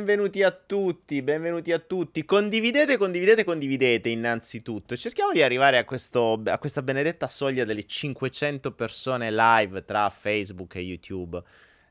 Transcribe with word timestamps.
benvenuti 0.00 0.42
a 0.42 0.50
tutti, 0.50 1.20
benvenuti 1.20 1.72
a 1.72 1.78
tutti. 1.78 2.24
Condividete, 2.24 2.96
condividete, 2.96 3.44
condividete 3.44 4.08
innanzitutto. 4.08 4.96
Cerchiamo 4.96 5.30
di 5.30 5.42
arrivare 5.42 5.76
a, 5.76 5.84
questo, 5.84 6.40
a 6.46 6.56
questa 6.56 6.80
benedetta 6.80 7.28
soglia 7.28 7.66
delle 7.66 7.84
500 7.84 8.72
persone 8.72 9.30
live 9.30 9.84
tra 9.84 10.08
Facebook 10.08 10.76
e 10.76 10.80
YouTube. 10.80 11.42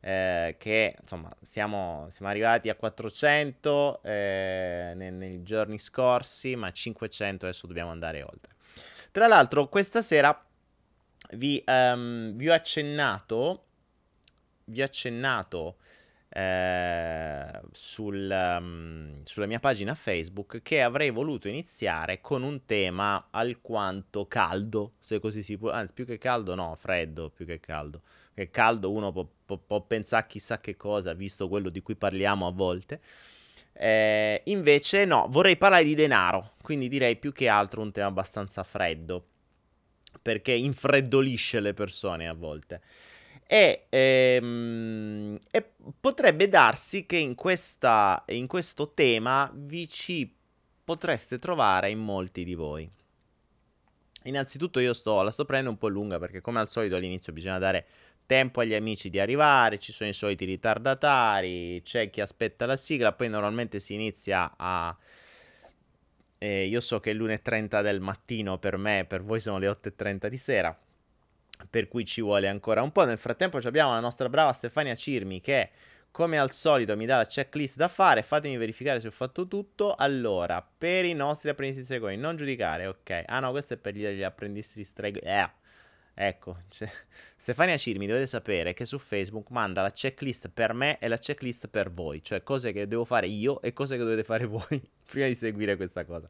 Eh, 0.02 0.56
che 0.58 0.96
insomma 1.00 1.32
siamo, 1.42 2.08
siamo, 2.10 2.32
arrivati 2.32 2.70
a 2.70 2.76
400 2.76 4.02
eh, 4.02 4.94
nei, 4.96 5.12
nei, 5.12 5.44
giorni 5.44 5.78
scorsi, 5.78 6.56
ma 6.56 6.72
500 6.72 7.46
adesso 7.46 7.68
dobbiamo 7.68 7.92
andare 7.92 8.24
oltre. 8.24 8.54
Tra 9.12 9.28
l'altro, 9.28 9.68
questa 9.68 10.02
sera 10.02 10.36
vi, 11.34 11.64
um, 11.68 12.34
vi 12.34 12.50
ho 12.50 12.54
accennato, 12.54 13.66
vi 14.66 14.82
ho 14.82 14.86
accennato 14.86 15.76
eh, 16.32 17.62
sul, 17.72 18.30
um, 18.30 19.24
sulla 19.24 19.48
mia 19.48 19.60
pagina 19.60 19.96
Facebook 19.96 20.62
che 20.62 20.82
avrei 20.82 21.10
voluto 21.10 21.48
iniziare 21.48 22.22
con 22.22 22.44
un 22.44 22.66
tema 22.66 23.30
alquanto 23.32 24.28
caldo, 24.28 24.94
se 25.00 25.20
così 25.20 25.42
si 25.42 25.58
può, 25.58 25.72
anzi 25.72 25.94
più 25.94 26.06
che 26.06 26.20
caldo 26.20 26.54
no, 26.54 26.76
freddo 26.76 27.30
più 27.30 27.46
che 27.46 27.60
caldo, 27.60 28.02
che 28.34 28.50
caldo 28.52 28.92
uno 28.92 29.12
può, 29.12 29.28
può, 29.46 29.58
può 29.58 29.82
pensare 29.82 30.28
chissà 30.28 30.60
che 30.60 30.78
cosa, 30.78 31.14
visto 31.14 31.48
quello 31.48 31.70
di 31.70 31.82
cui 31.82 31.96
parliamo 31.96 32.48
a 32.48 32.52
volte. 32.52 33.02
Eh, 33.74 34.42
invece 34.46 35.06
no, 35.06 35.28
vorrei 35.30 35.58
parlare 35.58 35.84
di 35.84 35.96
denaro, 35.96 36.52
quindi 36.62 36.90
direi 36.90 37.16
più 37.16 37.32
che 37.32 37.48
altro 37.48 37.82
un 37.82 37.92
tema 37.92 38.08
abbastanza 38.08 38.62
freddo, 38.64 39.26
perché 40.22 40.52
infreddolisce 40.52 41.60
le 41.60 41.74
persone 41.74 42.28
a 42.28 42.34
volte. 42.34 42.82
E, 43.52 43.88
ehm, 43.90 45.40
e, 45.50 45.72
potrebbe 46.00 46.48
darsi 46.50 47.08
che 47.08 47.18
in, 47.18 47.34
questa, 47.34 48.24
in 48.28 48.46
questo 48.46 48.94
tema 48.94 49.52
vi 49.56 49.90
ci 49.90 50.32
potreste 50.84 51.40
trovare 51.40 51.90
in 51.90 51.98
molti 51.98 52.44
di 52.44 52.54
voi. 52.54 52.88
Innanzitutto 54.26 54.80
io 54.80 54.94
sto, 54.94 55.24
la 55.24 55.32
sto 55.32 55.46
prendendo 55.46 55.72
un 55.72 55.80
po' 55.80 55.88
lunga 55.88 56.20
perché 56.20 56.42
come 56.42 56.60
al 56.60 56.70
solito 56.70 56.96
all'inizio 56.96 57.34
bisogna 57.34 57.58
dare 57.58 57.88
tempo 58.28 58.62
agli 58.62 58.76
amici 58.76 59.10
di 59.10 59.20
arrivare, 59.20 59.80
ci 59.80 59.94
sono 59.94 60.12
i 60.12 60.14
soliti 60.14 60.46
ritardatari, 60.46 61.82
c'è 61.84 62.12
chi 62.12 62.22
aspetta 62.22 62.68
la 62.68 62.78
sigla, 62.78 63.14
poi 63.14 63.30
normalmente 63.30 63.80
si 63.80 63.96
inizia 63.96 64.54
a... 64.58 64.96
Eh, 66.38 66.68
io 66.68 66.82
so 66.82 67.00
che 67.00 67.10
è 67.10 67.14
l'1.30 67.16 67.82
del 67.82 68.00
mattino 68.00 68.60
per 68.60 68.78
me, 68.78 69.06
per 69.08 69.24
voi 69.24 69.40
sono 69.40 69.58
le 69.58 69.68
8.30 69.68 70.28
di 70.28 70.38
sera 70.38 70.80
per 71.70 71.88
cui 71.88 72.06
ci 72.06 72.22
vuole 72.22 72.48
ancora 72.48 72.82
un 72.82 72.92
po'. 72.92 73.06
Nel 73.06 73.18
frattempo 73.18 73.58
abbiamo 73.58 73.94
la 73.94 74.00
nostra 74.00 74.30
brava 74.30 74.54
Stefania 74.54 74.96
Cirmi 74.96 75.42
che 75.42 75.70
come 76.12 76.40
al 76.40 76.52
solito 76.52 76.96
mi 76.98 77.06
dà 77.06 77.18
la 77.18 77.26
checklist 77.26 77.76
da 77.76 77.88
fare, 77.88 78.24
fatemi 78.24 78.58
verificare 78.58 79.00
se 79.00 79.08
ho 79.08 79.12
fatto 79.12 79.48
tutto. 79.48 79.96
Allora, 79.96 80.62
per 80.62 81.06
i 81.06 81.14
nostri 81.14 81.50
apprendisti 81.50 81.84
stregoni, 81.84 82.18
non 82.18 82.36
giudicare, 82.36 82.88
ok. 82.88 83.24
Ah 83.28 83.40
no, 83.40 83.52
questo 83.52 83.76
è 83.76 83.78
per 83.78 83.94
gli, 83.96 84.24
apprendisti 84.24 84.84
stregoni. 84.84 85.26
Eh. 85.26 85.50
Ecco, 86.22 86.64
cioè, 86.68 86.90
Stefania 87.38 87.78
Cirmi 87.78 88.06
dovete 88.06 88.28
sapere 88.28 88.74
che 88.74 88.86
su 88.86 88.98
Facebook 88.98 89.52
manda 89.52 89.82
la 89.82 89.92
checklist 89.92 90.50
per 90.50 90.74
me 90.74 91.00
e 91.00 91.08
la 91.08 91.18
checklist 91.18 91.70
per 91.70 91.92
voi, 91.92 92.22
cioè 92.22 92.44
cose 92.44 92.74
che 92.74 92.88
devo 92.88 93.06
fare 93.06 93.28
io 93.28 93.62
e 93.62 93.72
cose 93.72 93.96
che 93.96 94.04
dovete 94.04 94.26
fare 94.26 94.44
voi 94.46 94.82
prima 95.06 95.28
di 95.28 95.36
seguire 95.36 95.78
questa 95.78 96.04
cosa. 96.04 96.28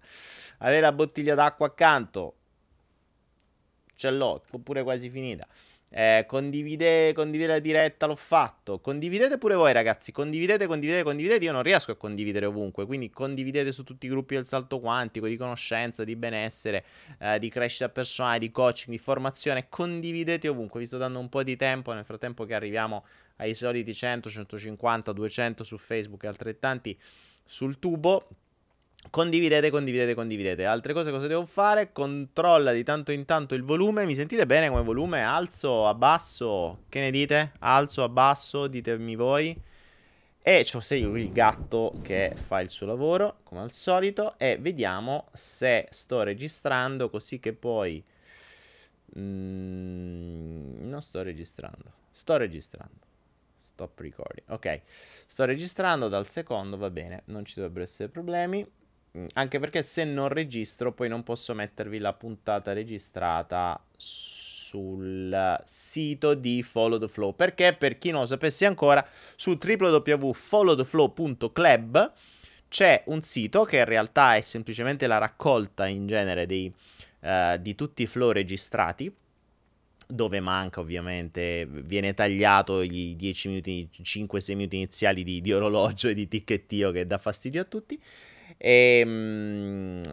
Avere 0.59 0.81
la 0.81 0.91
bottiglia 0.91 1.33
d'acqua 1.33 1.67
accanto, 1.67 2.38
ce 3.99 4.09
l'ho, 4.11 4.41
pure 4.63 4.81
quasi 4.81 5.09
finita. 5.09 5.45
Eh, 5.91 6.23
condivide, 6.25 7.11
condivide 7.13 7.47
la 7.47 7.59
diretta, 7.59 8.05
l'ho 8.05 8.15
fatto. 8.15 8.79
Condividete 8.79 9.37
pure 9.37 9.55
voi, 9.55 9.73
ragazzi. 9.73 10.13
Condividete, 10.13 10.67
condividete, 10.67 11.03
condividete. 11.03 11.43
Io 11.43 11.51
non 11.51 11.63
riesco 11.63 11.91
a 11.91 11.95
condividere 11.97 12.45
ovunque. 12.45 12.85
Quindi 12.85 13.09
condividete 13.09 13.73
su 13.73 13.83
tutti 13.83 14.05
i 14.05 14.09
gruppi 14.09 14.35
del 14.35 14.45
salto 14.45 14.79
quantico, 14.79 15.27
di 15.27 15.35
conoscenza, 15.35 16.05
di 16.05 16.15
benessere, 16.15 16.85
eh, 17.19 17.39
di 17.39 17.49
crescita 17.49 17.89
personale, 17.89 18.39
di 18.39 18.51
coaching, 18.51 18.95
di 18.95 18.99
formazione. 18.99 19.67
Condividete 19.67 20.47
ovunque. 20.47 20.79
Vi 20.79 20.85
sto 20.85 20.97
dando 20.97 21.19
un 21.19 21.27
po' 21.27 21.43
di 21.43 21.57
tempo. 21.57 21.91
Nel 21.91 22.05
frattempo 22.05 22.45
che 22.45 22.53
arriviamo 22.53 23.03
ai 23.37 23.53
soliti 23.53 23.93
100, 23.93 24.29
150, 24.29 25.11
200 25.11 25.63
su 25.65 25.77
Facebook 25.77 26.23
e 26.23 26.27
altrettanti 26.27 26.97
sul 27.43 27.79
tubo. 27.79 28.27
Condividete, 29.09 29.71
condividete, 29.71 30.13
condividete. 30.13 30.65
Altre 30.65 30.93
cose 30.93 31.09
cosa 31.09 31.25
devo 31.25 31.45
fare? 31.45 31.91
Controlla 31.91 32.71
di 32.73 32.83
tanto 32.83 33.11
in 33.11 33.25
tanto 33.25 33.55
il 33.55 33.63
volume. 33.63 34.05
Mi 34.05 34.13
sentite 34.13 34.45
bene 34.45 34.69
come 34.69 34.83
volume? 34.83 35.23
Alzo, 35.23 35.87
abbasso? 35.87 36.83
Che 36.89 36.99
ne 36.99 37.09
dite? 37.09 37.53
Alzo, 37.59 38.03
abbasso? 38.03 38.67
Ditemi 38.67 39.15
voi. 39.15 39.59
E 40.41 40.63
c'ho 40.63 40.79
sei 40.79 41.01
il 41.01 41.29
gatto 41.29 41.99
che 42.03 42.33
fa 42.35 42.59
il 42.59 42.69
suo 42.69 42.85
lavoro, 42.85 43.37
come 43.43 43.61
al 43.61 43.71
solito. 43.71 44.37
E 44.37 44.57
vediamo 44.59 45.29
se 45.33 45.87
sto 45.91 46.21
registrando 46.21 47.09
così 47.09 47.39
che 47.39 47.53
poi... 47.53 48.03
Mm, 49.17 50.87
non 50.87 51.01
sto 51.01 51.23
registrando. 51.23 51.91
Sto 52.11 52.37
registrando. 52.37 53.07
Stop 53.57 53.99
recording. 53.99 54.45
Ok, 54.49 54.81
sto 54.85 55.45
registrando 55.45 56.09
dal 56.09 56.27
secondo, 56.27 56.75
va 56.77 56.89
bene, 56.89 57.21
non 57.25 57.45
ci 57.45 57.55
dovrebbero 57.55 57.85
essere 57.85 58.09
problemi. 58.09 58.67
Mm, 59.17 59.25
anche 59.33 59.59
perché 59.59 59.81
se 59.81 60.03
non 60.03 60.27
registro 60.27 60.93
poi 60.93 61.09
non 61.09 61.23
posso 61.23 61.55
mettervi 61.55 61.97
la 61.97 62.13
puntata 62.13 62.73
registrata 62.73 63.83
sul 63.97 65.59
sito 65.63 66.35
di 66.35 66.61
Follow 66.61 66.99
the 66.99 67.07
Flow. 67.07 67.35
Perché 67.35 67.73
per 67.73 67.97
chi 67.97 68.11
non 68.11 68.19
lo 68.21 68.27
sapesse 68.27 68.65
ancora, 68.65 69.03
su 69.35 69.57
www.followtheflow.club 69.59 72.13
c'è 72.67 73.01
un 73.07 73.21
sito 73.21 73.63
che 73.63 73.77
in 73.77 73.85
realtà 73.85 74.35
è 74.35 74.41
semplicemente 74.41 75.07
la 75.07 75.17
raccolta 75.17 75.87
in 75.87 76.05
genere 76.05 76.45
dei, 76.45 76.71
uh, 77.21 77.57
di 77.57 77.73
tutti 77.73 78.03
i 78.03 78.05
flow 78.05 78.29
registrati 78.29 79.11
dove 80.11 80.39
manca 80.39 80.79
ovviamente, 80.79 81.67
viene 81.67 82.15
tagliato 82.15 82.81
i 82.81 83.15
10 83.15 83.47
minuti, 83.47 83.87
5-6 84.01 84.55
minuti 84.55 84.75
iniziali 84.75 85.23
di, 85.23 85.39
di 85.39 85.53
orologio 85.53 86.07
e 86.07 86.15
di 86.15 86.27
ticchettio 86.27 86.89
che 86.89 87.05
dà 87.05 87.19
fastidio 87.19 87.61
a 87.61 87.65
tutti. 87.65 88.01
E, 88.61 88.99
ehm, 88.99 90.03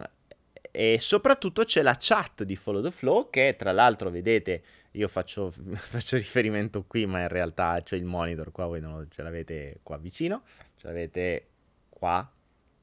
e 0.71 0.97
soprattutto 0.99 1.63
c'è 1.63 1.81
la 1.81 1.95
chat 1.99 2.43
di 2.43 2.55
Follow 2.55 2.81
the 2.81 2.91
Flow 2.91 3.29
che 3.29 3.55
tra 3.57 3.71
l'altro 3.71 4.09
vedete 4.09 4.63
io 4.91 5.07
faccio, 5.07 5.51
faccio 5.51 6.15
riferimento 6.15 6.85
qui 6.85 7.05
ma 7.05 7.21
in 7.21 7.27
realtà 7.27 7.79
c'è 7.83 7.95
il 7.95 8.05
monitor 8.05 8.51
qua 8.51 8.67
voi 8.67 8.79
non 8.79 9.07
ce 9.09 9.21
l'avete 9.23 9.79
qua 9.83 9.97
vicino 9.97 10.43
ce 10.77 10.87
l'avete 10.87 11.47
qua. 11.89 12.31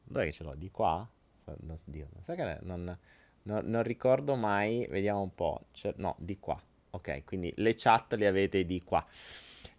Dove 0.07 0.33
ce 0.33 0.43
l'ho? 0.43 0.55
Di 0.55 0.71
qua? 0.71 1.09
Oddio, 1.45 2.09
non, 2.63 2.99
non, 3.43 3.63
non, 3.65 3.83
ricordo 3.83 4.35
mai 4.35 4.87
vediamo 4.91 5.23
un 5.23 5.35
po' 5.35 5.67
c'è, 5.73 5.93
no 5.97 6.17
di 6.19 6.39
qua. 6.39 6.61
Ok 6.91 7.25
quindi 7.25 7.53
le 7.57 7.75
chat 7.75 8.15
le 8.15 8.27
avete 8.27 8.65
di 8.65 8.83
qua 8.83 9.05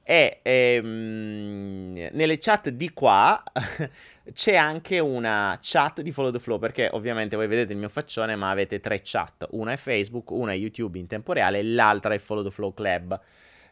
e 0.07 0.39
ehm, 0.43 2.09
nelle 2.11 2.37
chat 2.37 2.69
di 2.69 2.93
qua 2.93 3.41
c'è 4.31 4.55
anche 4.55 4.99
una 4.99 5.57
chat 5.59 6.01
di 6.01 6.11
Follow 6.11 6.31
the 6.31 6.37
Flow 6.37 6.59
perché 6.59 6.89
ovviamente 6.93 7.35
voi 7.35 7.47
vedete 7.47 7.73
il 7.73 7.79
mio 7.79 7.89
faccione 7.89 8.35
ma 8.35 8.51
avete 8.51 8.79
tre 8.79 9.01
chat. 9.03 9.47
Una 9.51 9.71
è 9.71 9.77
Facebook, 9.77 10.29
una 10.29 10.51
è 10.51 10.55
YouTube 10.55 10.99
in 10.99 11.07
tempo 11.07 11.33
reale 11.33 11.63
l'altra 11.63 12.13
è 12.13 12.19
Follow 12.19 12.43
the 12.43 12.51
Flow 12.51 12.71
Club. 12.71 13.19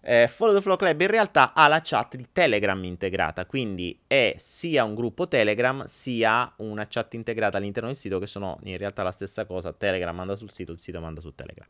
Eh, 0.01 0.27
Follow 0.27 0.55
the 0.55 0.61
Flow 0.61 0.75
Club 0.75 0.99
in 1.01 1.07
realtà 1.07 1.53
ha 1.53 1.67
la 1.67 1.81
chat 1.83 2.15
di 2.15 2.27
Telegram 2.31 2.83
integrata 2.83 3.45
quindi 3.45 3.97
è 4.05 4.33
sia 4.37 4.83
un 4.83 4.95
gruppo 4.95 5.29
Telegram 5.29 5.85
sia 5.85 6.51
una 6.57 6.87
chat 6.89 7.13
integrata 7.13 7.57
all'interno 7.57 7.89
del 7.89 7.97
sito 7.97 8.17
che 8.17 8.27
sono 8.27 8.57
in 8.63 8.77
realtà 8.77 9.03
la 9.03 9.11
stessa 9.11 9.45
cosa. 9.45 9.71
Telegram 9.71 10.15
manda 10.15 10.35
sul 10.35 10.49
sito, 10.49 10.71
il 10.71 10.79
sito 10.79 10.99
manda 10.99 11.21
su 11.21 11.35
Telegram 11.35 11.67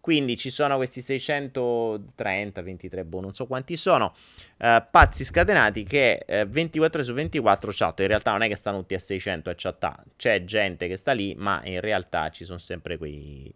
quindi 0.00 0.38
ci 0.38 0.48
sono 0.48 0.76
questi 0.76 1.02
630, 1.02 2.62
23, 2.62 3.04
boh, 3.04 3.20
non 3.20 3.34
so 3.34 3.46
quanti 3.46 3.76
sono, 3.76 4.14
eh, 4.56 4.82
pazzi 4.90 5.24
scatenati 5.24 5.84
che 5.84 6.24
eh, 6.26 6.46
24 6.46 7.02
su 7.02 7.12
24 7.12 7.70
chat. 7.72 8.00
In 8.00 8.06
realtà 8.06 8.32
non 8.32 8.42
è 8.42 8.48
che 8.48 8.56
stanno 8.56 8.78
tutti 8.78 8.94
a 8.94 8.98
600 8.98 9.50
a 9.50 9.54
chat, 9.54 10.02
c'è 10.16 10.44
gente 10.44 10.88
che 10.88 10.96
sta 10.96 11.12
lì, 11.12 11.34
ma 11.34 11.60
in 11.64 11.80
realtà 11.80 12.30
ci 12.30 12.44
sono 12.44 12.58
sempre 12.58 12.96
quei... 12.96 13.52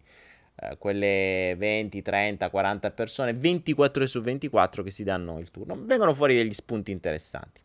Uh, 0.57 0.79
quelle 0.79 1.57
20, 1.59 2.01
30, 2.01 2.49
40 2.49 2.91
persone, 2.93 3.33
24 3.33 4.07
su 4.07 4.21
24 4.21 4.85
che 4.85 4.91
si 4.93 5.03
danno 5.03 5.41
il 5.41 5.51
turno. 5.51 5.77
Vengono 5.77 6.15
fuori 6.15 6.37
degli 6.37 6.55
spunti 6.55 6.93
interessanti. 6.93 7.61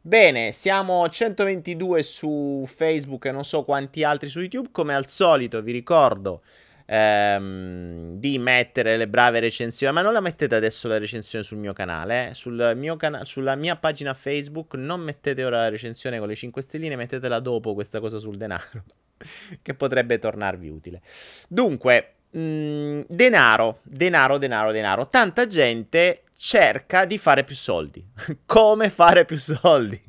Bene, 0.00 0.50
siamo 0.50 1.08
122 1.08 2.02
su 2.02 2.64
Facebook 2.66 3.26
e 3.26 3.30
non 3.30 3.44
so 3.44 3.62
quanti 3.62 4.02
altri 4.02 4.28
su 4.28 4.40
YouTube. 4.40 4.70
Come 4.72 4.92
al 4.92 5.06
solito, 5.06 5.62
vi 5.62 5.70
ricordo 5.70 6.42
ehm, 6.86 8.18
di 8.18 8.38
mettere 8.38 8.96
le 8.96 9.08
brave 9.08 9.40
recensioni, 9.40 9.92
ma 9.92 10.02
non 10.02 10.12
la 10.12 10.20
mettete 10.20 10.54
adesso 10.54 10.88
la 10.88 10.98
recensione 10.98 11.44
sul 11.44 11.58
mio 11.58 11.72
canale, 11.72 12.30
eh? 12.30 12.34
sul 12.34 12.72
mio 12.76 12.96
cana- 12.96 13.24
sulla 13.24 13.54
mia 13.54 13.76
pagina 13.76 14.14
Facebook 14.14 14.74
non 14.74 15.00
mettete 15.00 15.44
ora 15.44 15.58
la 15.58 15.68
recensione 15.68 16.18
con 16.18 16.28
le 16.28 16.34
5 16.34 16.62
stelline, 16.62 16.96
mettetela 16.96 17.40
dopo 17.40 17.74
questa 17.74 18.00
cosa 18.00 18.18
sul 18.18 18.36
denaro, 18.36 18.84
che 19.62 19.74
potrebbe 19.74 20.18
tornarvi 20.18 20.68
utile. 20.68 21.00
Dunque, 21.48 22.14
mh, 22.30 22.40
mm, 22.40 23.00
denaro, 23.08 23.80
denaro, 23.82 24.38
denaro, 24.38 24.72
denaro. 24.72 25.08
Tanta 25.08 25.46
gente 25.46 26.22
cerca 26.36 27.04
di 27.04 27.18
fare 27.18 27.44
più 27.44 27.54
soldi. 27.54 28.04
Come 28.46 28.90
fare 28.90 29.24
più 29.24 29.38
soldi? 29.38 30.00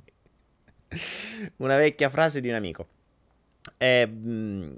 Una 1.58 1.75
vecchia 1.75 2.10
frase 2.10 2.42
di 2.42 2.50
un 2.50 2.56
amico. 2.56 2.88
Eh, 3.77 4.10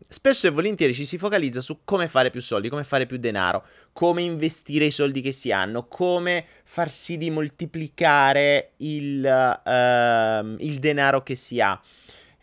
spesso 0.07 0.47
e 0.47 0.51
volentieri 0.51 0.93
ci 0.93 1.05
si 1.05 1.17
focalizza 1.17 1.59
su 1.59 1.79
come 1.83 2.07
fare 2.07 2.29
più 2.29 2.41
soldi, 2.41 2.69
come 2.69 2.83
fare 2.83 3.05
più 3.05 3.17
denaro, 3.17 3.65
come 3.93 4.21
investire 4.21 4.85
i 4.85 4.91
soldi 4.91 5.21
che 5.21 5.31
si 5.31 5.51
hanno, 5.51 5.87
come 5.87 6.45
far 6.63 6.89
sì 6.89 7.17
di 7.17 7.31
moltiplicare 7.31 8.73
il, 8.77 9.23
uh, 9.23 10.63
il 10.63 10.79
denaro 10.79 11.23
che 11.23 11.35
si 11.35 11.59
ha. 11.59 11.81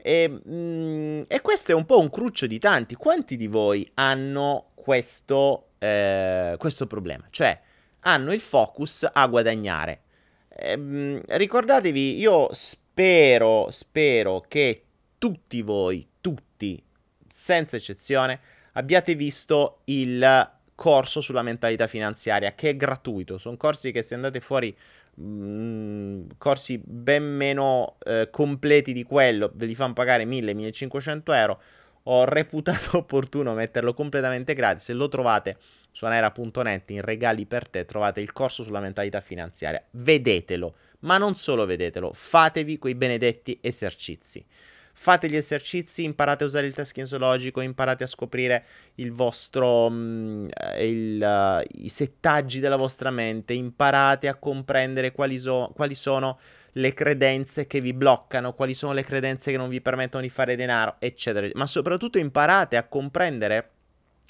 E, 0.05 0.29
mh, 0.29 1.25
e, 1.29 1.41
questo 1.41 1.71
è 1.71 1.75
un 1.75 1.85
po' 1.85 2.01
un 2.01 2.11
cruccio 2.11 2.47
di 2.49 2.59
tanti. 2.59 2.97
Quanti 2.97 3.37
di 3.37 3.47
voi 3.47 3.89
hanno 3.95 4.71
questo, 4.75 5.69
eh, 5.79 6.57
questo 6.59 6.87
problema? 6.89 7.25
Cioè, 7.31 7.61
hanno 8.01 8.33
il 8.33 8.41
focus 8.41 9.09
a 9.11 9.27
guadagnare. 9.29 10.03
Eh, 10.49 10.77
mh, 10.77 11.23
ricordatevi, 11.27 12.19
io 12.19 12.49
spero, 12.53 13.69
spero 13.71 14.45
che 14.49 14.83
tutti 15.19 15.63
voi, 15.63 16.05
tutti, 16.23 16.83
senza 17.29 17.77
eccezione, 17.77 18.41
abbiate 18.73 19.15
visto 19.15 19.81
il 19.85 20.51
corso 20.75 21.21
sulla 21.21 21.43
mentalità 21.43 21.87
finanziaria, 21.87 22.55
che 22.55 22.71
è 22.71 22.77
gratuito. 22.77 23.37
Sono 23.37 23.59
corsi 23.59 23.93
che 23.93 24.01
se 24.01 24.15
andate 24.15 24.41
fuori 24.41 24.75
mh, 25.15 25.23
mm, 25.25 26.23
corsi 26.39 26.81
ben 26.83 27.25
meno 27.25 27.97
eh, 28.05 28.29
completi 28.31 28.95
di 28.95 29.03
quello, 29.03 29.51
ve 29.55 29.67
li 29.67 29.75
fanno 29.75 29.93
pagare 29.93 30.25
1000-1500 30.25 31.23
euro. 31.35 31.61
Ho 32.05 32.25
reputato 32.25 32.97
opportuno 32.99 33.55
metterlo 33.55 33.95
completamente 33.95 34.55
gratis. 34.55 34.85
Se 34.85 34.93
lo 34.93 35.09
trovate 35.09 35.59
su 35.91 36.07
anera.net 36.07 36.91
in 36.91 37.03
regali 37.03 37.45
per 37.47 37.69
te, 37.69 37.85
trovate 37.85 38.21
il 38.21 38.33
corso 38.33 38.63
sulla 38.63 38.81
mentalità 38.81 39.21
finanziaria. 39.21 39.85
Vedetelo, 39.91 40.75
ma 41.01 41.19
non 41.19 41.35
solo 41.37 41.67
vedetelo, 41.67 42.13
fatevi 42.13 42.79
quei 42.79 42.95
benedetti 42.95 43.59
esercizi 43.61 44.45
fate 44.93 45.29
gli 45.29 45.37
esercizi, 45.37 46.05
imparate 46.05 46.45
a 46.45 46.47
usare 46.47 46.67
il 46.67 46.75
test 46.75 46.93
kinesiologico, 46.93 47.61
imparate 47.61 48.05
a 48.05 48.07
scoprire 48.07 48.65
il 48.97 49.13
vostro, 49.13 49.87
um, 49.87 50.49
il, 50.79 51.23
uh, 51.23 51.83
i 51.83 51.89
settaggi 51.89 52.61
della 52.61 52.77
vostra 52.77 53.11
mente, 53.11 53.53
imparate 53.53 54.29
a 54.29 54.37
comprendere 54.37 55.13
quali, 55.13 55.39
so, 55.39 55.73
quali 55.75 55.95
sono 55.95 56.39
le 56.77 56.95
credenze 56.95 57.67
che 57.67 57.81
vi 57.81 57.93
bloccano, 57.93 58.55
quali 58.55 58.75
sono 58.75 58.93
le 58.93 59.05
credenze 59.05 59.51
che 59.51 59.57
non 59.57 59.69
vi 59.69 59.81
permettono 59.81 60.23
di 60.23 60.29
fare 60.29 60.57
denaro, 60.57 60.97
eccetera. 60.99 61.49
Ma 61.55 61.67
soprattutto 61.67 62.19
imparate 62.19 62.77
a 62.77 62.85
comprendere 62.85 63.71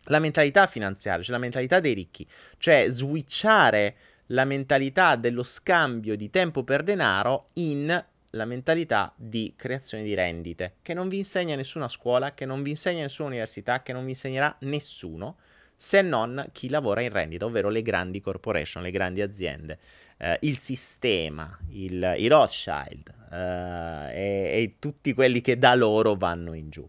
la 0.06 0.18
mentalità 0.18 0.66
finanziaria, 0.66 1.22
cioè 1.22 1.34
la 1.34 1.40
mentalità 1.40 1.80
dei 1.80 1.94
ricchi, 1.94 2.26
cioè 2.58 2.86
switchare 2.88 3.96
la 4.26 4.44
mentalità 4.44 5.16
dello 5.16 5.42
scambio 5.42 6.16
di 6.16 6.30
tempo 6.30 6.64
per 6.64 6.82
denaro 6.82 7.46
in 7.54 8.04
la 8.34 8.44
mentalità 8.44 9.12
di 9.16 9.54
creazione 9.56 10.04
di 10.04 10.14
rendite, 10.14 10.76
che 10.82 10.94
non 10.94 11.08
vi 11.08 11.18
insegna 11.18 11.54
nessuna 11.56 11.88
scuola, 11.88 12.34
che 12.34 12.44
non 12.44 12.62
vi 12.62 12.70
insegna 12.70 13.02
nessuna 13.02 13.28
università, 13.28 13.82
che 13.82 13.92
non 13.92 14.04
vi 14.04 14.10
insegnerà 14.10 14.54
nessuno, 14.60 15.36
se 15.74 16.00
non 16.00 16.48
chi 16.52 16.68
lavora 16.68 17.00
in 17.00 17.10
rendita, 17.10 17.44
ovvero 17.44 17.68
le 17.68 17.82
grandi 17.82 18.20
corporation, 18.20 18.82
le 18.82 18.90
grandi 18.90 19.20
aziende, 19.20 19.78
eh, 20.18 20.38
il 20.42 20.58
sistema, 20.58 21.58
il, 21.70 22.14
i 22.18 22.26
Rothschild 22.28 23.12
eh, 23.32 24.14
e, 24.14 24.62
e 24.62 24.76
tutti 24.78 25.12
quelli 25.12 25.40
che 25.40 25.58
da 25.58 25.74
loro 25.74 26.14
vanno 26.14 26.54
in 26.54 26.70
giù. 26.70 26.88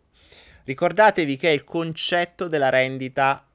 Ricordatevi 0.66 1.36
che 1.38 1.50
il 1.50 1.64
concetto 1.64 2.48
della 2.48 2.70
rendita 2.70 3.46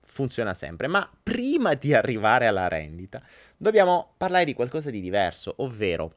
funziona 0.00 0.54
sempre, 0.54 0.86
ma 0.86 1.10
prima 1.22 1.74
di 1.74 1.94
arrivare 1.94 2.46
alla 2.46 2.68
rendita 2.68 3.22
dobbiamo 3.56 4.12
parlare 4.16 4.44
di 4.44 4.52
qualcosa 4.52 4.90
di 4.90 5.00
diverso, 5.00 5.54
ovvero 5.58 6.16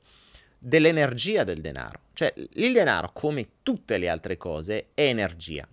dell'energia 0.65 1.43
del 1.43 1.61
denaro. 1.61 1.99
Cioè, 2.13 2.33
il 2.35 2.73
denaro, 2.73 3.11
come 3.13 3.45
tutte 3.61 3.99
le 3.99 4.09
altre 4.09 4.35
cose, 4.35 4.87
è 4.95 5.03
energia. 5.03 5.67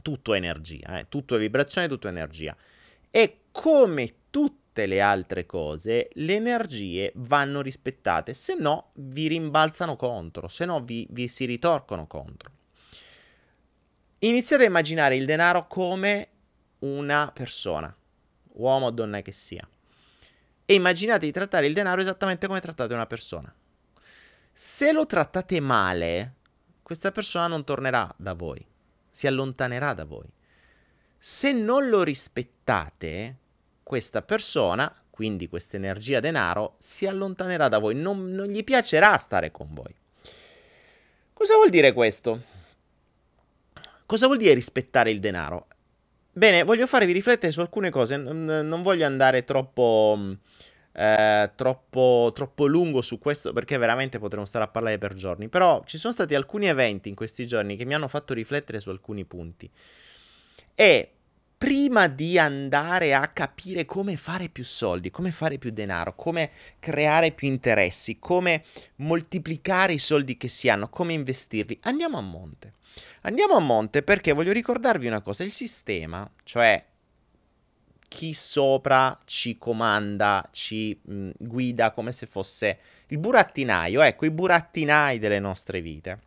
Tutto 0.00 0.32
è 0.32 0.36
energia, 0.38 0.98
eh? 0.98 1.06
tutto 1.08 1.36
è 1.36 1.38
vibrazione, 1.38 1.88
tutto 1.88 2.06
è 2.06 2.10
energia. 2.10 2.56
E 3.10 3.40
come 3.52 4.14
tutte 4.30 4.86
le 4.86 5.02
altre 5.02 5.44
cose, 5.44 6.08
le 6.14 6.34
energie 6.34 7.12
vanno 7.16 7.60
rispettate, 7.60 8.32
se 8.32 8.54
no 8.54 8.92
vi 8.94 9.28
rimbalzano 9.28 9.94
contro, 9.96 10.48
se 10.48 10.64
no 10.64 10.80
vi, 10.80 11.06
vi 11.10 11.28
si 11.28 11.44
ritorcono 11.44 12.06
contro. 12.06 12.50
Iniziate 14.20 14.64
a 14.64 14.68
immaginare 14.68 15.16
il 15.16 15.26
denaro 15.26 15.66
come 15.66 16.28
una 16.80 17.30
persona, 17.32 17.94
uomo 18.54 18.86
o 18.86 18.90
donna 18.90 19.20
che 19.20 19.32
sia. 19.32 19.68
E 20.64 20.74
immaginate 20.74 21.26
di 21.26 21.32
trattare 21.32 21.66
il 21.66 21.74
denaro 21.74 22.00
esattamente 22.00 22.46
come 22.46 22.60
trattate 22.60 22.94
una 22.94 23.06
persona. 23.06 23.54
Se 24.52 24.92
lo 24.92 25.06
trattate 25.06 25.60
male, 25.60 26.34
questa 26.82 27.10
persona 27.10 27.46
non 27.46 27.64
tornerà 27.64 28.12
da 28.16 28.34
voi, 28.34 28.64
si 29.10 29.26
allontanerà 29.26 29.94
da 29.94 30.04
voi. 30.04 30.30
Se 31.18 31.52
non 31.52 31.88
lo 31.88 32.02
rispettate, 32.02 33.36
questa 33.82 34.22
persona, 34.22 34.92
quindi 35.10 35.48
questa 35.48 35.76
energia 35.76 36.20
denaro, 36.20 36.76
si 36.78 37.06
allontanerà 37.06 37.68
da 37.68 37.78
voi, 37.78 37.94
non, 37.94 38.30
non 38.30 38.46
gli 38.46 38.62
piacerà 38.64 39.16
stare 39.16 39.50
con 39.50 39.68
voi. 39.72 39.94
Cosa 41.32 41.54
vuol 41.54 41.70
dire 41.70 41.92
questo? 41.92 42.42
Cosa 44.06 44.26
vuol 44.26 44.38
dire 44.38 44.54
rispettare 44.54 45.10
il 45.10 45.20
denaro? 45.20 45.66
Bene, 46.32 46.62
voglio 46.62 46.86
farvi 46.86 47.12
riflettere 47.12 47.52
su 47.52 47.60
alcune 47.60 47.90
cose, 47.90 48.16
non, 48.16 48.44
non 48.44 48.82
voglio 48.82 49.06
andare 49.06 49.44
troppo 49.44 50.36
eh, 50.92 51.50
troppo, 51.54 52.30
troppo 52.34 52.66
lungo 52.66 53.02
su 53.02 53.18
questo 53.18 53.52
perché 53.52 53.78
veramente 53.78 54.18
potremmo 54.18 54.44
stare 54.44 54.64
a 54.64 54.68
parlare 54.68 54.98
per 54.98 55.14
giorni. 55.14 55.48
Però 55.48 55.82
ci 55.84 55.98
sono 55.98 56.12
stati 56.12 56.34
alcuni 56.34 56.66
eventi 56.66 57.08
in 57.08 57.14
questi 57.14 57.46
giorni 57.46 57.76
che 57.76 57.84
mi 57.84 57.94
hanno 57.94 58.08
fatto 58.08 58.34
riflettere 58.34 58.80
su 58.80 58.90
alcuni 58.90 59.24
punti. 59.24 59.70
E 60.74 61.10
prima 61.62 62.08
di 62.08 62.40
andare 62.40 63.14
a 63.14 63.28
capire 63.28 63.84
come 63.84 64.16
fare 64.16 64.48
più 64.48 64.64
soldi, 64.64 65.10
come 65.10 65.30
fare 65.30 65.58
più 65.58 65.70
denaro, 65.70 66.16
come 66.16 66.50
creare 66.80 67.30
più 67.30 67.46
interessi, 67.46 68.18
come 68.18 68.64
moltiplicare 68.96 69.92
i 69.92 70.00
soldi 70.00 70.36
che 70.36 70.48
si 70.48 70.68
hanno, 70.68 70.88
come 70.88 71.12
investirli, 71.12 71.78
andiamo 71.82 72.18
a 72.18 72.22
monte. 72.22 72.72
Andiamo 73.22 73.54
a 73.54 73.60
monte 73.60 74.02
perché 74.02 74.32
voglio 74.32 74.50
ricordarvi 74.50 75.06
una 75.06 75.20
cosa, 75.20 75.44
il 75.44 75.52
sistema, 75.52 76.28
cioè 76.42 76.84
chi 78.12 78.34
sopra 78.34 79.18
ci 79.24 79.56
comanda, 79.56 80.46
ci 80.52 80.98
mh, 81.02 81.30
guida 81.38 81.92
come 81.92 82.12
se 82.12 82.26
fosse 82.26 82.78
il 83.08 83.18
burattinaio, 83.18 84.02
ecco, 84.02 84.26
i 84.26 84.30
burattinai 84.30 85.18
delle 85.18 85.40
nostre 85.40 85.80
vite. 85.80 86.20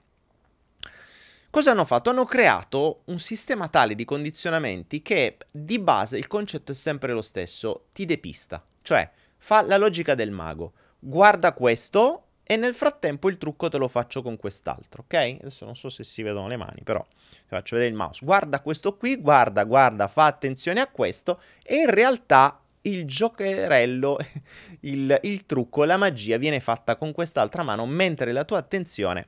Cosa 1.49 1.71
hanno 1.71 1.85
fatto? 1.85 2.09
Hanno 2.09 2.25
creato 2.25 3.03
un 3.05 3.19
sistema 3.19 3.69
tale 3.69 3.95
di 3.95 4.03
condizionamenti 4.03 5.01
che 5.01 5.37
di 5.49 5.79
base 5.79 6.17
il 6.17 6.27
concetto 6.27 6.71
è 6.73 6.75
sempre 6.75 7.13
lo 7.13 7.21
stesso, 7.21 7.85
ti 7.93 8.05
depista, 8.05 8.65
cioè 8.81 9.09
fa 9.37 9.61
la 9.61 9.77
logica 9.77 10.15
del 10.15 10.31
mago. 10.31 10.73
Guarda 10.99 11.53
questo, 11.53 12.24
e 12.47 12.57
nel 12.57 12.75
frattempo 12.75 13.27
il 13.29 13.39
trucco 13.39 13.69
te 13.69 13.77
lo 13.77 13.87
faccio 13.87 14.21
con 14.21 14.37
quest'altro, 14.37 15.03
ok? 15.03 15.37
Adesso 15.41 15.65
non 15.65 15.75
so 15.75 15.89
se 15.89 16.03
si 16.03 16.21
vedono 16.21 16.47
le 16.47 16.57
mani, 16.57 16.81
però 16.83 17.03
vi 17.09 17.47
faccio 17.47 17.75
vedere 17.75 17.91
il 17.91 17.97
mouse. 17.97 18.23
Guarda 18.23 18.61
questo 18.61 18.95
qui, 18.97 19.17
guarda, 19.17 19.63
guarda, 19.63 20.07
fa 20.07 20.27
attenzione 20.27 20.79
a 20.79 20.87
questo 20.87 21.41
e 21.63 21.77
in 21.77 21.89
realtà 21.89 22.61
il 22.81 23.05
giocherello, 23.05 24.19
il, 24.81 25.19
il 25.23 25.45
trucco, 25.47 25.85
la 25.85 25.97
magia 25.97 26.37
viene 26.37 26.59
fatta 26.59 26.97
con 26.97 27.13
quest'altra 27.13 27.63
mano 27.63 27.87
mentre 27.87 28.31
la 28.31 28.43
tua 28.43 28.59
attenzione 28.59 29.25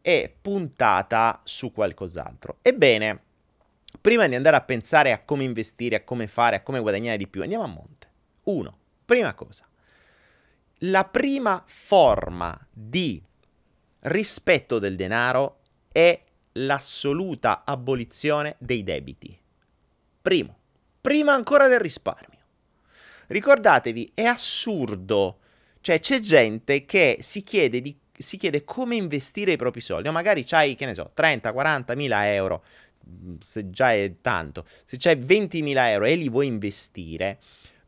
è 0.00 0.32
puntata 0.40 1.42
su 1.44 1.70
qualcos'altro. 1.70 2.60
Ebbene, 2.62 3.20
prima 4.00 4.26
di 4.26 4.36
andare 4.36 4.56
a 4.56 4.62
pensare 4.62 5.12
a 5.12 5.20
come 5.22 5.44
investire, 5.44 5.96
a 5.96 6.02
come 6.02 6.28
fare, 6.28 6.56
a 6.56 6.62
come 6.62 6.80
guadagnare 6.80 7.18
di 7.18 7.28
più, 7.28 7.42
andiamo 7.42 7.64
a 7.64 7.68
monte. 7.68 8.08
Uno, 8.44 8.78
prima 9.04 9.34
cosa 9.34 9.66
la 10.90 11.04
prima 11.04 11.62
forma 11.66 12.58
di 12.70 13.22
rispetto 14.00 14.78
del 14.78 14.96
denaro 14.96 15.60
è 15.90 16.20
l'assoluta 16.52 17.62
abolizione 17.64 18.56
dei 18.58 18.82
debiti. 18.82 19.38
Primo, 20.20 20.56
prima 21.00 21.32
ancora 21.32 21.68
del 21.68 21.80
risparmio. 21.80 22.40
Ricordatevi, 23.28 24.12
è 24.14 24.24
assurdo, 24.24 25.38
cioè 25.80 26.00
c'è 26.00 26.20
gente 26.20 26.84
che 26.84 27.18
si 27.20 27.42
chiede, 27.42 27.80
di, 27.80 27.96
si 28.12 28.36
chiede 28.36 28.64
come 28.64 28.96
investire 28.96 29.52
i 29.52 29.56
propri 29.56 29.80
soldi, 29.80 30.08
o 30.08 30.12
magari 30.12 30.44
c'hai, 30.44 30.74
che 30.74 30.84
ne 30.84 30.94
so, 30.94 31.10
30, 31.14 31.52
40 31.52 31.94
mila 31.94 32.30
euro, 32.32 32.64
se 33.42 33.70
già 33.70 33.92
è 33.92 34.16
tanto, 34.20 34.66
se 34.84 34.96
c'hai 34.98 35.16
20 35.16 35.62
mila 35.62 35.90
euro 35.90 36.04
e 36.04 36.14
li 36.14 36.28
vuoi 36.28 36.46
investire, 36.46 37.38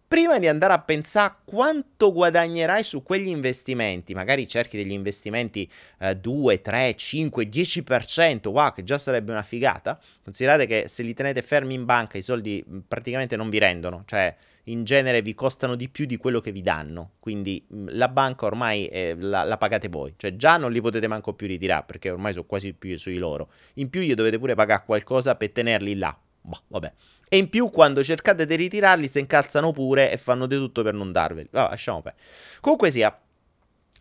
prima 0.09 0.39
di 0.39 0.47
andare 0.47 0.73
a 0.73 0.79
pensare 0.79 1.35
quanto 1.45 2.13
guadagnerai 2.13 2.83
su 2.83 3.03
quegli 3.03 3.29
investimenti, 3.29 4.15
magari 4.15 4.47
cerchi 4.47 4.77
degli 4.77 4.93
investimenti 4.93 5.69
eh, 5.99 6.17
2, 6.17 6.61
3, 6.61 6.95
5, 6.97 7.49
10%, 7.49 8.49
wow, 8.49 8.73
che 8.73 8.85
già 8.85 8.99
sarebbe 8.99 9.33
una 9.33 9.43
figata. 9.43 9.99
Considerate 10.23 10.67
che 10.67 10.85
se 10.87 11.03
li 11.03 11.15
tenete 11.15 11.43
fermi 11.43 11.75
in 11.75 11.85
banca 11.85 12.19
i 12.19 12.23
soldi 12.23 12.65
mm, 12.69 12.79
praticamente 12.87 13.37
non 13.37 13.51
vi 13.51 13.59
rendono, 13.59 14.05
cioè 14.07 14.35
in 14.69 14.85
genere 14.85 15.23
vi 15.23 15.35
costano 15.35 15.75
di 15.75 15.89
più 15.89 16.07
di 16.07 16.17
quello 16.17 16.41
che 16.41 16.53
vi 16.53 16.63
danno, 16.63 17.13
quindi 17.19 17.65
mm, 17.73 17.89
la 17.91 18.09
banca 18.09 18.47
ormai 18.47 18.87
eh, 18.87 19.17
la, 19.19 19.45
la, 19.45 19.57
pagate 19.57 19.89
voi, 19.89 20.15
cioè 20.17 20.37
già 20.37 20.57
non 20.57 20.73
li 20.73 20.81
potete 20.81 21.07
manco 21.09 21.35
più 21.35 21.47
ritirare 21.47 21.85
perché 21.87 22.11
ormai 22.11 22.33
sono 22.33 22.47
quasi 22.47 22.73
più 22.73 22.97
sui 22.99 23.17
loro. 23.17 23.51
In 23.75 23.91
più 23.91 24.01
gli 24.01 24.15
dovete 24.15 24.39
pure 24.39 24.55
pagare 24.55 24.83
qualcosa 24.85 25.35
per 25.35 25.51
tenerli 25.51 25.97
là. 25.97 26.17
Boh, 26.41 26.63
vabbè. 26.69 26.93
E 27.28 27.38
in 27.38 27.49
più, 27.49 27.71
quando 27.71 28.04
cercate 28.04 28.47
di 28.47 28.54
ritirarli, 28.54 29.09
si 29.09 29.18
incazzano 29.18 29.73
pure 29.73 30.12
e 30.12 30.16
fanno 30.16 30.47
di 30.47 30.56
tutto 30.56 30.83
per 30.83 30.95
non 30.95 31.11
darveli. 31.11 31.49
Vabbè, 31.50 31.71
lasciamo 31.71 32.00
perdere. 32.00 32.25
Comunque 32.61 32.90
sia, 32.92 33.18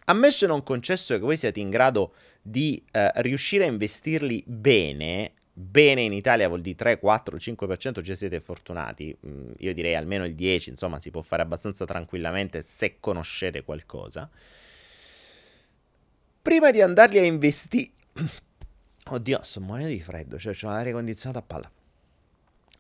ammesso 0.05 0.45
e 0.45 0.47
non 0.47 0.61
concesso 0.61 1.15
che 1.15 1.21
voi 1.21 1.35
siate 1.35 1.59
in 1.59 1.71
grado 1.71 2.13
di 2.41 2.81
eh, 2.91 3.11
riuscire 3.15 3.63
a 3.63 3.67
investirli 3.67 4.43
bene, 4.45 5.33
bene 5.51 6.03
in 6.03 6.13
Italia 6.13 6.47
vuol 6.47 6.61
dire 6.61 6.75
3, 6.75 6.99
4, 6.99 7.37
5%, 7.37 8.01
già 8.01 8.13
siete 8.13 8.39
fortunati. 8.39 9.17
Mm, 9.25 9.51
io 9.57 9.73
direi 9.73 9.95
almeno 9.95 10.25
il 10.25 10.35
10, 10.35 10.69
insomma, 10.69 10.99
si 10.99 11.09
può 11.09 11.23
fare 11.23 11.41
abbastanza 11.41 11.85
tranquillamente 11.85 12.61
se 12.61 12.97
conoscete 12.99 13.63
qualcosa. 13.63 14.29
Prima 16.43 16.69
di 16.69 16.81
andarli 16.81 17.17
a 17.17 17.23
investire... 17.23 17.89
Oddio, 19.07 19.39
sto 19.41 19.61
morendo 19.61 19.89
di 19.89 19.99
freddo, 19.99 20.37
cioè 20.37 20.53
c'è 20.53 20.67
un'aria 20.67 20.91
condizionata 20.91 21.39
a 21.39 21.43
palla 21.43 21.71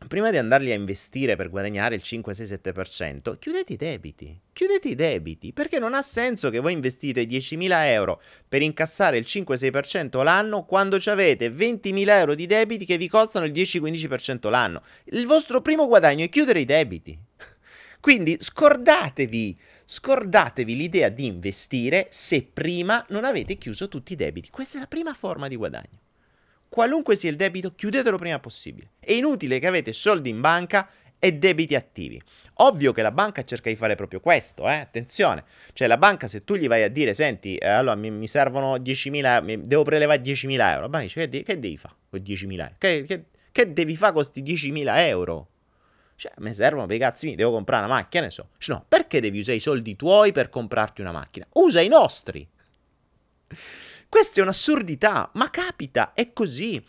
prima 0.07 0.29
di 0.29 0.37
andarli 0.37 0.71
a 0.71 0.75
investire 0.75 1.35
per 1.35 1.49
guadagnare 1.49 1.95
il 1.95 2.01
5-6-7%, 2.03 3.37
chiudete 3.39 3.73
i 3.73 3.75
debiti. 3.75 4.39
Chiudete 4.53 4.89
i 4.89 4.95
debiti, 4.95 5.53
perché 5.53 5.79
non 5.79 5.93
ha 5.93 6.01
senso 6.01 6.49
che 6.49 6.59
voi 6.59 6.73
investite 6.73 7.23
10.000 7.23 7.85
euro 7.85 8.21
per 8.47 8.61
incassare 8.61 9.17
il 9.17 9.25
5-6% 9.27 10.23
l'anno 10.23 10.63
quando 10.65 10.99
avete 11.05 11.49
20.000 11.49 12.09
euro 12.09 12.35
di 12.35 12.45
debiti 12.45 12.85
che 12.85 12.97
vi 12.97 13.07
costano 13.07 13.45
il 13.45 13.51
10-15% 13.51 14.49
l'anno. 14.49 14.83
Il 15.05 15.25
vostro 15.25 15.61
primo 15.61 15.87
guadagno 15.87 16.23
è 16.25 16.29
chiudere 16.29 16.59
i 16.59 16.65
debiti. 16.65 17.17
Quindi 17.99 18.37
scordatevi, 18.39 19.57
scordatevi 19.85 20.75
l'idea 20.75 21.09
di 21.09 21.25
investire 21.25 22.07
se 22.09 22.43
prima 22.43 23.03
non 23.09 23.25
avete 23.25 23.57
chiuso 23.57 23.87
tutti 23.87 24.13
i 24.13 24.17
debiti. 24.17 24.49
Questa 24.51 24.77
è 24.77 24.81
la 24.81 24.87
prima 24.87 25.13
forma 25.13 25.47
di 25.47 25.55
guadagno 25.55 26.03
qualunque 26.75 27.15
sia 27.15 27.29
il 27.29 27.37
debito, 27.37 27.73
chiudetelo 27.73 28.17
prima 28.17 28.37
possibile. 28.37 28.89
È 28.99 29.13
inutile 29.13 29.59
che 29.59 29.67
avete 29.67 29.93
soldi 29.93 30.29
in 30.29 30.41
banca 30.41 30.89
e 31.17 31.31
debiti 31.31 31.73
attivi. 31.73 32.21
Ovvio 32.55 32.91
che 32.91 33.01
la 33.01 33.13
banca 33.13 33.45
cerca 33.45 33.69
di 33.69 33.77
fare 33.77 33.95
proprio 33.95 34.19
questo, 34.19 34.67
eh? 34.67 34.75
attenzione. 34.75 35.45
Cioè 35.71 35.87
la 35.87 35.95
banca 35.95 36.27
se 36.27 36.43
tu 36.43 36.55
gli 36.55 36.67
vai 36.67 36.83
a 36.83 36.89
dire, 36.89 37.13
senti, 37.13 37.55
eh, 37.55 37.65
allora 37.65 37.95
mi, 37.95 38.11
mi, 38.11 38.27
servono 38.27 38.75
10.000, 38.75 39.41
mi, 39.41 39.65
devo 39.65 39.83
prelevare 39.83 40.21
10.000 40.21 40.51
euro, 40.51 40.81
la 40.81 40.89
banca 40.89 41.05
dice, 41.05 41.21
che, 41.21 41.29
de- 41.29 41.43
che 41.43 41.59
devi 41.59 41.77
fare 41.77 41.95
con 42.09 42.19
10.000 42.19 42.51
euro? 42.51 42.75
Che, 42.77 43.03
che, 43.07 43.23
che 43.53 43.71
devi 43.71 43.95
fare 43.95 44.11
con 44.11 44.21
questi 44.21 44.43
10.000 44.43 44.97
euro? 44.97 45.47
Cioè, 46.17 46.33
mi 46.39 46.53
servono 46.53 46.87
per 46.87 46.97
i 46.97 46.99
cazzi 46.99 47.35
devo 47.35 47.51
comprare 47.51 47.85
una 47.85 47.93
macchina, 47.93 48.23
ne 48.23 48.31
so. 48.31 48.49
Cioè, 48.57 48.75
no, 48.75 48.85
perché 48.85 49.21
devi 49.21 49.39
usare 49.39 49.59
i 49.59 49.61
soldi 49.61 49.95
tuoi 49.95 50.33
per 50.33 50.49
comprarti 50.49 50.99
una 50.99 51.13
macchina? 51.13 51.47
Usa 51.53 51.79
i 51.79 51.87
nostri. 51.87 52.45
Questa 54.07 54.39
è 54.39 54.43
un'assurdità, 54.43 55.29
ma 55.33 55.49
capita, 55.49 56.13
è 56.13 56.33
così. 56.33 56.83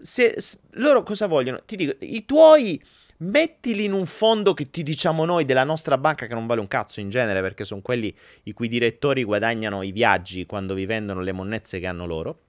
Se, 0.00 0.34
se, 0.40 0.58
loro 0.72 1.02
cosa 1.02 1.26
vogliono? 1.26 1.62
Ti 1.64 1.76
dico, 1.76 1.96
i 2.00 2.24
tuoi 2.24 2.82
mettili 3.18 3.84
in 3.84 3.92
un 3.92 4.06
fondo 4.06 4.52
che 4.52 4.70
ti 4.70 4.82
diciamo 4.82 5.24
noi 5.24 5.44
della 5.44 5.64
nostra 5.64 5.96
banca 5.96 6.26
che 6.26 6.34
non 6.34 6.46
vale 6.46 6.60
un 6.60 6.68
cazzo 6.68 7.00
in 7.00 7.08
genere 7.08 7.40
perché 7.40 7.64
sono 7.64 7.80
quelli 7.80 8.14
i 8.44 8.52
cui 8.52 8.68
direttori 8.68 9.22
guadagnano 9.22 9.82
i 9.82 9.92
viaggi 9.92 10.44
quando 10.44 10.74
vi 10.74 10.86
vendono 10.86 11.20
le 11.20 11.32
monnezze 11.32 11.78
che 11.78 11.86
hanno 11.86 12.06
loro. 12.06 12.40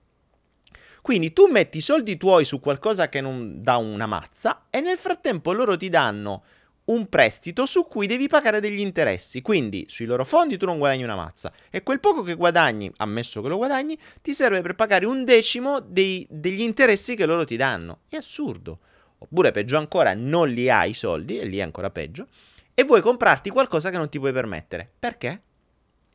Quindi 1.02 1.34
tu 1.34 1.48
metti 1.48 1.80
i 1.80 1.82
soldi 1.82 2.16
tuoi 2.16 2.46
su 2.46 2.60
qualcosa 2.60 3.10
che 3.10 3.20
non 3.20 3.62
dà 3.62 3.76
una 3.76 4.06
mazza 4.06 4.68
e 4.70 4.80
nel 4.80 4.98
frattempo 4.98 5.52
loro 5.52 5.76
ti 5.76 5.90
danno 5.90 6.44
un 6.86 7.08
prestito 7.08 7.66
su 7.66 7.86
cui 7.86 8.08
devi 8.08 8.28
pagare 8.28 8.60
degli 8.60 8.80
interessi. 8.80 9.42
Quindi 9.42 9.86
sui 9.88 10.06
loro 10.06 10.26
fondi 10.26 10.58
tu 10.58 10.66
non 10.66 10.78
guadagni 10.78 11.04
una 11.04 11.16
mazza 11.16 11.52
e 11.70 11.84
quel 11.84 12.00
poco 12.00 12.24
che 12.24 12.36
guadagni, 12.36 12.92
ammesso 12.98 13.42
che 13.42 13.48
lo 13.48 13.58
guadagni, 13.58 13.98
ti 14.22 14.34
serve 14.34 14.62
per 14.62 14.76
pagare 14.76 15.06
un 15.06 15.24
decimo 15.24 15.80
dei, 15.80 16.26
degli 16.30 16.62
interessi 16.62 17.16
che 17.16 17.26
loro 17.26 17.46
ti 17.46 17.56
danno. 17.56 18.02
È 18.10 18.16
assurdo. 18.16 18.80
Oppure 19.20 19.52
peggio 19.52 19.78
ancora, 19.78 20.14
non 20.14 20.50
li 20.50 20.70
hai 20.70 20.90
i 20.90 20.94
soldi, 20.94 21.40
e 21.40 21.46
lì 21.46 21.58
è 21.58 21.62
ancora 21.62 21.90
peggio, 21.90 22.28
e 22.74 22.84
vuoi 22.84 23.02
comprarti 23.02 23.50
qualcosa 23.52 23.90
che 23.90 23.98
non 23.98 24.10
ti 24.10 24.20
puoi 24.20 24.34
permettere. 24.34 24.92
Perché? 25.00 25.42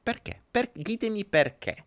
Perché? 0.02 0.42
Per, 0.50 0.70
ditemi 0.74 1.24
perché. 1.24 1.84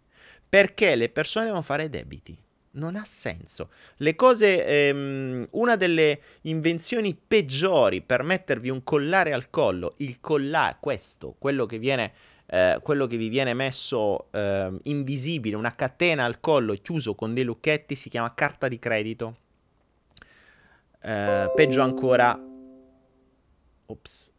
Perché 0.49 0.95
le 0.95 1.09
persone 1.09 1.45
devono 1.45 1.61
fare 1.61 1.89
debiti 1.89 2.35
non 2.73 2.95
ha 2.95 3.03
senso. 3.03 3.69
Le 3.97 4.15
cose, 4.15 4.65
ehm, 4.65 5.47
una 5.51 5.75
delle 5.75 6.21
invenzioni 6.41 7.15
peggiori 7.15 8.01
per 8.01 8.23
mettervi 8.23 8.69
un 8.69 8.83
collare 8.83 9.33
al 9.33 9.49
collo, 9.49 9.95
il 9.97 10.19
collare, 10.21 10.77
questo, 10.79 11.35
quello 11.37 11.65
che 11.65 11.79
viene, 11.79 12.13
eh, 12.45 12.79
quello 12.81 13.07
che 13.07 13.17
vi 13.17 13.27
viene 13.27 13.53
messo 13.53 14.31
eh, 14.31 14.71
invisibile, 14.83 15.55
una 15.55 15.75
catena 15.75 16.23
al 16.23 16.39
collo 16.39 16.73
chiuso 16.73 17.15
con 17.15 17.33
dei 17.33 17.43
lucchetti, 17.43 17.95
si 17.95 18.09
chiama 18.09 18.33
carta 18.33 18.67
di 18.67 18.79
credito. 18.79 19.37
Eh, 21.01 21.51
peggio 21.55 21.81
ancora, 21.81 22.39
ops. 23.87 24.31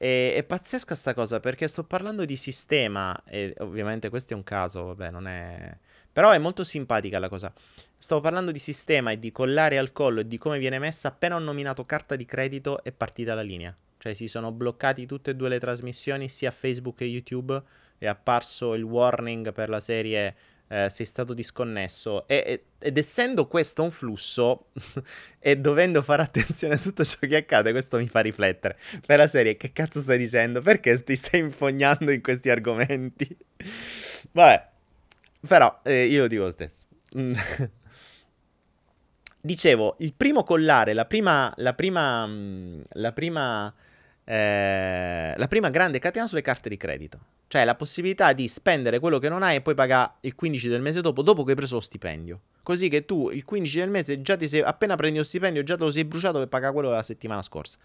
E, 0.00 0.34
è 0.34 0.44
pazzesca 0.44 0.94
sta 0.94 1.12
cosa 1.12 1.40
perché 1.40 1.66
sto 1.66 1.82
parlando 1.82 2.24
di 2.24 2.36
sistema 2.36 3.20
e 3.24 3.52
ovviamente 3.58 4.08
questo 4.08 4.32
è 4.32 4.36
un 4.36 4.44
caso, 4.44 4.84
vabbè, 4.84 5.10
non 5.10 5.26
è 5.26 5.76
però 6.18 6.32
è 6.32 6.38
molto 6.38 6.64
simpatica 6.64 7.20
la 7.20 7.28
cosa. 7.28 7.52
Stavo 7.96 8.20
parlando 8.20 8.50
di 8.50 8.58
sistema 8.58 9.12
e 9.12 9.20
di 9.20 9.30
collare 9.30 9.78
al 9.78 9.92
collo 9.92 10.18
e 10.18 10.26
di 10.26 10.36
come 10.36 10.58
viene 10.58 10.80
messa 10.80 11.06
appena 11.06 11.36
ho 11.36 11.38
nominato 11.38 11.84
carta 11.86 12.16
di 12.16 12.24
credito 12.24 12.82
è 12.82 12.90
partita 12.90 13.34
la 13.34 13.42
linea. 13.42 13.72
Cioè 13.98 14.14
si 14.14 14.26
sono 14.26 14.50
bloccati 14.50 15.06
tutte 15.06 15.30
e 15.30 15.36
due 15.36 15.48
le 15.48 15.60
trasmissioni, 15.60 16.28
sia 16.28 16.50
Facebook 16.50 16.96
che 16.96 17.04
YouTube, 17.04 17.62
è 17.98 18.08
apparso 18.08 18.74
il 18.74 18.82
warning 18.82 19.52
per 19.52 19.68
la 19.68 19.78
serie 19.78 20.34
eh, 20.66 20.88
sei 20.90 21.06
stato 21.06 21.34
disconnesso. 21.34 22.26
E, 22.26 22.64
ed 22.80 22.98
essendo 22.98 23.46
questo 23.46 23.84
un 23.84 23.92
flusso 23.92 24.70
e 25.38 25.56
dovendo 25.56 26.02
fare 26.02 26.22
attenzione 26.22 26.74
a 26.74 26.78
tutto 26.78 27.04
ciò 27.04 27.18
che 27.20 27.36
accade, 27.36 27.70
questo 27.70 27.96
mi 27.96 28.08
fa 28.08 28.18
riflettere. 28.18 28.76
Per 29.06 29.18
la 29.18 29.28
serie, 29.28 29.56
che 29.56 29.70
cazzo 29.70 30.00
stai 30.00 30.18
dicendo? 30.18 30.62
Perché 30.62 31.00
ti 31.00 31.14
stai 31.14 31.38
infognando 31.38 32.10
in 32.10 32.20
questi 32.22 32.50
argomenti? 32.50 33.36
Vabbè. 34.32 34.77
Però 35.46 35.80
eh, 35.84 36.06
io 36.06 36.22
lo 36.22 36.28
dico 36.28 36.44
lo 36.44 36.50
stesso. 36.50 36.86
Dicevo, 39.40 39.96
il 40.00 40.14
primo 40.14 40.42
collare, 40.42 40.92
la 40.94 41.04
prima, 41.04 41.52
la 41.56 41.72
prima, 41.74 42.26
mm, 42.26 42.80
la 42.94 43.12
prima, 43.12 43.72
eh, 44.24 45.32
la 45.36 45.48
prima 45.48 45.70
grande 45.70 46.00
catena 46.00 46.26
sulle 46.26 46.42
carte 46.42 46.68
di 46.68 46.76
credito. 46.76 47.18
Cioè 47.46 47.64
la 47.64 47.76
possibilità 47.76 48.34
di 48.34 48.46
spendere 48.46 48.98
quello 48.98 49.18
che 49.18 49.30
non 49.30 49.42
hai 49.42 49.56
e 49.56 49.60
poi 49.62 49.74
pagare 49.74 50.14
il 50.20 50.34
15 50.34 50.68
del 50.68 50.82
mese 50.82 51.00
dopo, 51.00 51.22
dopo 51.22 51.44
che 51.44 51.50
hai 51.50 51.56
preso 51.56 51.76
lo 51.76 51.80
stipendio. 51.80 52.40
Così 52.62 52.88
che 52.88 53.06
tu 53.06 53.30
il 53.30 53.44
15 53.44 53.78
del 53.78 53.88
mese 53.88 54.20
già 54.20 54.36
ti 54.36 54.46
sei, 54.46 54.60
appena 54.60 54.96
prendi 54.96 55.16
lo 55.16 55.24
stipendio, 55.24 55.62
già 55.62 55.76
te 55.76 55.84
lo 55.84 55.90
sei 55.90 56.04
bruciato 56.04 56.38
per 56.38 56.48
pagare 56.48 56.74
quello 56.74 56.90
della 56.90 57.02
settimana 57.02 57.40
scorsa. 57.40 57.78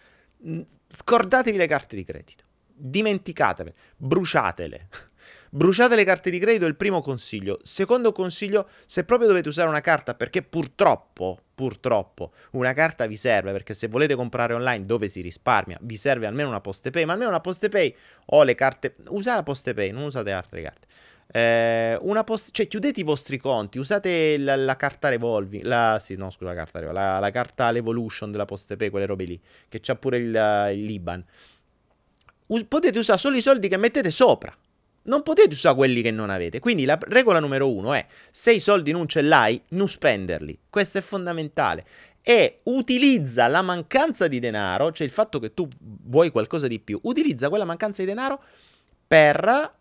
Mm, 0.46 0.60
scordatevi 0.88 1.56
le 1.56 1.66
carte 1.66 1.96
di 1.96 2.04
credito. 2.04 2.44
Dimenticatele, 2.74 3.74
bruciatele. 3.96 4.88
Bruciate 5.54 5.94
le 5.94 6.02
carte 6.02 6.30
di 6.30 6.40
credito 6.40 6.64
è 6.64 6.68
il 6.68 6.74
primo 6.74 7.00
consiglio. 7.00 7.60
Secondo 7.62 8.10
consiglio, 8.10 8.68
se 8.86 9.04
proprio 9.04 9.28
dovete 9.28 9.48
usare 9.48 9.68
una 9.68 9.80
carta, 9.80 10.14
perché 10.14 10.42
purtroppo, 10.42 11.38
purtroppo, 11.54 12.32
una 12.52 12.72
carta 12.72 13.06
vi 13.06 13.16
serve, 13.16 13.52
perché 13.52 13.72
se 13.72 13.86
volete 13.86 14.16
comprare 14.16 14.54
online 14.54 14.84
dove 14.84 15.06
si 15.06 15.20
risparmia, 15.20 15.78
vi 15.82 15.94
serve 15.94 16.26
almeno 16.26 16.48
una 16.48 16.60
poste 16.60 16.90
pay, 16.90 17.04
ma 17.04 17.12
almeno 17.12 17.30
una 17.30 17.40
poste 17.40 17.68
pay 17.68 17.94
o 18.26 18.42
le 18.42 18.56
carte... 18.56 18.96
Usate 19.10 19.36
la 19.36 19.42
poste 19.44 19.74
pay, 19.74 19.92
non 19.92 20.02
usate 20.02 20.32
altre 20.32 20.60
carte. 20.60 20.86
Eh, 21.28 22.00
post- 22.24 22.50
cioè 22.50 22.66
chiudete 22.66 22.98
i 22.98 23.04
vostri 23.04 23.38
conti, 23.38 23.78
usate 23.78 24.36
la, 24.38 24.56
la 24.56 24.74
carta 24.74 25.08
revolving, 25.08 25.62
la, 25.62 25.98
sì, 26.00 26.16
no 26.16 26.30
scusa, 26.30 26.50
la 26.50 26.56
carta, 26.56 26.80
la, 26.90 27.20
la 27.20 27.30
carta 27.30 27.70
l'evolution 27.70 28.32
della 28.32 28.44
poste 28.44 28.74
pay, 28.74 28.90
quelle 28.90 29.06
robe 29.06 29.22
lì, 29.22 29.40
che 29.68 29.78
c'ha 29.80 29.94
pure 29.94 30.16
il, 30.16 30.70
il 30.74 30.84
Liban. 30.84 31.24
Us- 32.48 32.64
potete 32.64 32.98
usare 32.98 33.20
solo 33.20 33.36
i 33.36 33.40
soldi 33.40 33.68
che 33.68 33.76
mettete 33.76 34.10
sopra 34.10 34.52
non 35.04 35.22
potete 35.22 35.54
usare 35.54 35.74
quelli 35.74 36.02
che 36.02 36.10
non 36.10 36.30
avete. 36.30 36.60
Quindi 36.60 36.84
la 36.84 36.98
regola 37.00 37.40
numero 37.40 37.72
uno 37.72 37.92
è: 37.94 38.06
se 38.30 38.52
i 38.52 38.60
soldi 38.60 38.92
non 38.92 39.08
ce 39.08 39.22
l'hai, 39.22 39.60
non 39.70 39.88
spenderli. 39.88 40.58
Questo 40.68 40.98
è 40.98 41.00
fondamentale. 41.00 41.86
E 42.22 42.60
utilizza 42.64 43.46
la 43.48 43.62
mancanza 43.62 44.28
di 44.28 44.38
denaro, 44.38 44.92
cioè 44.92 45.06
il 45.06 45.12
fatto 45.12 45.38
che 45.38 45.52
tu 45.52 45.68
vuoi 45.78 46.30
qualcosa 46.30 46.66
di 46.66 46.80
più, 46.80 46.98
utilizza 47.02 47.50
quella 47.50 47.66
mancanza 47.66 48.00
di 48.00 48.08
denaro 48.08 48.42
per 49.06 49.72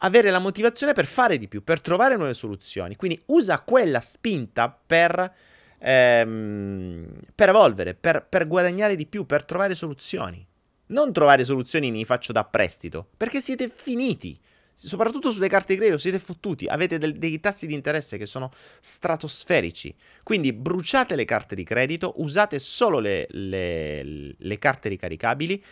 avere 0.00 0.30
la 0.30 0.38
motivazione 0.38 0.92
per 0.92 1.06
fare 1.06 1.38
di 1.38 1.48
più, 1.48 1.64
per 1.64 1.80
trovare 1.80 2.16
nuove 2.16 2.34
soluzioni. 2.34 2.96
Quindi 2.96 3.20
usa 3.26 3.60
quella 3.60 4.00
spinta 4.00 4.68
per, 4.68 5.34
ehm, 5.78 7.06
per 7.34 7.48
evolvere, 7.48 7.94
per, 7.94 8.26
per 8.28 8.46
guadagnare 8.46 8.96
di 8.96 9.06
più, 9.06 9.24
per 9.24 9.44
trovare 9.44 9.74
soluzioni. 9.74 10.46
Non 10.88 11.12
trovare 11.12 11.44
soluzioni 11.44 11.90
mi 11.90 12.04
faccio 12.04 12.32
da 12.32 12.44
prestito, 12.44 13.08
perché 13.16 13.40
siete 13.40 13.70
finiti. 13.72 14.38
Soprattutto 14.72 15.32
sulle 15.32 15.48
carte 15.48 15.72
di 15.72 15.78
credito 15.80 15.98
siete 15.98 16.20
fottuti, 16.20 16.66
avete 16.66 16.98
del, 16.98 17.18
dei 17.18 17.40
tassi 17.40 17.66
di 17.66 17.74
interesse 17.74 18.16
che 18.16 18.26
sono 18.26 18.52
stratosferici. 18.80 19.92
Quindi 20.22 20.52
bruciate 20.52 21.16
le 21.16 21.24
carte 21.24 21.56
di 21.56 21.64
credito, 21.64 22.14
usate 22.18 22.60
solo 22.60 23.00
le, 23.00 23.26
le, 23.30 24.36
le 24.38 24.58
carte 24.58 24.88
ricaricabili 24.88 25.62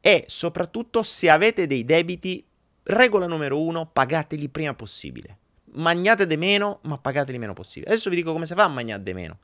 e 0.00 0.24
soprattutto 0.28 1.02
se 1.02 1.28
avete 1.28 1.66
dei 1.66 1.84
debiti, 1.84 2.44
regola 2.84 3.26
numero 3.26 3.60
uno, 3.60 3.90
pagateli 3.92 4.48
prima 4.48 4.74
possibile. 4.74 5.38
Magnate 5.72 6.26
di 6.26 6.36
meno, 6.36 6.78
ma 6.82 6.98
pagateli 6.98 7.38
meno 7.38 7.54
possibile. 7.54 7.90
Adesso 7.90 8.10
vi 8.10 8.16
dico 8.16 8.32
come 8.32 8.46
si 8.46 8.54
fa 8.54 8.64
a 8.64 8.68
magnare 8.68 9.02
di 9.02 9.12
meno, 9.12 9.38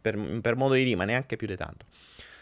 per, 0.00 0.16
per 0.40 0.54
modo 0.54 0.74
di 0.74 0.84
rima, 0.84 1.04
neanche 1.04 1.36
più 1.36 1.48
di 1.48 1.56
tanto. 1.56 1.86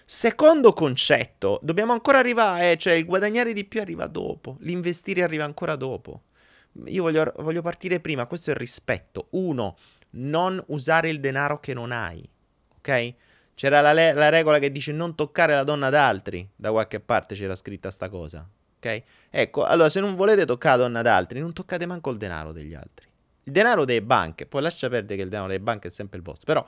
Secondo 0.04 0.72
concetto, 0.72 1.60
dobbiamo 1.62 1.92
ancora 1.92 2.18
arrivare, 2.18 2.72
eh, 2.72 2.76
cioè 2.76 2.94
il 2.94 3.04
guadagnare 3.04 3.52
di 3.52 3.64
più 3.64 3.80
arriva 3.80 4.06
dopo, 4.06 4.56
l'investire 4.60 5.22
arriva 5.22 5.44
ancora 5.44 5.76
dopo. 5.76 6.22
Io 6.86 7.02
voglio, 7.02 7.32
voglio 7.38 7.62
partire 7.62 8.00
prima, 8.00 8.26
questo 8.26 8.50
è 8.50 8.52
il 8.52 8.58
rispetto. 8.58 9.28
Uno, 9.30 9.76
non 10.10 10.62
usare 10.68 11.08
il 11.08 11.20
denaro 11.20 11.60
che 11.60 11.74
non 11.74 11.92
hai, 11.92 12.28
ok? 12.78 13.14
C'era 13.54 13.80
la, 13.80 13.92
le- 13.92 14.12
la 14.12 14.30
regola 14.30 14.58
che 14.58 14.72
dice 14.72 14.92
non 14.92 15.14
toccare 15.14 15.54
la 15.54 15.64
donna 15.64 15.90
d'altri, 15.90 16.48
da 16.56 16.70
qualche 16.70 17.00
parte 17.00 17.34
c'era 17.34 17.54
scritta 17.54 17.90
sta 17.90 18.08
cosa, 18.08 18.48
ok? 18.78 19.02
Ecco, 19.30 19.64
allora 19.64 19.88
se 19.88 20.00
non 20.00 20.14
volete 20.14 20.44
toccare 20.44 20.78
la 20.78 20.82
donna 20.84 21.02
d'altri, 21.02 21.40
non 21.40 21.52
toccate 21.52 21.86
manco 21.86 22.10
il 22.10 22.16
denaro 22.16 22.52
degli 22.52 22.74
altri. 22.74 23.08
Il 23.44 23.52
denaro 23.52 23.84
delle 23.84 24.02
banche, 24.02 24.46
poi 24.46 24.62
lascia 24.62 24.88
perdere 24.88 25.16
che 25.16 25.22
il 25.22 25.28
denaro 25.28 25.48
delle 25.48 25.60
banche 25.60 25.88
è 25.88 25.90
sempre 25.90 26.18
il 26.18 26.24
vostro, 26.24 26.46
però 26.46 26.66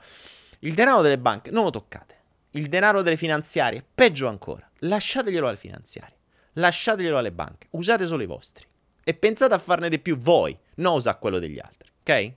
il 0.59 0.73
denaro 0.73 1.01
delle 1.01 1.17
banche 1.17 1.51
non 1.51 1.63
lo 1.63 1.69
toccate 1.69 2.21
il 2.55 2.67
denaro 2.67 3.01
delle 3.01 3.17
finanziarie, 3.17 3.83
peggio 3.93 4.27
ancora, 4.27 4.69
lasciateglielo 4.79 5.47
alle 5.47 5.57
finanziarie, 5.57 6.17
lasciateglielo 6.53 7.17
alle 7.17 7.31
banche, 7.31 7.67
usate 7.71 8.05
solo 8.07 8.23
i 8.23 8.27
vostri 8.27 8.65
e 9.03 9.13
pensate 9.13 9.53
a 9.53 9.59
farne 9.59 9.89
di 9.89 9.99
più 9.99 10.17
voi, 10.17 10.57
non 10.75 10.95
usare 10.95 11.17
quello 11.19 11.39
degli 11.39 11.59
altri, 11.59 11.89
ok? 12.01 12.33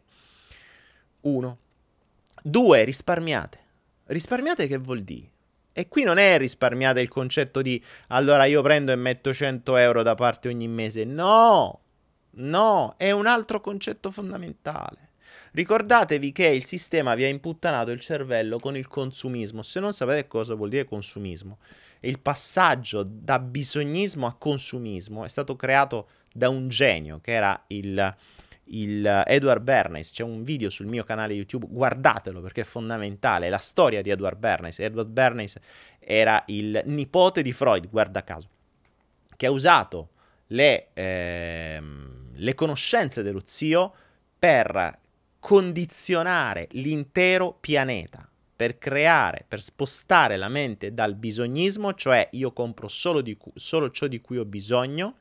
Uno. 1.23 1.59
Due, 2.43 2.85
risparmiate. 2.85 3.59
Risparmiate 4.07 4.67
che 4.67 4.79
vuol 4.79 5.01
dire? 5.01 5.31
E 5.73 5.89
qui 5.89 6.05
non 6.05 6.17
è 6.17 6.39
risparmiate 6.39 7.01
il 7.01 7.09
concetto 7.09 7.61
di 7.61 7.83
allora 8.09 8.47
io 8.47 8.63
prendo 8.63 8.93
e 8.93 8.97
metto 8.97 9.35
100 9.35 9.77
euro 9.77 10.03
da 10.03 10.15
parte 10.15 10.49
ogni 10.49 10.69
mese. 10.69 11.05
No, 11.05 11.81
no, 12.31 12.95
è 12.97 13.11
un 13.11 13.27
altro 13.27 13.61
concetto 13.61 14.11
fondamentale. 14.11 15.11
Ricordatevi 15.57 16.33
che 16.33 16.49
il 16.49 16.67
sistema 16.67 17.15
vi 17.15 17.25
ha 17.25 17.29
imputtanato 17.29 17.91
il 17.91 17.99
cervello 17.99 18.59
con 18.59 18.77
il 18.77 18.89
consumismo. 18.89 19.63
Se 19.63 19.81
non 19.81 19.95
sapete 19.95 20.27
cosa 20.27 20.55
vuol 20.55 20.69
dire 20.69 20.85
consumismo, 20.85 21.61
il 22.01 22.21
passaggio 22.21 23.03
da 23.03 23.39
bisognismo 23.39 24.27
a 24.27 24.35
consumismo 24.35 25.25
è 25.25 25.29
stato 25.31 25.57
creato 25.57 26.09
da 26.31 26.51
un 26.51 26.69
genio 26.69 27.21
che 27.23 27.33
era 27.33 27.59
il, 27.69 28.17
il 28.65 29.23
Edward 29.27 29.63
Bernays. 29.63 30.11
C'è 30.11 30.25
un 30.25 30.43
video 30.43 30.69
sul 30.69 30.85
mio 30.85 31.05
canale 31.05 31.33
YouTube, 31.33 31.65
guardatelo 31.71 32.43
perché 32.43 32.61
è 32.61 32.65
fondamentale. 32.65 33.49
La 33.49 33.57
storia 33.57 34.03
di 34.03 34.11
Edward 34.11 34.37
Bernays. 34.37 34.79
Edward 34.81 35.09
Bernays 35.09 35.59
era 35.99 36.43
il 36.49 36.83
nipote 36.85 37.41
di 37.41 37.53
Freud, 37.53 37.89
guarda 37.89 38.23
caso, 38.23 38.51
che 39.35 39.47
ha 39.47 39.51
usato 39.51 40.11
le, 40.49 40.89
ehm, 40.93 42.33
le 42.35 42.55
conoscenze 42.55 43.23
dello 43.23 43.41
zio 43.43 43.95
per 44.39 45.05
condizionare 45.47 46.67
l'intero 46.73 47.57
pianeta 47.61 48.29
per 48.57 48.79
creare, 48.79 49.45
per 49.47 49.63
spostare 49.63 50.37
la 50.37 50.49
mente 50.49 50.93
dal 50.93 51.15
bisognismo, 51.15 51.95
cioè 51.95 52.29
io 52.33 52.51
compro 52.51 52.89
solo, 52.89 53.23
cu- 53.39 53.53
solo 53.55 53.93
ciò 53.93 54.09
di 54.09 54.21
cui 54.21 54.39
ho 54.39 54.45
bisogno, 54.45 55.19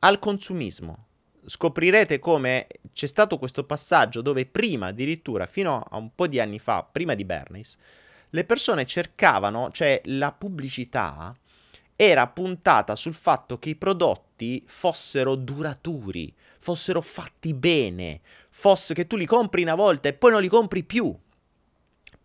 al 0.00 0.18
consumismo. 0.18 1.06
Scoprirete 1.46 2.18
come 2.18 2.66
c'è 2.92 3.06
stato 3.06 3.38
questo 3.38 3.62
passaggio 3.62 4.22
dove 4.22 4.44
prima, 4.44 4.88
addirittura 4.88 5.46
fino 5.46 5.84
a 5.88 5.96
un 5.98 6.12
po' 6.16 6.26
di 6.26 6.40
anni 6.40 6.58
fa, 6.58 6.82
prima 6.82 7.14
di 7.14 7.24
Bernays, 7.24 7.76
le 8.30 8.42
persone 8.42 8.86
cercavano, 8.86 9.70
cioè 9.70 10.00
la 10.06 10.32
pubblicità 10.32 11.32
era 11.94 12.26
puntata 12.26 12.96
sul 12.96 13.14
fatto 13.14 13.58
che 13.60 13.70
i 13.70 13.76
prodotti 13.76 14.64
fossero 14.66 15.36
duraturi, 15.36 16.34
fossero 16.58 17.00
fatti 17.00 17.54
bene, 17.54 18.20
fosse 18.58 18.92
che 18.92 19.06
tu 19.06 19.14
li 19.14 19.24
compri 19.24 19.62
una 19.62 19.76
volta 19.76 20.08
e 20.08 20.14
poi 20.14 20.32
non 20.32 20.40
li 20.40 20.48
compri 20.48 20.82
più. 20.82 21.16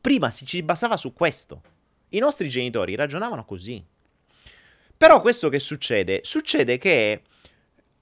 Prima 0.02 0.32
si 0.32 0.48
ci 0.48 0.64
basava 0.64 0.98
su 0.98 1.14
questo. 1.14 1.62
I 2.10 2.18
nostri 2.18 2.50
genitori 2.50 2.96
ragionavano 2.96 3.46
così. 3.46 3.86
Però 4.98 5.22
questo 5.22 5.50
che 5.50 5.60
succede? 5.60 6.22
Succede 6.24 6.80
che 6.80 7.22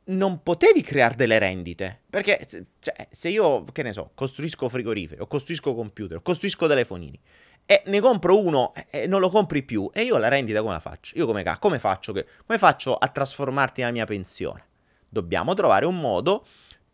non 0.06 0.44
potevi 0.44 0.82
creare 0.82 1.16
delle 1.16 1.40
rendite. 1.40 2.04
Perché 2.10 2.40
cioè, 2.80 3.08
se 3.10 3.28
io, 3.28 3.66
che 3.66 3.84
ne 3.84 3.92
so, 3.92 4.12
costruisco 4.16 4.70
frigoriferi, 4.70 5.20
o 5.20 5.28
costruisco 5.28 5.76
computer, 5.76 6.18
o 6.18 6.22
costruisco 6.22 6.68
telefonini, 6.70 7.20
e 7.66 7.84
ne 7.88 8.00
compro 8.00 8.40
uno 8.40 8.72
e 8.90 9.08
non 9.08 9.20
lo 9.20 9.30
compri 9.30 9.62
più, 9.64 9.90
e 9.94 10.04
io 10.04 10.18
la 10.18 10.30
rendita 10.30 10.62
come 10.62 10.74
la 10.74 10.80
faccio? 10.80 11.18
Io 11.18 11.26
come, 11.26 11.44
come, 11.60 11.80
faccio, 11.80 12.14
che, 12.14 12.26
come 12.46 12.58
faccio 12.58 12.96
a 12.96 13.10
trasformarti 13.10 13.82
nella 13.82 13.92
mia 13.92 14.06
pensione? 14.06 14.68
Dobbiamo 15.10 15.54
trovare 15.54 15.86
un 15.86 16.00
modo 16.00 16.46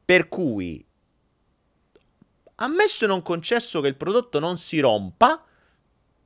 per 0.03 0.29
cui 0.29 0.86
ammesso 2.57 3.05
e 3.05 3.07
non 3.07 3.21
concesso 3.21 3.81
che 3.81 3.87
il 3.87 3.95
prodotto 3.95 4.39
non 4.39 4.57
si 4.57 4.79
rompa, 4.79 5.43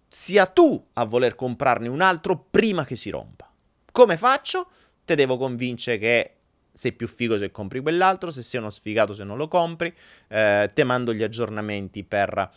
sia 0.07 0.45
tu 0.45 0.87
a 0.93 1.05
voler 1.05 1.35
comprarne 1.35 1.87
un 1.87 2.01
altro 2.01 2.47
prima 2.49 2.83
che 2.83 2.95
si 2.95 3.09
rompa. 3.09 3.49
Come 3.91 4.17
faccio? 4.17 4.67
Te 5.05 5.15
devo 5.15 5.37
convincere 5.37 5.97
che 5.97 6.35
sei 6.73 6.93
più 6.93 7.07
figo 7.07 7.37
se 7.37 7.51
compri 7.51 7.81
quell'altro, 7.81 8.31
se 8.31 8.41
sei 8.41 8.59
uno 8.59 8.69
sfigato 8.69 9.13
se 9.13 9.23
non 9.23 9.37
lo 9.37 9.47
compri, 9.47 9.93
eh, 10.27 10.71
te 10.73 10.83
mando 10.83 11.13
gli 11.13 11.23
aggiornamenti 11.23 12.03
per 12.03 12.51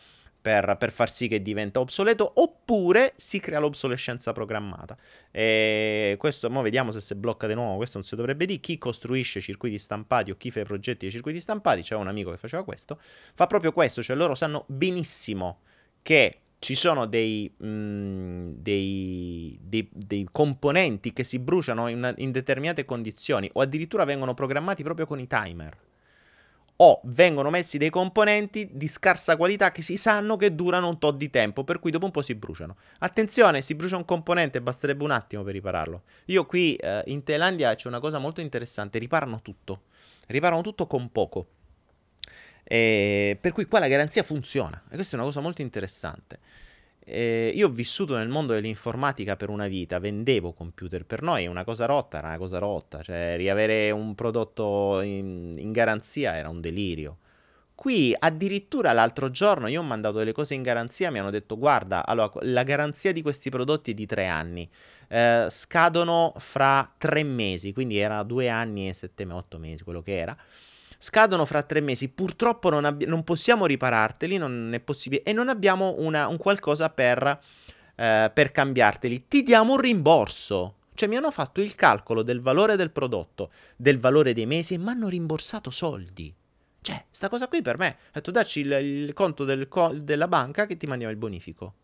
per, 0.45 0.77
per, 0.79 0.93
far 0.93 1.09
sì 1.09 1.27
che 1.27 1.41
diventa 1.41 1.81
obsoleto, 1.81 2.31
oppure 2.35 3.15
si 3.17 3.41
crea 3.41 3.59
l'obsolescenza 3.61 4.33
programmata. 4.33 4.95
E 5.31 6.17
questo, 6.19 6.51
mo 6.51 6.61
vediamo 6.61 6.93
se 6.93 7.01
si 7.01 7.15
blocca 7.15 7.47
di 7.47 7.55
nuovo, 7.55 7.77
questo 7.77 7.97
non 7.97 8.07
si 8.07 8.15
dovrebbe 8.15 8.45
dire. 8.45 8.61
Chi 8.61 8.77
costruisce 8.77 9.41
circuiti 9.41 9.79
stampati 9.79 10.31
o 10.31 10.37
chi 10.37 10.51
fa 10.51 10.61
i 10.61 10.65
progetti 10.65 11.07
di 11.07 11.11
circuiti 11.11 11.41
stampati, 11.41 11.81
c'è 11.81 11.95
un 11.95 12.09
amico 12.09 12.31
che 12.31 12.37
faceva 12.37 12.63
questo, 12.63 12.99
fa 13.01 13.47
proprio 13.47 13.73
questo, 13.73 14.03
cioè 14.03 14.17
loro 14.17 14.35
sanno 14.35 14.65
benissimo 14.69 15.61
che 16.03 16.41
ci 16.59 16.75
sono 16.75 17.07
dei, 17.07 17.51
mh, 17.57 17.67
mm, 17.67 18.51
dei, 18.59 19.59
dei, 19.63 19.89
dei, 19.91 20.29
componenti 20.31 21.15
che 21.15 21.25
si 21.25 21.39
bruciano 21.39 21.89
in, 21.89 22.13
in 22.19 22.31
determinate 22.31 22.85
condizioni 22.85 23.49
o 23.55 23.63
addirittura 23.63 24.05
vengono 24.05 24.35
programmati 24.35 24.83
proprio 24.83 25.07
con 25.07 25.19
i 25.21 25.27
timer 25.27 25.75
o 26.77 27.01
vengono 27.05 27.51
messi 27.51 27.79
dei 27.79 27.91
componenti 27.91 28.69
di 28.73 28.89
scarsa 28.89 29.37
qualità 29.37 29.71
che 29.71 29.83
si 29.83 29.97
sanno 29.97 30.37
che 30.37 30.55
durano 30.55 30.89
un 30.89 30.99
tot 30.99 31.17
di 31.17 31.31
tempo, 31.31 31.63
per 31.63 31.79
cui 31.79 31.91
dopo 31.91 32.07
un 32.07 32.11
po' 32.11 32.23
si 32.23 32.35
bruciano. 32.35 32.77
Attenzione, 32.99 33.63
si 33.63 33.75
brucia 33.75 33.97
un 33.97 34.05
componente, 34.05 34.61
basterebbe 34.61 35.05
un 35.05 35.13
attimo 35.13 35.43
per 35.45 35.53
ripararlo. 35.53 36.03
Io 36.27 36.47
qui 36.47 36.75
eh, 36.75 37.03
in 37.07 37.23
Thailandia 37.23 37.75
c'è 37.75 37.87
una 37.89 38.01
cosa 38.01 38.19
molto 38.19 38.41
interessante, 38.41 38.99
riparano 38.99 39.41
tutto. 39.41 39.83
Riparano 40.27 40.63
tutto 40.63 40.87
con 40.87 41.11
poco. 41.13 41.47
E 42.65 43.39
per 43.41 43.53
cui 43.53 43.67
qua 43.67 43.79
la 43.79 43.89
garanzia 43.89 44.23
funziona. 44.23 44.83
E 44.91 44.95
questa 44.97 45.17
è 45.17 45.19
una 45.19 45.29
cosa 45.29 45.41
molto 45.41 45.63
interessante. 45.63 46.41
Eh, 47.07 47.53
io 47.55 47.67
ho 47.67 47.71
vissuto 47.71 48.17
nel 48.17 48.29
mondo 48.29 48.55
dell'informatica 48.55 49.37
per 49.37 49.51
una 49.51 49.67
vita, 49.67 49.99
vendevo 49.99 50.53
computer, 50.55 51.05
per 51.05 51.21
noi 51.21 51.47
una 51.47 51.63
cosa 51.63 51.85
rotta 51.85 52.19
era 52.19 52.29
una 52.29 52.39
cosa 52.39 52.59
rotta, 52.59 53.03
cioè 53.03 53.37
riavere 53.37 53.91
un 53.91 54.15
prodotto 54.15 55.03
in, 55.03 55.53
in 55.57 55.71
garanzia 55.71 56.37
era 56.37 56.49
un 56.49 56.61
delirio. 56.63 57.19
Qui 57.75 58.15
addirittura 58.19 58.93
l'altro 58.93 59.31
giorno 59.31 59.67
io 59.67 59.81
ho 59.81 59.85
mandato 59.85 60.19
delle 60.19 60.33
cose 60.33 60.55
in 60.55 60.63
garanzia, 60.63 61.11
mi 61.11 61.19
hanno 61.19 61.31
detto 61.31 61.59
guarda, 61.59 62.07
allora 62.07 62.33
la 62.43 62.63
garanzia 62.63 63.13
di 63.13 63.21
questi 63.21 63.51
prodotti 63.51 63.91
è 63.91 63.95
di 63.95 64.07
tre 64.07 64.27
anni, 64.27 64.69
eh, 65.09 65.47
scadono 65.51 66.33
fra 66.39 66.91
tre 66.97 67.23
mesi, 67.23 67.73
quindi 67.75 67.99
era 67.99 68.23
due 68.23 68.49
anni 68.49 68.89
e 68.89 68.95
sette, 68.95 69.27
otto 69.31 69.59
mesi, 69.59 69.83
quello 69.85 70.01
che 70.01 70.17
era 70.17 70.37
scadono 71.05 71.45
fra 71.45 71.63
tre 71.63 71.83
mesi, 71.83 72.09
purtroppo 72.09 72.71
non, 72.71 72.87
abbi- 72.87 73.05
non 73.05 73.25
possiamo 73.25 73.67
ripararteli, 73.67 74.39
non 74.39 74.71
è 74.73 74.81
possibile, 74.81 75.23
e 75.23 75.35
non 75.35 75.51
abbiamo 75.51 75.97
una, 75.99 76.29
un 76.29 76.39
qualcosa 76.39 76.89
per, 76.89 77.41
eh, 77.95 78.31
per 78.33 78.51
cambiarteli. 78.51 79.29
Ti 79.29 79.43
diamo 79.43 79.73
un 79.73 79.81
rimborso. 79.81 80.77
Cioè 80.95 81.09
mi 81.09 81.17
hanno 81.17 81.31
fatto 81.31 81.61
il 81.61 81.75
calcolo 81.75 82.23
del 82.23 82.41
valore 82.41 82.77
del 82.77 82.91
prodotto, 82.91 83.51
del 83.77 83.99
valore 83.99 84.33
dei 84.33 84.47
mesi 84.47 84.73
e 84.73 84.79
mi 84.79 84.89
hanno 84.89 85.09
rimborsato 85.09 85.71
soldi. 85.71 86.33
Cioè, 86.81 87.05
sta 87.11 87.29
cosa 87.29 87.49
qui 87.49 87.61
per 87.61 87.77
me. 87.77 87.97
Ho 87.99 88.11
detto, 88.13 88.31
dacci 88.31 88.61
il, 88.61 88.73
il 88.73 89.13
conto 89.13 89.45
del, 89.45 89.69
della 89.97 90.29
banca 90.29 90.65
che 90.65 90.79
ti 90.79 90.87
mandiamo 90.87 91.13
il 91.13 91.19
bonifico. 91.19 91.75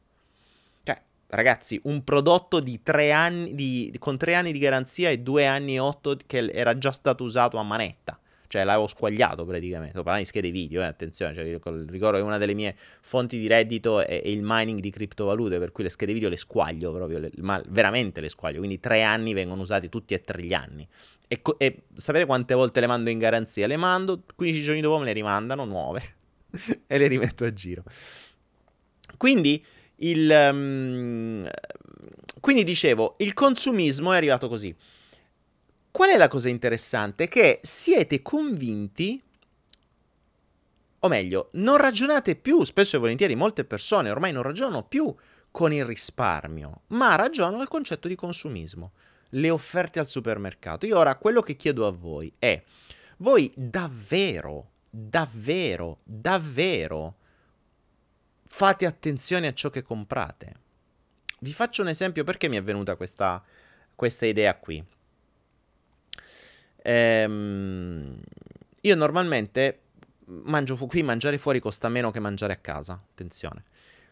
Cioè, 0.83 0.99
ragazzi, 1.27 1.79
un 1.85 2.05
prodotto 2.05 2.63
tre 2.83 3.13
anni, 3.13 3.55
di, 3.55 3.95
con 3.99 4.17
tre 4.17 4.35
anni 4.35 4.53
di 4.53 4.59
garanzia 4.59 5.11
e 5.11 5.19
due 5.19 5.47
anni 5.47 5.75
e 5.75 5.79
otto 5.81 6.17
che 6.27 6.51
era 6.53 6.79
già 6.79 6.93
stato 6.93 7.25
usato 7.25 7.59
a 7.59 7.63
manetta. 7.63 8.19
Cioè 8.51 8.65
l'avevo 8.65 8.89
squagliato 8.89 9.45
praticamente. 9.45 9.93
Sto 9.93 10.03
parlando 10.03 10.25
di 10.25 10.29
schede 10.29 10.51
video, 10.51 10.83
eh, 10.83 10.87
attenzione, 10.87 11.33
cioè, 11.35 11.45
ricordo 11.45 12.19
che 12.19 12.25
una 12.25 12.37
delle 12.37 12.55
mie 12.55 12.75
fonti 13.01 13.39
di 13.39 13.47
reddito 13.47 14.01
è, 14.01 14.23
è, 14.23 14.27
il 14.27 14.41
mining 14.43 14.81
di 14.81 14.91
criptovalute, 14.91 15.61
per 15.61 15.71
cui 15.71 15.85
le 15.85 15.91
schede 15.91 16.13
video 16.13 16.29
le 16.29 16.37
squaglio 16.37 16.93
proprio, 16.93 17.21
le, 17.21 17.31
ma 17.37 17.63
veramente 17.69 18.21
le 18.21 18.29
squaglio, 18.29 18.59
quindi 18.59 18.81
tre 18.81 19.05
anni 19.05 19.35
vengono 19.35 19.63
usati 19.63 19.89
tutti 19.89 20.15
e 20.15 20.23
tre 20.23 20.43
gli 20.43 20.53
anni. 20.53 20.85
E, 21.29 21.41
e, 21.59 21.83
sapete 21.95 22.27
quante 22.27 22.55
volte 22.55 22.81
le 22.81 22.89
mando 22.89 23.09
in 23.09 23.21
garanzia? 23.21 23.69
Le 23.69 23.77
mando, 23.77 24.21
15 24.35 24.63
giorni 24.63 24.81
dopo 24.81 24.99
me 24.99 25.05
le 25.05 25.13
rimandano 25.13 25.65
nuove 25.65 26.03
e 26.89 26.99
le 26.99 27.07
rimetto 27.07 27.45
a 27.45 27.53
giro. 27.53 27.85
Quindi 29.17 29.65
il... 29.97 30.49
Um, 30.53 31.49
quindi 32.41 32.65
dicevo, 32.65 33.15
il 33.19 33.33
consumismo 33.33 34.13
è 34.13 34.17
arrivato 34.17 34.49
così. 34.49 34.75
Qual 35.91 36.09
è 36.09 36.17
la 36.17 36.29
cosa 36.29 36.49
interessante? 36.49 37.27
Che 37.27 37.59
siete 37.63 38.23
convinti, 38.23 39.21
o 41.01 41.09
meglio, 41.09 41.49
non 41.53 41.79
ragionate 41.79 42.37
più, 42.37 42.63
spesso 42.65 42.97
e 42.97 43.01
volentieri 43.01 43.35
molte 43.35 43.65
persone 43.65 44.11
ormai 44.11 44.33
non 44.33 44.43
ragionano 44.43 44.85
più 44.85 45.15
con 45.51 45.73
il 45.73 45.85
risparmio, 45.85 46.83
ma 46.89 47.17
ragionano 47.17 47.61
al 47.61 47.69
concetto 47.69 48.07
di 48.07 48.15
consumismo, 48.15 48.93
le 49.31 49.51
offerte 49.51 49.99
al 49.99 50.07
supermercato. 50.07 50.87
Io 50.87 50.97
ora 50.97 51.17
quello 51.17 51.43
che 51.43 51.57
chiedo 51.57 51.87
a 51.87 51.91
voi 51.91 52.33
è, 52.39 52.63
voi 53.19 53.53
davvero, 53.57 54.71
davvero, 54.89 55.99
davvero 56.05 57.17
fate 58.45 58.87
attenzione 58.87 59.49
a 59.49 59.55
ciò 59.55 59.71
che 59.71 59.83
comprate? 59.83 60.55
Vi 61.41 61.53
faccio 61.53 61.83
un 61.83 61.89
esempio 61.89 62.23
perché 62.23 62.49
mi 62.49 62.57
è 62.57 62.63
venuta 62.63 62.95
questa, 62.95 63.43
questa 63.95 64.27
idea 64.27 64.55
qui. 64.57 64.85
Ehm, 66.83 68.19
io 68.83 68.95
normalmente 68.95 69.81
mangio 70.27 70.77
fu- 70.77 70.87
qui 70.87 71.03
mangiare 71.03 71.39
fuori 71.39 71.61
costa 71.61 71.89
meno 71.89 72.11
che 72.11 72.21
mangiare 72.21 72.53
a 72.53 72.57
casa, 72.57 73.01
attenzione. 73.11 73.65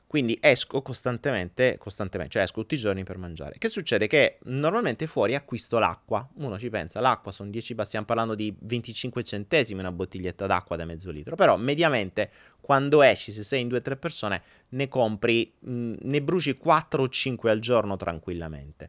Quindi 0.08 0.38
esco 0.40 0.80
costantemente, 0.80 1.76
costantemente, 1.76 2.32
cioè 2.32 2.42
esco 2.44 2.62
tutti 2.62 2.76
i 2.76 2.78
giorni 2.78 3.04
per 3.04 3.18
mangiare. 3.18 3.56
Che 3.58 3.68
succede? 3.68 4.06
Che 4.06 4.38
normalmente 4.44 5.06
fuori 5.06 5.34
acquisto 5.34 5.78
l'acqua. 5.78 6.26
Uno 6.36 6.58
ci 6.58 6.70
pensa, 6.70 7.00
l'acqua 7.00 7.30
sono 7.30 7.50
10, 7.50 7.76
stiamo 7.82 8.06
parlando 8.06 8.34
di 8.34 8.54
25 8.58 9.22
centesimi 9.22 9.80
una 9.80 9.92
bottiglietta 9.92 10.46
d'acqua 10.46 10.76
da 10.76 10.86
mezzo 10.86 11.10
litro. 11.10 11.36
Però 11.36 11.58
mediamente 11.58 12.30
quando 12.58 13.02
esci, 13.02 13.32
se 13.32 13.42
sei 13.42 13.60
in 13.60 13.68
2-3 13.68 13.96
persone, 13.96 14.42
ne 14.70 14.88
compri, 14.88 15.52
mh, 15.58 15.96
ne 16.00 16.22
bruci 16.22 16.56
4 16.56 17.02
o 17.02 17.08
5 17.10 17.50
al 17.50 17.58
giorno 17.58 17.96
tranquillamente. 17.96 18.88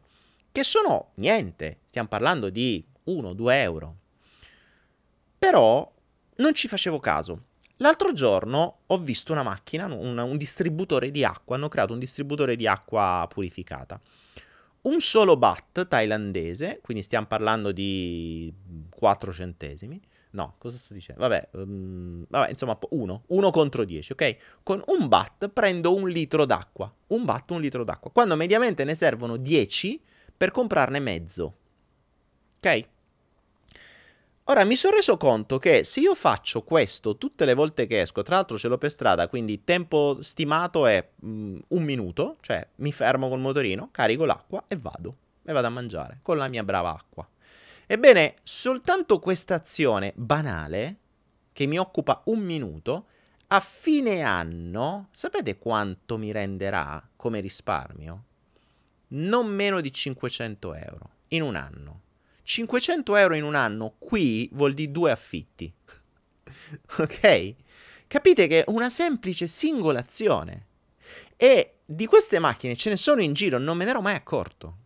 Che 0.50 0.62
sono 0.64 1.10
niente, 1.16 1.80
stiamo 1.88 2.08
parlando 2.08 2.48
di 2.48 2.82
1-2 3.06 3.52
euro. 3.52 3.96
Però 5.38 5.90
non 6.36 6.54
ci 6.54 6.68
facevo 6.68 6.98
caso. 7.00 7.44
L'altro 7.78 8.12
giorno 8.12 8.80
ho 8.86 8.98
visto 8.98 9.32
una 9.32 9.42
macchina, 9.42 9.86
un, 9.86 10.18
un 10.18 10.36
distributore 10.36 11.10
di 11.10 11.24
acqua, 11.24 11.56
hanno 11.56 11.68
creato 11.68 11.94
un 11.94 11.98
distributore 11.98 12.56
di 12.56 12.66
acqua 12.66 13.26
purificata. 13.28 13.98
Un 14.82 15.00
solo 15.00 15.36
baht 15.36 15.88
thailandese, 15.88 16.80
quindi 16.82 17.02
stiamo 17.02 17.26
parlando 17.26 17.72
di 17.72 18.52
4 18.90 19.32
centesimi. 19.32 20.00
No, 20.32 20.54
cosa 20.58 20.76
sto 20.76 20.92
dicendo? 20.92 21.22
Vabbè, 21.22 21.48
um, 21.52 22.24
vabbè 22.28 22.50
insomma, 22.50 22.78
uno, 22.90 23.24
uno 23.28 23.50
contro 23.50 23.84
10, 23.84 24.12
ok? 24.12 24.36
Con 24.62 24.82
un 24.86 25.08
baht 25.08 25.48
prendo 25.48 25.94
un 25.94 26.08
litro 26.08 26.44
d'acqua. 26.44 26.92
Un 27.08 27.24
baht, 27.24 27.50
un 27.50 27.60
litro 27.60 27.82
d'acqua. 27.82 28.10
Quando 28.10 28.36
mediamente 28.36 28.84
ne 28.84 28.94
servono 28.94 29.36
10 29.36 30.02
per 30.36 30.50
comprarne 30.50 31.00
mezzo. 31.00 31.56
Ok? 32.62 32.88
Ora 34.44 34.64
mi 34.64 34.76
sono 34.76 34.96
reso 34.96 35.16
conto 35.16 35.58
che 35.58 35.84
se 35.84 36.00
io 36.00 36.14
faccio 36.14 36.62
questo 36.62 37.16
tutte 37.16 37.44
le 37.44 37.54
volte 37.54 37.86
che 37.86 38.00
esco, 38.00 38.22
tra 38.22 38.34
l'altro 38.34 38.58
ce 38.58 38.68
l'ho 38.68 38.78
per 38.78 38.90
strada, 38.90 39.28
quindi 39.28 39.62
tempo 39.64 40.18
stimato 40.20 40.86
è 40.86 41.08
mm, 41.24 41.58
un 41.68 41.82
minuto, 41.84 42.36
cioè 42.40 42.66
mi 42.76 42.90
fermo 42.90 43.28
col 43.28 43.38
motorino, 43.38 43.88
carico 43.92 44.24
l'acqua 44.24 44.64
e 44.66 44.76
vado, 44.76 45.16
e 45.44 45.52
vado 45.52 45.66
a 45.68 45.70
mangiare 45.70 46.18
con 46.20 46.36
la 46.36 46.48
mia 46.48 46.64
brava 46.64 46.90
acqua. 46.90 47.26
Ebbene, 47.86 48.36
soltanto 48.42 49.20
questa 49.20 49.54
azione 49.54 50.12
banale, 50.16 50.96
che 51.52 51.66
mi 51.66 51.78
occupa 51.78 52.22
un 52.26 52.40
minuto, 52.40 53.06
a 53.48 53.60
fine 53.60 54.22
anno, 54.22 55.08
sapete 55.12 55.58
quanto 55.58 56.18
mi 56.18 56.32
renderà 56.32 57.02
come 57.16 57.40
risparmio? 57.40 58.24
Non 59.08 59.46
meno 59.46 59.80
di 59.80 59.92
500 59.92 60.74
euro 60.74 61.10
in 61.28 61.42
un 61.42 61.54
anno. 61.54 62.00
500 62.50 63.14
euro 63.14 63.34
in 63.34 63.44
un 63.44 63.54
anno 63.54 63.94
qui 63.96 64.48
vuol 64.54 64.74
dire 64.74 64.90
due 64.90 65.12
affitti. 65.12 65.72
ok? 66.98 67.54
Capite 68.08 68.48
che 68.48 68.64
è 68.64 68.70
una 68.70 68.90
semplice 68.90 69.46
singolazione. 69.46 70.66
E 71.36 71.76
di 71.84 72.06
queste 72.06 72.40
macchine 72.40 72.74
ce 72.74 72.90
ne 72.90 72.96
sono 72.96 73.22
in 73.22 73.34
giro, 73.34 73.58
non 73.58 73.76
me 73.76 73.84
ne 73.84 73.90
ero 73.90 74.00
mai 74.00 74.16
accorto. 74.16 74.78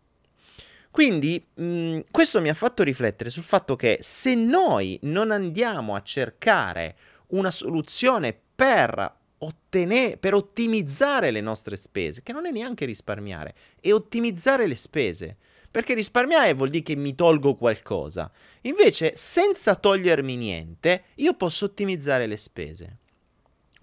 Quindi 0.90 1.42
mh, 1.55 2.00
questo 2.11 2.42
mi 2.42 2.50
ha 2.50 2.55
fatto 2.55 2.83
riflettere 2.83 3.31
sul 3.31 3.42
fatto 3.42 3.77
che 3.77 3.96
se 4.03 4.35
noi 4.35 4.98
non 5.05 5.31
andiamo 5.31 5.94
a 5.94 6.03
cercare 6.03 6.96
una 7.29 7.50
soluzione 7.50 8.38
per, 8.55 9.16
ottenere, 9.38 10.18
per 10.18 10.35
ottimizzare 10.35 11.31
le 11.31 11.40
nostre 11.40 11.77
spese, 11.77 12.22
che 12.22 12.35
non 12.35 12.44
è 12.44 12.50
neanche 12.50 12.85
risparmiare, 12.85 13.55
è 13.81 13.90
ottimizzare 13.90 14.66
le 14.66 14.77
spese, 14.77 15.38
perché 15.74 15.94
risparmiare 15.94 16.54
vuol 16.54 16.68
dire 16.68 16.84
che 16.84 16.94
mi 16.94 17.16
tolgo 17.16 17.56
qualcosa. 17.56 18.30
Invece, 18.60 19.16
senza 19.16 19.74
togliermi 19.74 20.37
niente, 20.37 21.06
io 21.16 21.34
posso 21.34 21.64
ottimizzare 21.64 22.28
le 22.28 22.37
spese. 22.37 22.98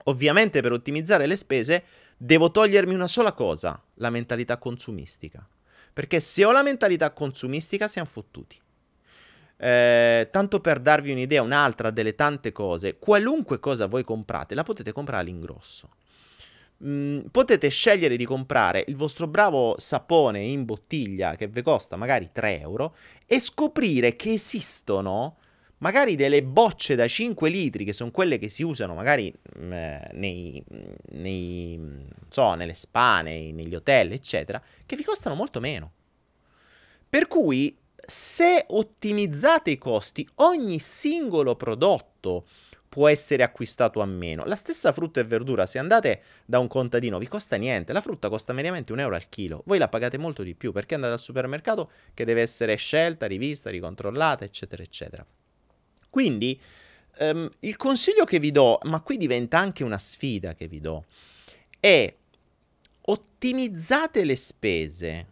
Ovviamente 0.06 0.62
per 0.62 0.71
ottimizzare 0.71 1.25
le 1.25 1.36
spese 1.36 1.84
devo 2.15 2.49
togliermi 2.49 2.93
una 2.93 3.10
sola 3.10 3.34
cosa, 3.34 3.84
la 3.95 4.10
mentalità 4.10 4.58
consumistica. 4.58 5.45
Perché 5.91 6.21
se 6.21 6.45
ho 6.45 6.54
la 6.54 6.63
mentalità 6.63 7.12
consumistica 7.12 7.89
siamo 7.89 8.08
fottuti. 8.08 8.58
Eh, 9.58 10.30
tanto 10.32 10.62
per 10.62 10.80
darvi 10.80 11.12
un'idea, 11.12 11.41
un'altra 11.41 11.91
delle 11.91 12.15
tante 12.15 12.54
cose, 12.54 12.99
qualunque 12.99 13.60
cosa 13.60 13.88
voi 13.88 14.06
comprate, 14.06 14.56
la 14.56 14.63
potete 14.63 14.93
comprare 14.93 15.23
all'ingrosso 15.23 15.89
mm, 16.84 17.20
potete 17.32 17.70
scegliere 17.70 18.17
di 18.17 18.26
comprare 18.26 18.84
il 18.88 18.96
vostro 18.96 19.28
bravo 19.28 19.76
sapone 19.78 20.39
in 20.39 20.65
bottiglia 20.65 21.36
che 21.36 21.48
vi 21.48 21.62
costa 21.62 21.96
magari 21.96 22.30
3 22.32 22.60
euro 22.60 22.96
e 23.26 23.39
scoprire 23.39 24.15
che 24.15 24.34
esistono 24.34 25.38
magari 25.78 26.15
delle 26.15 26.44
bocce 26.44 26.96
da 26.96 27.08
5 27.08 27.50
litri 27.50 27.84
che 27.84 27.94
sono 27.94 28.12
quelle 28.12 28.38
che 28.38 28.50
si 28.50 28.63
usano 28.63 28.94
magari 28.94 29.34
mh, 29.58 29.63
mm, 29.63 29.74
nei, 30.13 30.63
nei 31.12 32.08
so, 32.30 32.54
nelle 32.54 32.74
spa, 32.74 33.22
nei, 33.22 33.52
negli 33.52 33.76
hotel, 33.76 34.13
eccetera, 34.13 34.62
che 34.86 34.96
vi 34.96 35.04
costano 35.04 35.36
molto 35.36 35.60
meno. 35.60 35.91
Per 37.10 37.28
cui 37.28 37.78
se 37.96 38.65
ottimizzate 38.67 39.72
i 39.72 39.78
costi, 39.78 40.28
ogni 40.36 40.80
singolo 40.80 41.56
prodotto 41.56 42.48
può 42.91 43.08
essere 43.08 43.41
acquistato 43.41 44.01
a 44.01 44.06
meno. 44.06 44.43
La 44.43 44.58
stessa 44.58 44.91
frutta 44.91 45.21
e 45.21 45.23
verdura, 45.23 45.65
se 45.65 45.80
andate 45.80 46.23
da 46.43 46.60
un 46.60 46.67
contadino, 46.67 47.19
vi 47.19 47.27
costa 47.30 47.56
niente. 47.56 47.93
La 47.93 48.01
frutta 48.01 48.27
costa 48.27 48.51
mediamente 48.51 48.91
un 48.91 48.99
euro 48.99 49.15
al 49.15 49.30
chilo. 49.30 49.63
Voi 49.65 49.77
la 49.77 49.88
pagate 49.88 50.17
molto 50.17 50.43
di 50.43 50.56
più 50.56 50.73
perché 50.73 50.95
andate 50.95 51.13
al 51.13 51.19
supermercato 51.21 51.89
che 52.13 52.25
deve 52.25 52.41
essere 52.41 52.75
scelta, 52.75 53.27
rivista, 53.27 53.69
ricontrollata, 53.69 54.43
eccetera, 54.43 54.84
eccetera. 54.84 55.25
Quindi 56.10 56.60
um, 57.19 57.49
il 57.60 57.77
consiglio 57.77 58.25
che 58.25 58.39
vi 58.39 58.51
do, 58.51 58.77
ma 58.84 58.99
qui 58.99 59.15
diventa 59.15 59.58
anche 59.58 59.86
una 59.86 59.97
sfida 59.97 60.54
che 60.54 60.67
vi 60.67 60.82
do, 60.82 61.06
è 61.80 62.13
ottimizzate 63.04 64.25
le 64.25 64.36
spese 64.36 65.27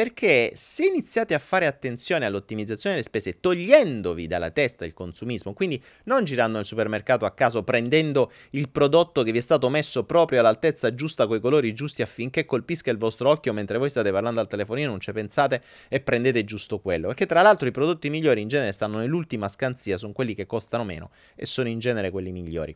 perché 0.00 0.52
se 0.54 0.86
iniziate 0.86 1.34
a 1.34 1.38
fare 1.38 1.66
attenzione 1.66 2.24
all'ottimizzazione 2.24 2.94
delle 2.94 3.06
spese, 3.06 3.38
togliendovi 3.38 4.26
dalla 4.26 4.50
testa 4.50 4.86
il 4.86 4.94
consumismo, 4.94 5.52
quindi 5.52 5.78
non 6.04 6.24
girando 6.24 6.56
nel 6.56 6.64
supermercato 6.64 7.26
a 7.26 7.32
caso, 7.32 7.62
prendendo 7.64 8.32
il 8.52 8.70
prodotto 8.70 9.22
che 9.22 9.30
vi 9.30 9.36
è 9.36 9.42
stato 9.42 9.68
messo 9.68 10.04
proprio 10.04 10.40
all'altezza 10.40 10.94
giusta, 10.94 11.26
con 11.26 11.36
i 11.36 11.40
colori 11.40 11.74
giusti 11.74 12.00
affinché 12.00 12.46
colpisca 12.46 12.90
il 12.90 12.96
vostro 12.96 13.28
occhio 13.28 13.52
mentre 13.52 13.76
voi 13.76 13.90
state 13.90 14.10
parlando 14.10 14.40
al 14.40 14.48
telefonino, 14.48 14.88
non 14.88 15.00
ci 15.00 15.12
pensate 15.12 15.60
e 15.90 16.00
prendete 16.00 16.44
giusto 16.44 16.78
quello. 16.78 17.08
Perché 17.08 17.26
tra 17.26 17.42
l'altro 17.42 17.68
i 17.68 17.70
prodotti 17.70 18.08
migliori 18.08 18.40
in 18.40 18.48
genere 18.48 18.72
stanno 18.72 18.96
nell'ultima 18.96 19.48
scansia, 19.48 19.98
sono 19.98 20.14
quelli 20.14 20.34
che 20.34 20.46
costano 20.46 20.82
meno 20.82 21.10
e 21.34 21.44
sono 21.44 21.68
in 21.68 21.78
genere 21.78 22.10
quelli 22.10 22.32
migliori. 22.32 22.74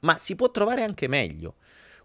Ma 0.00 0.16
si 0.16 0.34
può 0.36 0.50
trovare 0.50 0.84
anche 0.84 1.06
meglio. 1.06 1.56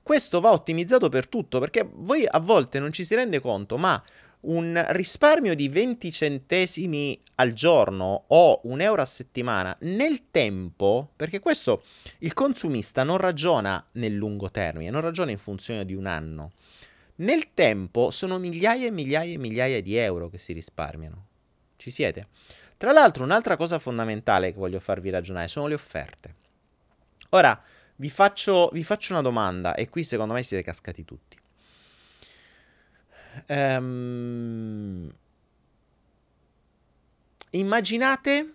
Questo 0.06 0.40
va 0.40 0.52
ottimizzato 0.52 1.10
per 1.10 1.28
tutto 1.28 1.60
perché 1.60 1.90
voi 1.92 2.28
a 2.30 2.38
volte 2.38 2.78
non 2.78 2.92
ci 2.92 3.04
si 3.04 3.16
rende 3.16 3.40
conto, 3.40 3.76
ma 3.80 4.00
un 4.46 4.84
risparmio 4.90 5.56
di 5.56 5.70
20 5.70 6.12
centesimi 6.12 7.20
al 7.36 7.54
giorno 7.54 8.26
o 8.28 8.62
un 8.64 8.82
euro 8.82 9.02
a 9.02 9.06
settimana 9.06 9.76
nel 9.82 10.32
tempo, 10.32 11.12
perché 11.16 11.40
questo 11.40 11.84
il 12.20 12.34
consumista 12.34 13.04
non 13.04 13.18
ragiona 13.18 13.84
nel 13.94 14.14
lungo 14.14 14.50
termine, 14.52 14.90
non 14.90 15.02
ragiona 15.02 15.32
in 15.32 15.38
funzione 15.38 15.86
di 15.86 15.94
un 15.94 16.06
anno. 16.06 16.52
Nel 17.18 17.54
tempo 17.54 18.12
sono 18.12 18.38
migliaia 18.38 18.88
e 18.88 18.92
migliaia 18.92 19.34
e 19.34 19.38
migliaia 19.38 19.82
di 19.82 19.96
euro 19.96 20.30
che 20.30 20.38
si 20.38 20.54
risparmiano. 20.54 21.28
Ci 21.78 21.92
siete? 21.92 22.28
Tra 22.78 22.92
l'altro, 22.92 23.24
un'altra 23.24 23.56
cosa 23.56 23.80
fondamentale 23.80 24.52
che 24.52 24.60
voglio 24.60 24.80
farvi 24.80 25.10
ragionare 25.10 25.48
sono 25.48 25.68
le 25.68 25.76
offerte. 25.76 26.36
Ora, 27.30 27.62
vi 27.98 28.10
faccio, 28.10 28.70
vi 28.74 28.84
faccio 28.84 29.14
una 29.14 29.22
domanda 29.22 29.76
e 29.76 29.88
qui 29.90 30.04
secondo 30.04 30.34
me 30.34 30.44
siete 30.44 30.64
cascati 30.64 31.06
tutti. 31.06 31.35
Um, 33.48 35.14
immaginate 37.52 38.54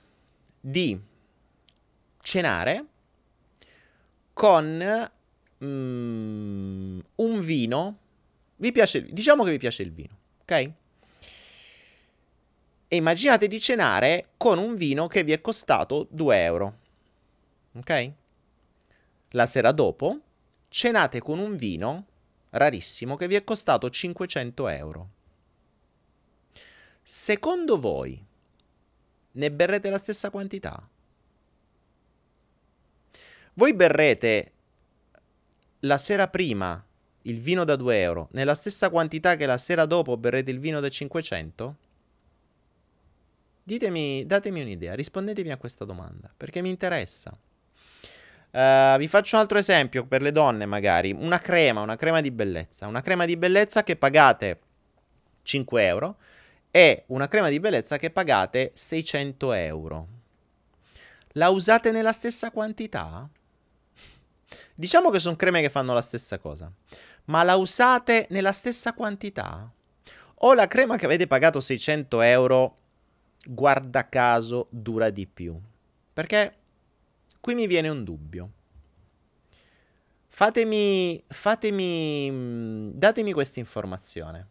di 0.61 0.99
cenare 2.23 2.85
con 4.33 5.11
mm, 5.65 7.01
un 7.17 7.41
vino. 7.41 7.99
Vi 8.57 8.73
piace, 8.73 9.05
diciamo 9.05 9.45
che 9.45 9.51
vi 9.51 9.59
piace 9.59 9.83
il 9.83 9.93
vino, 9.93 10.17
ok? 10.43 10.51
E 12.89 12.97
immaginate 12.97 13.47
di 13.47 13.61
cenare 13.61 14.31
con 14.37 14.59
un 14.59 14.75
vino 14.75 15.07
che 15.07 15.23
vi 15.23 15.33
è 15.33 15.41
costato 15.41 16.07
2 16.11 16.43
euro, 16.43 16.79
ok? 17.77 18.13
La 19.31 19.47
sera 19.47 19.73
dopo 19.73 20.21
cenate 20.69 21.21
con 21.21 21.39
un 21.39 21.57
vino 21.57 22.07
rarissimo 22.51 23.17
che 23.17 23.27
vi 23.27 23.35
è 23.35 23.45
costato 23.45 23.89
500 23.89 24.69
euro. 24.69 25.09
Secondo 27.03 27.79
voi 27.79 28.25
ne 29.33 29.51
berrete 29.51 29.91
la 29.91 29.99
stessa 29.99 30.31
quantità? 30.31 30.89
Voi 33.55 33.75
berrete 33.75 34.53
la 35.81 35.99
sera 35.99 36.29
prima 36.29 36.85
il 37.23 37.41
vino 37.41 37.65
da 37.65 37.77
2 37.77 38.01
euro 38.01 38.29
nella 38.33 38.55
stessa 38.55 38.91
quantità 38.91 39.37
che 39.37 39.47
la 39.47 39.59
sera 39.59 39.87
dopo 39.87 40.17
berrete 40.17 40.51
il 40.51 40.59
vino 40.59 40.81
da 40.81 40.89
500? 40.89 41.77
Ditemi, 43.63 44.27
datemi 44.27 44.63
un'idea, 44.63 44.95
rispondetemi 44.95 45.51
a 45.51 45.57
questa 45.57 45.85
domanda, 45.85 46.33
perché 46.37 46.61
mi 46.63 46.71
interessa. 46.71 47.37
Uh, 48.53 48.97
vi 48.99 49.07
faccio 49.07 49.37
un 49.37 49.43
altro 49.43 49.59
esempio 49.59 50.05
per 50.07 50.23
le 50.23 50.33
donne, 50.33 50.67
magari. 50.67 51.13
Una 51.13 51.39
crema, 51.39 51.81
una 51.83 51.97
crema 51.97 52.21
di 52.21 52.31
bellezza. 52.31 52.87
Una 52.87 53.01
crema 53.01 53.25
di 53.25 53.37
bellezza 53.37 53.83
che 53.83 53.97
pagate 53.97 54.61
5 55.43 55.87
euro 55.87 56.17
e 56.71 57.05
una 57.07 57.29
crema 57.29 57.49
di 57.49 57.61
bellezza 57.61 57.97
che 57.97 58.11
pagate 58.11 58.71
600 58.75 59.53
euro. 59.53 60.09
La 61.35 61.49
usate 61.51 61.93
nella 61.93 62.13
stessa 62.13 62.51
quantità? 62.51 63.29
Diciamo 64.75 65.11
che 65.11 65.21
sono 65.21 65.37
creme 65.37 65.61
che 65.61 65.69
fanno 65.69 65.93
la 65.93 66.03
stessa 66.03 66.39
cosa, 66.39 66.73
ma 67.27 67.43
la 67.43 67.57
usate 67.57 68.27
nella 68.31 68.53
stessa 68.53 68.95
quantità? 68.95 69.71
O 70.43 70.55
la 70.55 70.67
crema 70.67 70.97
che 70.97 71.05
avete 71.05 71.27
pagato 71.27 71.61
600 71.61 72.21
euro, 72.23 72.77
guarda 73.45 74.09
caso, 74.09 74.67
dura 74.71 75.11
di 75.11 75.27
più? 75.27 75.59
Perché 76.13 76.60
qui 77.41 77.55
mi 77.55 77.67
viene 77.67 77.89
un 77.89 78.05
dubbio. 78.05 78.53
Fatemi, 80.29 81.23
fatemi, 81.27 82.31
mm, 82.31 82.91
datemi 82.95 83.33
questa 83.33 83.59
informazione. 83.59 84.47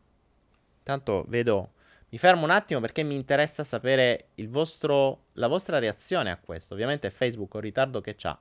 Tanto 0.83 1.25
vedo, 1.27 1.71
mi 2.09 2.17
fermo 2.17 2.43
un 2.43 2.49
attimo 2.49 2.79
perché 2.79 3.03
mi 3.03 3.15
interessa 3.15 3.63
sapere 3.63 4.29
vostro, 4.47 5.25
la 5.33 5.47
vostra 5.47 5.79
reazione 5.79 6.31
a 6.31 6.37
questo. 6.37 6.73
Ovviamente 6.73 7.09
Facebook 7.09 7.53
ho 7.55 7.59
ritardo 7.59 8.01
che 8.01 8.15
c'ha. 8.15 8.37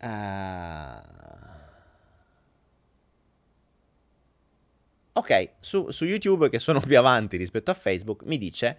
Uh... 0.00 1.14
Ok, 5.14 5.50
su, 5.60 5.90
su 5.90 6.04
YouTube 6.04 6.50
che 6.50 6.58
sono 6.58 6.80
più 6.80 6.98
avanti 6.98 7.38
rispetto 7.38 7.70
a 7.70 7.74
Facebook 7.74 8.22
mi 8.24 8.36
dice 8.36 8.78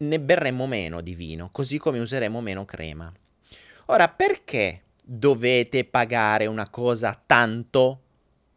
ne 0.00 0.20
berremmo 0.20 0.66
meno 0.66 1.00
di 1.00 1.14
vino, 1.14 1.48
così 1.50 1.78
come 1.78 1.98
useremo 1.98 2.40
meno 2.40 2.64
crema. 2.64 3.12
Ora, 3.86 4.08
perché 4.08 4.82
dovete 5.02 5.84
pagare 5.84 6.46
una 6.46 6.68
cosa 6.68 7.20
tanto 7.26 8.00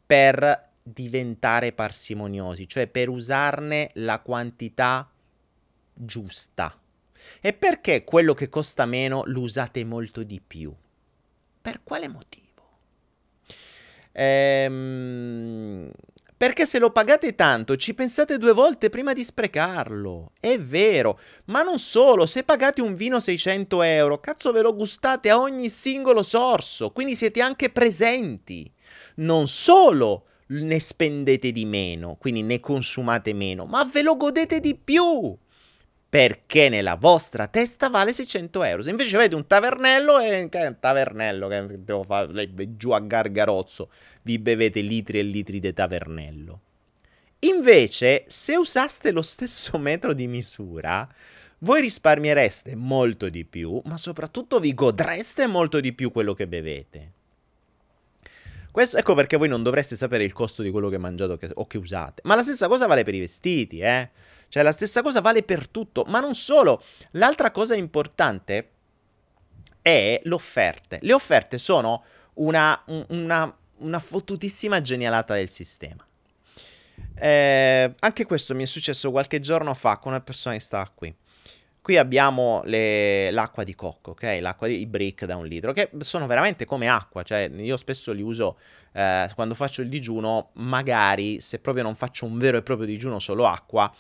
per 0.06 0.70
diventare 0.84 1.72
parsimoniosi, 1.72 2.68
cioè 2.68 2.88
per 2.88 3.10
usarne 3.10 3.92
la 3.96 4.20
quantità 4.20 5.10
giusta? 5.94 6.78
E 7.40 7.54
perché 7.54 8.04
quello 8.04 8.34
che 8.34 8.50
costa 8.50 8.86
meno 8.86 9.24
lo 9.26 9.42
usate 9.42 9.84
molto 9.86 10.24
di 10.24 10.42
più? 10.46 10.74
Per 11.62 11.82
quale 11.84 12.08
motivo? 12.08 12.42
Ehm, 14.12 15.90
perché 16.44 16.66
se 16.66 16.78
lo 16.78 16.92
pagate 16.92 17.36
tanto 17.36 17.78
ci 17.78 17.94
pensate 17.94 18.38
due 18.38 18.52
volte 18.52 18.90
prima 18.90 19.14
di 19.14 19.24
sprecarlo. 19.24 20.34
È 20.42 20.60
vero. 20.60 21.18
Ma 21.46 21.62
non 21.62 21.80
solo, 21.80 22.26
se 22.26 22.44
pagate 22.44 22.82
un 22.82 22.96
vino 22.96 23.22
600 23.22 23.82
euro, 23.82 24.20
cazzo 24.20 24.52
ve 24.52 24.62
lo 24.62 24.76
gustate 24.76 25.30
a 25.30 25.40
ogni 25.40 25.70
singolo 25.70 26.22
sorso. 26.22 26.92
Quindi 26.92 27.16
siete 27.16 27.42
anche 27.42 27.70
presenti. 27.70 28.70
Non 29.16 29.48
solo 29.48 30.26
ne 30.48 30.82
spendete 30.82 31.54
di 31.54 31.64
meno, 31.64 32.18
quindi 32.20 32.42
ne 32.42 32.60
consumate 32.60 33.32
meno, 33.32 33.64
ma 33.64 33.86
ve 33.86 34.02
lo 34.02 34.18
godete 34.18 34.60
di 34.60 34.76
più 34.76 35.34
perché 36.14 36.70
nella 36.70 36.94
vostra 36.94 37.48
testa 37.48 37.90
vale 37.90 38.14
600 38.14 38.64
euro. 38.66 38.82
Se 38.84 38.92
invece 38.92 39.16
avete 39.16 39.34
un 39.34 39.48
tavernello, 39.48 40.20
è 40.20 40.44
un 40.44 40.78
tavernello 40.80 41.48
che 41.48 41.84
devo 41.84 42.04
fare 42.04 42.78
giù 42.78 42.92
a 42.92 43.00
gargarozzo, 43.00 43.90
vi 44.22 44.38
bevete 44.38 44.82
litri 44.82 45.18
e 45.18 45.24
litri 45.24 45.60
di 45.60 45.74
tavernello. 45.74 46.60
Invece, 47.40 48.26
se 48.28 48.56
usaste 48.56 49.10
lo 49.10 49.24
stesso 49.24 49.76
metro 49.82 50.14
di 50.14 50.28
misura, 50.28 51.10
voi 51.60 51.82
risparmiereste 51.82 52.76
molto 52.76 53.28
di 53.28 53.44
più, 53.44 53.82
ma 53.86 53.98
soprattutto 53.98 54.60
vi 54.60 54.76
godreste 54.76 55.48
molto 55.48 55.80
di 55.80 55.94
più 55.94 56.12
quello 56.12 56.36
che 56.36 56.46
bevete. 56.46 57.12
Questo, 58.70 58.98
ecco 58.98 59.16
perché 59.16 59.38
voi 59.38 59.48
non 59.48 59.64
dovreste 59.64 59.96
sapere 59.96 60.24
il 60.24 60.34
costo 60.34 60.62
di 60.62 60.70
quello 60.70 60.90
che 60.90 61.00
mangiate 61.00 61.50
o 61.56 61.66
che 61.66 61.78
usate. 61.80 62.22
Ma 62.26 62.36
la 62.36 62.44
stessa 62.44 62.68
cosa 62.68 62.86
vale 62.86 63.04
per 63.04 63.16
i 63.16 63.20
vestiti, 63.20 63.80
eh? 63.80 64.12
Cioè 64.54 64.62
la 64.62 64.72
stessa 64.72 65.02
cosa 65.02 65.20
vale 65.20 65.42
per 65.42 65.68
tutto, 65.68 66.04
ma 66.10 66.20
non 66.20 66.36
solo. 66.36 66.84
L'altra 67.14 67.50
cosa 67.50 67.74
importante 67.76 68.70
è 69.82 70.22
le 70.24 70.34
offerte. 70.36 71.00
Le 71.02 71.14
offerte 71.14 71.58
sono 71.58 72.04
una, 72.36 72.80
una, 73.08 73.58
una 73.78 74.00
fottutissima 74.00 74.80
genialata 74.80 75.34
del 75.34 75.50
sistema. 75.50 76.06
Eh, 77.16 77.96
anche 77.98 78.26
questo 78.28 78.54
mi 78.54 78.62
è 78.62 78.68
successo 78.68 79.10
qualche 79.10 79.40
giorno 79.40 79.74
fa 79.74 79.98
con 79.98 80.12
una 80.12 80.22
persona 80.22 80.54
che 80.54 80.62
sta 80.62 80.88
qui. 80.94 81.12
Qui 81.82 81.98
abbiamo 81.98 82.62
le, 82.66 83.32
l'acqua 83.32 83.64
di 83.64 83.74
cocco, 83.74 84.12
ok? 84.12 84.38
L'acqua 84.40 84.68
di 84.68 84.86
brick 84.86 85.26
da 85.26 85.36
un 85.36 85.48
litro, 85.48 85.72
che 85.72 85.90
sono 86.02 86.28
veramente 86.28 86.66
come 86.66 86.88
acqua, 86.88 87.24
cioè 87.24 87.50
io 87.52 87.76
spesso 87.76 88.12
li 88.12 88.22
uso 88.22 88.60
eh, 88.92 89.28
quando 89.34 89.56
faccio 89.56 89.82
il 89.82 89.90
digiuno, 89.90 90.52
magari 90.54 91.42
se 91.42 91.58
proprio 91.58 91.84
non 91.84 91.96
faccio 91.96 92.28
un 92.28 92.38
vero 92.38 92.58
e 92.58 92.62
proprio 92.62 92.86
digiuno 92.86 93.18
solo 93.18 93.48
acqua, 93.48 93.92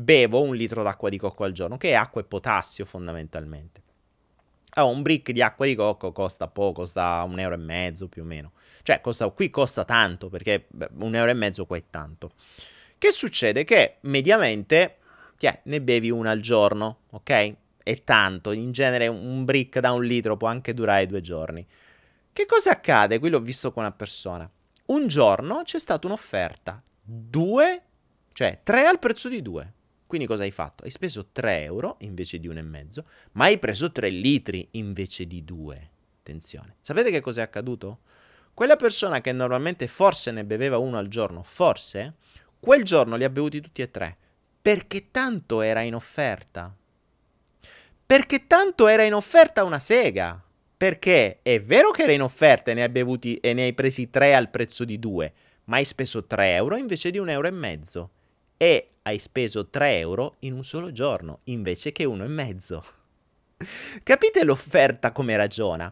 bevo 0.00 0.42
un 0.42 0.54
litro 0.54 0.84
d'acqua 0.84 1.08
di 1.08 1.18
cocco 1.18 1.42
al 1.42 1.50
giorno, 1.50 1.76
che 1.76 1.90
è 1.90 1.94
acqua 1.94 2.20
e 2.20 2.24
potassio 2.24 2.84
fondamentalmente. 2.84 3.82
Allora, 4.74 4.94
un 4.94 5.02
brick 5.02 5.32
di 5.32 5.42
acqua 5.42 5.66
di 5.66 5.74
cocco 5.74 6.12
costa 6.12 6.46
poco, 6.46 6.82
costa 6.82 7.24
un 7.26 7.40
euro 7.40 7.54
e 7.54 7.58
mezzo 7.58 8.06
più 8.06 8.22
o 8.22 8.24
meno. 8.24 8.52
Cioè, 8.82 9.00
costa, 9.00 9.28
qui 9.30 9.50
costa 9.50 9.84
tanto, 9.84 10.28
perché 10.28 10.66
beh, 10.68 10.90
un 11.00 11.16
euro 11.16 11.30
e 11.30 11.34
mezzo 11.34 11.66
qua 11.66 11.76
è 11.76 11.82
tanto. 11.90 12.30
Che 12.96 13.10
succede? 13.10 13.64
Che 13.64 13.96
mediamente 14.02 14.98
tiè, 15.36 15.62
ne 15.64 15.80
bevi 15.80 16.10
una 16.10 16.30
al 16.30 16.40
giorno, 16.40 17.00
ok? 17.10 17.54
È 17.82 18.04
tanto, 18.04 18.52
in 18.52 18.70
genere 18.70 19.08
un 19.08 19.44
brick 19.44 19.80
da 19.80 19.90
un 19.90 20.04
litro 20.04 20.36
può 20.36 20.46
anche 20.46 20.74
durare 20.74 21.06
due 21.06 21.20
giorni. 21.20 21.66
Che 22.32 22.46
cosa 22.46 22.70
accade? 22.70 23.18
Qui 23.18 23.30
l'ho 23.30 23.40
visto 23.40 23.72
con 23.72 23.82
una 23.82 23.92
persona. 23.92 24.48
Un 24.86 25.08
giorno 25.08 25.62
c'è 25.64 25.80
stata 25.80 26.06
un'offerta, 26.06 26.80
due, 27.02 27.82
cioè 28.32 28.60
tre 28.62 28.86
al 28.86 29.00
prezzo 29.00 29.28
di 29.28 29.42
due. 29.42 29.72
Quindi 30.08 30.26
cosa 30.26 30.44
hai 30.44 30.50
fatto? 30.50 30.84
Hai 30.84 30.90
speso 30.90 31.28
3 31.32 31.64
euro 31.64 31.96
invece 32.00 32.40
di 32.40 32.48
1,5, 32.48 33.04
ma 33.32 33.44
hai 33.44 33.58
preso 33.58 33.92
3 33.92 34.08
litri 34.08 34.66
invece 34.70 35.26
di 35.26 35.44
2. 35.44 35.90
Attenzione. 36.20 36.76
Sapete 36.80 37.10
che 37.10 37.20
cosa 37.20 37.42
è 37.42 37.44
accaduto? 37.44 37.98
Quella 38.54 38.76
persona 38.76 39.20
che 39.20 39.32
normalmente 39.32 39.86
forse 39.86 40.30
ne 40.30 40.46
beveva 40.46 40.78
uno 40.78 40.96
al 40.96 41.08
giorno, 41.08 41.42
forse, 41.42 42.14
quel 42.58 42.84
giorno 42.84 43.16
li 43.16 43.24
ha 43.24 43.28
bevuti 43.28 43.60
tutti 43.60 43.82
e 43.82 43.90
tre. 43.90 44.16
Perché 44.62 45.10
tanto 45.10 45.60
era 45.60 45.82
in 45.82 45.94
offerta. 45.94 46.74
Perché 48.06 48.46
tanto 48.46 48.86
era 48.86 49.02
in 49.02 49.12
offerta 49.12 49.62
una 49.62 49.78
sega. 49.78 50.42
Perché 50.74 51.40
è 51.42 51.60
vero 51.60 51.90
che 51.90 52.04
era 52.04 52.12
in 52.12 52.22
offerta 52.22 52.70
e 52.70 52.74
ne 52.74 52.82
hai 52.82 52.88
bevuti 52.88 53.36
e 53.36 53.52
ne 53.52 53.64
hai 53.64 53.74
presi 53.74 54.08
3 54.08 54.34
al 54.34 54.48
prezzo 54.48 54.86
di 54.86 54.98
2, 54.98 55.32
ma 55.64 55.76
hai 55.76 55.84
speso 55.84 56.24
3 56.24 56.54
euro 56.54 56.78
invece 56.78 57.10
di 57.10 57.18
1,5 57.18 57.30
euro 57.30 58.10
e 58.58 58.88
hai 59.02 59.18
speso 59.18 59.68
3 59.68 59.98
euro 59.98 60.36
in 60.40 60.52
un 60.52 60.64
solo 60.64 60.92
giorno 60.92 61.38
invece 61.44 61.92
che 61.92 62.04
uno 62.04 62.24
e 62.24 62.28
mezzo. 62.28 62.84
Capite 64.02 64.44
l'offerta 64.44 65.12
come 65.12 65.36
ragiona? 65.36 65.90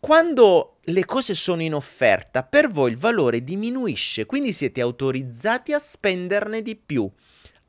Quando 0.00 0.78
le 0.82 1.04
cose 1.04 1.34
sono 1.34 1.62
in 1.62 1.74
offerta, 1.74 2.42
per 2.42 2.68
voi 2.68 2.90
il 2.90 2.96
valore 2.96 3.44
diminuisce, 3.44 4.26
quindi 4.26 4.52
siete 4.52 4.80
autorizzati 4.80 5.72
a 5.72 5.78
spenderne 5.78 6.62
di 6.62 6.76
più, 6.76 7.08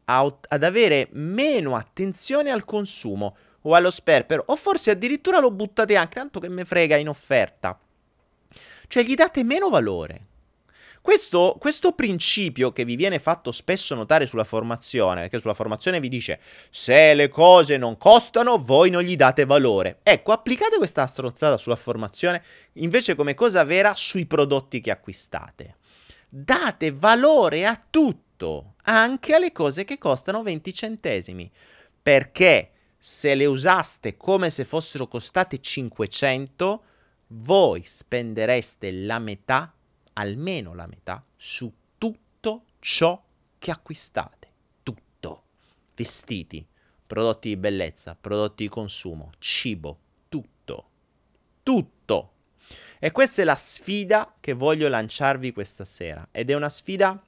a, 0.06 0.38
ad 0.48 0.64
avere 0.64 1.10
meno 1.12 1.76
attenzione 1.76 2.50
al 2.50 2.66
consumo 2.66 3.36
o 3.62 3.74
allo 3.74 3.92
sperpero, 3.92 4.44
o 4.48 4.56
forse 4.56 4.92
addirittura 4.92 5.40
lo 5.40 5.52
buttate 5.52 5.96
anche, 5.96 6.16
tanto 6.16 6.40
che 6.40 6.50
me 6.50 6.64
frega 6.64 6.96
in 6.96 7.10
offerta. 7.10 7.80
Cioè 8.88 9.04
gli 9.04 9.16
date 9.16 9.44
meno 9.44 9.70
valore. 9.70 10.26
Questo, 11.08 11.56
questo, 11.58 11.94
principio 11.94 12.74
che 12.74 12.84
vi 12.84 12.98
viene 12.98 13.18
fatto 13.18 13.54
spesso 13.54 13.96
notare 13.96 14.26
sulla 14.26 14.44
formazione, 14.44 15.22
perché 15.22 15.40
sulla 15.40 15.54
formazione 15.54 16.02
vi 16.02 16.10
dice 16.10 16.42
se 16.70 17.14
le 17.14 17.30
cose 17.30 17.78
non 17.78 17.98
costano, 17.98 18.58
voi 18.58 18.90
non 18.90 19.04
gli 19.04 19.16
date 19.16 19.46
valore. 19.46 20.00
Ecco, 20.04 20.34
applicate 20.34 20.76
questa 20.76 21.06
stronzata 21.08 21.56
sulla 21.56 21.78
formazione 21.78 22.44
invece 22.74 23.16
come 23.16 23.36
cosa 23.36 23.64
vera 23.64 23.94
sui 23.96 24.26
prodotti 24.26 24.82
che 24.82 24.92
acquistate. 24.92 25.78
Date 26.28 26.92
valore 26.92 27.66
a 27.66 27.82
tutto, 27.90 28.74
anche 28.84 29.34
alle 29.34 29.54
cose 29.54 29.86
che 29.86 29.98
costano 29.98 30.44
20 30.44 30.74
centesimi, 30.74 31.50
perché 32.04 32.72
se 32.98 33.34
le 33.34 33.46
usaste 33.46 34.18
come 34.18 34.50
se 34.50 34.66
fossero 34.66 35.08
costate 35.08 35.62
500, 35.62 36.84
voi 37.28 37.82
spendereste 37.86 38.92
la 38.92 39.20
metà 39.20 39.72
almeno 40.18 40.74
la 40.74 40.88
metà 40.88 41.24
su 41.36 41.72
tutto 41.98 42.64
ciò 42.80 43.24
che 43.58 43.72
acquistate. 43.72 44.48
Tutto. 44.84 45.44
Vestiti, 45.96 46.66
prodotti 47.06 47.50
di 47.50 47.58
bellezza, 47.58 48.18
prodotti 48.20 48.64
di 48.64 48.70
consumo, 48.70 49.32
cibo, 49.40 50.00
tutto. 50.28 50.90
Tutto. 51.64 52.32
E 53.00 53.12
questa 53.12 53.42
è 53.44 53.46
la 53.46 53.56
sfida 53.56 54.36
che 54.40 54.54
voglio 54.54 54.88
lanciarvi 54.88 55.54
questa 55.54 55.86
sera. 55.86 56.28
Ed 56.32 56.50
è 56.50 56.56
una 56.56 56.70
sfida. 56.70 57.22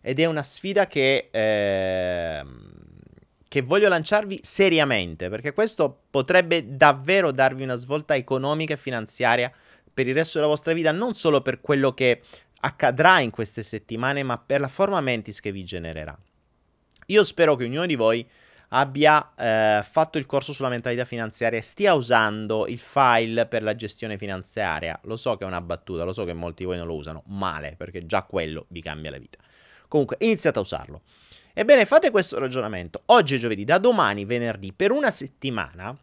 Ed 0.00 0.20
è 0.20 0.24
una 0.26 0.42
sfida 0.42 0.86
che. 0.86 1.28
Eh, 1.30 2.44
che 3.48 3.62
voglio 3.62 3.88
lanciarvi 3.88 4.40
seriamente. 4.42 5.28
Perché 5.28 5.52
questo 5.52 6.02
potrebbe 6.10 6.76
davvero 6.76 7.30
darvi 7.30 7.62
una 7.62 7.76
svolta 7.76 8.16
economica 8.16 8.74
e 8.74 8.76
finanziaria 8.76 9.50
per 9.94 10.08
il 10.08 10.14
resto 10.14 10.38
della 10.38 10.50
vostra 10.50 10.72
vita, 10.72 10.90
non 10.92 11.14
solo 11.14 11.40
per 11.40 11.60
quello 11.60 11.94
che 11.94 12.20
accadrà 12.60 13.20
in 13.20 13.30
queste 13.30 13.62
settimane, 13.62 14.22
ma 14.22 14.36
per 14.38 14.60
la 14.60 14.68
forma 14.68 15.00
mentis 15.00 15.40
che 15.40 15.52
vi 15.52 15.64
genererà. 15.64 16.18
Io 17.06 17.24
spero 17.24 17.54
che 17.54 17.64
ognuno 17.64 17.86
di 17.86 17.94
voi 17.94 18.26
abbia 18.68 19.34
eh, 19.36 19.82
fatto 19.82 20.18
il 20.18 20.26
corso 20.26 20.52
sulla 20.52 20.68
mentalità 20.68 21.04
finanziaria 21.04 21.58
e 21.58 21.62
stia 21.62 21.94
usando 21.94 22.66
il 22.66 22.78
file 22.78 23.46
per 23.46 23.62
la 23.62 23.76
gestione 23.76 24.18
finanziaria. 24.18 24.98
Lo 25.04 25.16
so 25.16 25.36
che 25.36 25.44
è 25.44 25.46
una 25.46 25.60
battuta, 25.60 26.04
lo 26.04 26.12
so 26.12 26.24
che 26.24 26.32
molti 26.32 26.62
di 26.62 26.64
voi 26.64 26.78
non 26.78 26.86
lo 26.86 26.94
usano 26.94 27.22
male, 27.26 27.74
perché 27.76 28.06
già 28.06 28.22
quello 28.22 28.64
vi 28.68 28.80
cambia 28.80 29.10
la 29.10 29.18
vita. 29.18 29.38
Comunque, 29.86 30.16
iniziate 30.20 30.58
a 30.58 30.62
usarlo. 30.62 31.02
Ebbene, 31.52 31.84
fate 31.84 32.10
questo 32.10 32.38
ragionamento. 32.38 33.02
Oggi 33.06 33.36
è 33.36 33.38
giovedì, 33.38 33.64
da 33.64 33.78
domani, 33.78 34.24
venerdì, 34.24 34.72
per 34.72 34.90
una 34.90 35.10
settimana, 35.10 35.96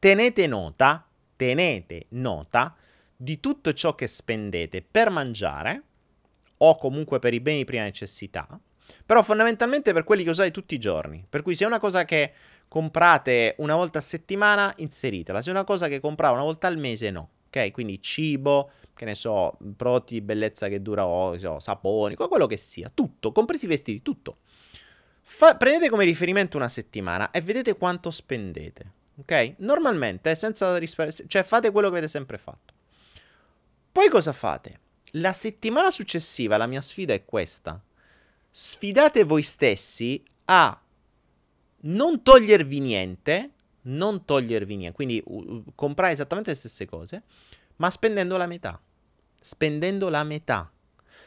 tenete 0.00 0.46
nota, 0.48 1.06
tenete 1.36 2.06
nota 2.10 2.74
di 3.20 3.40
tutto 3.40 3.72
ciò 3.72 3.96
che 3.96 4.06
spendete 4.06 4.80
per 4.80 5.10
mangiare 5.10 5.82
o 6.58 6.76
comunque 6.76 7.18
per 7.18 7.34
i 7.34 7.40
beni 7.40 7.58
di 7.58 7.64
prima 7.64 7.82
necessità, 7.82 8.46
però 9.04 9.22
fondamentalmente 9.22 9.92
per 9.92 10.04
quelli 10.04 10.22
che 10.22 10.30
usate 10.30 10.52
tutti 10.52 10.76
i 10.76 10.78
giorni. 10.78 11.24
Per 11.28 11.42
cui 11.42 11.56
se 11.56 11.64
è 11.64 11.66
una 11.66 11.80
cosa 11.80 12.04
che 12.04 12.32
comprate 12.68 13.56
una 13.58 13.74
volta 13.74 13.98
a 13.98 14.02
settimana, 14.02 14.72
inseritela. 14.76 15.42
Se 15.42 15.48
è 15.48 15.52
una 15.52 15.64
cosa 15.64 15.88
che 15.88 15.98
comprate 15.98 16.34
una 16.34 16.44
volta 16.44 16.68
al 16.68 16.78
mese, 16.78 17.10
no. 17.10 17.30
Ok? 17.48 17.72
Quindi 17.72 18.00
cibo, 18.00 18.70
che 18.94 19.04
ne 19.04 19.16
so, 19.16 19.58
prodotti 19.76 20.14
di 20.14 20.20
bellezza 20.20 20.68
che 20.68 20.80
dura, 20.80 21.04
o 21.04 21.36
so, 21.38 21.58
saponi, 21.58 22.14
quello 22.14 22.46
che 22.46 22.56
sia, 22.56 22.90
tutto, 22.92 23.32
compresi 23.32 23.64
i 23.64 23.68
vestiti, 23.68 24.00
tutto. 24.00 24.38
Fa- 25.22 25.56
prendete 25.56 25.90
come 25.90 26.04
riferimento 26.04 26.56
una 26.56 26.68
settimana 26.68 27.32
e 27.32 27.40
vedete 27.40 27.76
quanto 27.76 28.12
spendete. 28.12 28.92
Ok? 29.16 29.54
Normalmente, 29.58 30.34
senza 30.36 30.76
risparmiare, 30.78 31.24
cioè 31.26 31.42
fate 31.42 31.72
quello 31.72 31.88
che 31.88 31.96
avete 31.96 32.08
sempre 32.08 32.38
fatto. 32.38 32.74
Poi 33.98 34.08
cosa 34.10 34.32
fate? 34.32 34.78
La 35.14 35.32
settimana 35.32 35.90
successiva, 35.90 36.56
la 36.56 36.68
mia 36.68 36.80
sfida 36.80 37.14
è 37.14 37.24
questa. 37.24 37.82
Sfidate 38.48 39.24
voi 39.24 39.42
stessi 39.42 40.22
a 40.44 40.80
non 41.80 42.22
togliervi 42.22 42.78
niente, 42.78 43.50
non 43.82 44.24
togliervi 44.24 44.76
niente, 44.76 44.94
quindi 44.94 45.20
uh, 45.26 45.64
comprare 45.74 46.12
esattamente 46.12 46.50
le 46.50 46.56
stesse 46.56 46.86
cose, 46.86 47.24
ma 47.78 47.90
spendendo 47.90 48.36
la 48.36 48.46
metà. 48.46 48.80
Spendendo 49.40 50.08
la 50.08 50.22
metà. 50.22 50.70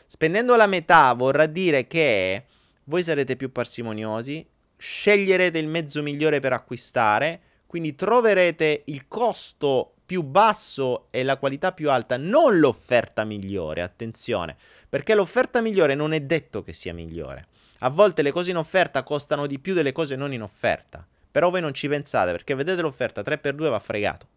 Spendendo 0.08 0.56
la 0.56 0.68
metà 0.68 1.12
vorrà 1.12 1.48
dire 1.48 1.88
che 1.88 2.46
voi 2.86 3.04
sarete 3.04 3.36
più 3.36 3.52
parsimoniosi, 3.52 4.48
sceglierete 4.78 5.58
il 5.60 5.68
mezzo 5.68 6.02
migliore 6.02 6.40
per 6.40 6.54
acquistare, 6.54 7.42
quindi 7.68 7.96
troverete 7.96 8.84
il 8.86 9.10
costo 9.10 9.96
più 10.12 10.24
basso 10.24 11.08
e 11.10 11.24
la 11.24 11.38
qualità 11.38 11.72
più 11.72 11.90
alta, 11.90 12.18
non 12.18 12.60
l'offerta 12.60 13.24
migliore, 13.24 13.82
attenzione, 13.82 14.58
perché 14.90 15.16
l'offerta 15.16 15.62
migliore 15.62 15.96
non 15.96 16.12
è 16.12 16.20
detto 16.20 16.64
che 16.64 16.74
sia 16.74 16.94
migliore. 16.94 17.46
A 17.78 17.90
volte 17.90 18.22
le 18.22 18.34
cose 18.34 18.50
in 18.50 18.58
offerta 18.58 19.04
costano 19.04 19.48
di 19.48 19.58
più 19.58 19.74
delle 19.74 19.94
cose 19.94 20.18
non 20.18 20.34
in 20.34 20.42
offerta, 20.42 21.08
però 21.32 21.50
voi 21.50 21.62
non 21.62 21.74
ci 21.74 21.88
pensate 21.88 22.32
perché 22.32 22.56
vedete 22.56 22.82
l'offerta 22.82 23.22
3x2 23.22 23.70
va 23.70 23.80
fregato. 23.80 24.28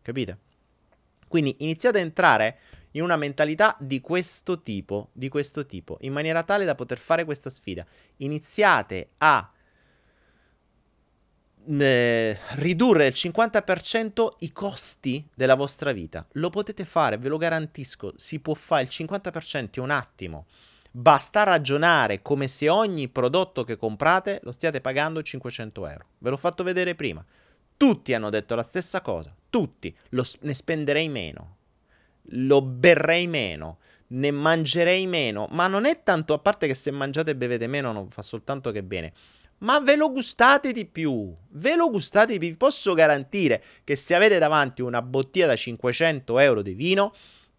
Capite? 0.00 0.38
Quindi 1.28 1.54
iniziate 1.58 1.98
a 1.98 2.00
entrare 2.00 2.58
in 2.92 3.02
una 3.02 3.16
mentalità 3.16 3.76
di 3.78 4.00
questo 4.00 4.62
tipo, 4.62 5.10
di 5.12 5.28
questo 5.28 5.66
tipo, 5.66 5.98
in 6.00 6.14
maniera 6.14 6.44
tale 6.44 6.64
da 6.64 6.74
poter 6.74 6.96
fare 6.96 7.26
questa 7.26 7.50
sfida. 7.50 7.84
Iniziate 8.16 9.10
a 9.18 9.50
eh, 11.66 12.38
ridurre 12.54 13.04
del 13.04 13.12
50% 13.12 14.28
i 14.38 14.52
costi 14.52 15.26
della 15.34 15.54
vostra 15.54 15.92
vita. 15.92 16.26
Lo 16.32 16.50
potete 16.50 16.84
fare, 16.84 17.18
ve 17.18 17.28
lo 17.28 17.36
garantisco, 17.36 18.12
si 18.16 18.38
può 18.40 18.54
fare 18.54 18.82
il 18.82 18.88
50% 18.90 19.68
in 19.74 19.82
un 19.82 19.90
attimo. 19.90 20.46
Basta 20.92 21.44
ragionare 21.44 22.20
come 22.20 22.48
se 22.48 22.68
ogni 22.68 23.08
prodotto 23.08 23.62
che 23.62 23.76
comprate 23.76 24.40
lo 24.42 24.50
stiate 24.50 24.80
pagando 24.80 25.22
500 25.22 25.86
euro. 25.86 26.06
Ve 26.18 26.30
l'ho 26.30 26.36
fatto 26.36 26.64
vedere 26.64 26.96
prima. 26.96 27.24
Tutti 27.76 28.12
hanno 28.12 28.28
detto 28.28 28.54
la 28.56 28.64
stessa 28.64 29.00
cosa. 29.00 29.34
Tutti. 29.48 29.94
Lo, 30.10 30.24
ne 30.40 30.52
spenderei 30.52 31.08
meno. 31.08 31.56
Lo 32.32 32.60
berrei 32.60 33.28
meno. 33.28 33.78
Ne 34.08 34.32
mangerei 34.32 35.06
meno. 35.06 35.46
Ma 35.52 35.68
non 35.68 35.86
è 35.86 36.02
tanto, 36.02 36.34
a 36.34 36.38
parte 36.40 36.66
che 36.66 36.74
se 36.74 36.90
mangiate 36.90 37.30
e 37.30 37.36
bevete 37.36 37.68
meno 37.68 37.92
non 37.92 38.10
fa 38.10 38.22
soltanto 38.22 38.72
che 38.72 38.82
bene 38.82 39.12
ma 39.60 39.80
ve 39.80 39.96
lo 39.96 40.10
gustate 40.10 40.72
di 40.72 40.86
più. 40.86 41.34
Ve 41.50 41.76
lo 41.76 41.90
gustate 41.90 42.32
di 42.32 42.38
più. 42.38 42.48
Vi 42.48 42.56
posso 42.56 42.94
garantire 42.94 43.62
che 43.84 43.96
se 43.96 44.14
avete 44.14 44.38
davanti 44.38 44.82
una 44.82 45.02
bottiglia 45.02 45.46
da 45.46 45.56
500 45.56 46.38
euro 46.38 46.62
di 46.62 46.74
vino, 46.74 47.12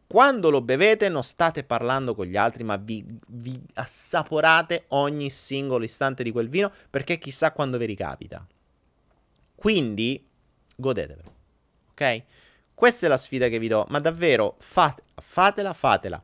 quando 0.07 0.49
lo 0.49 0.61
bevete 0.61 1.07
non 1.07 1.23
state 1.23 1.63
parlando 1.63 2.13
con 2.13 2.25
gli 2.25 2.35
altri, 2.35 2.63
ma 2.63 2.75
vi, 2.75 3.05
vi 3.27 3.57
assaporate 3.75 4.85
ogni 4.89 5.29
singolo 5.29 5.85
istante 5.85 6.21
di 6.21 6.31
quel 6.31 6.49
vino 6.49 6.71
perché 6.89 7.17
chissà 7.17 7.51
quando 7.51 7.77
vi 7.77 7.85
ricapita. 7.85 8.45
Quindi 9.55 10.25
godetevelo. 10.75 11.33
Ok? 11.91 12.23
Questa 12.73 13.05
è 13.05 13.09
la 13.09 13.17
sfida 13.17 13.47
che 13.47 13.59
vi 13.59 13.67
do, 13.67 13.85
ma 13.89 13.99
davvero 13.99 14.55
fate, 14.59 15.03
fatela, 15.15 15.71
fatela. 15.71 16.21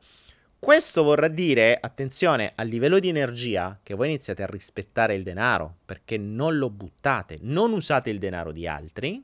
Questo 0.60 1.04
vorrà 1.04 1.28
dire, 1.28 1.78
attenzione, 1.80 2.52
a 2.56 2.64
livello 2.64 2.98
di 2.98 3.10
energia, 3.10 3.80
che 3.84 3.94
voi 3.94 4.08
iniziate 4.08 4.42
a 4.42 4.48
rispettare 4.48 5.14
il 5.14 5.22
denaro, 5.22 5.78
perché 5.86 6.18
non 6.18 6.58
lo 6.58 6.72
buttate, 6.72 7.38
non 7.42 7.74
usate 7.74 8.10
il 8.10 8.18
denaro 8.18 8.52
di 8.52 8.68
altri 8.68 9.22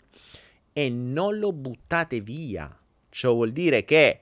e 0.71 0.89
non 0.89 1.39
lo 1.39 1.51
buttate 1.51 2.21
via. 2.21 2.73
Ciò 3.09 3.33
vuol 3.33 3.51
dire 3.51 3.83
che 3.83 4.19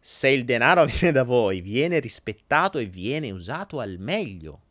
se 0.00 0.28
il 0.28 0.44
denaro 0.44 0.84
viene 0.86 1.12
da 1.12 1.22
voi, 1.22 1.60
viene 1.60 2.00
rispettato 2.00 2.78
e 2.78 2.86
viene 2.86 3.30
usato 3.30 3.78
al 3.78 3.96
meglio. 3.98 4.62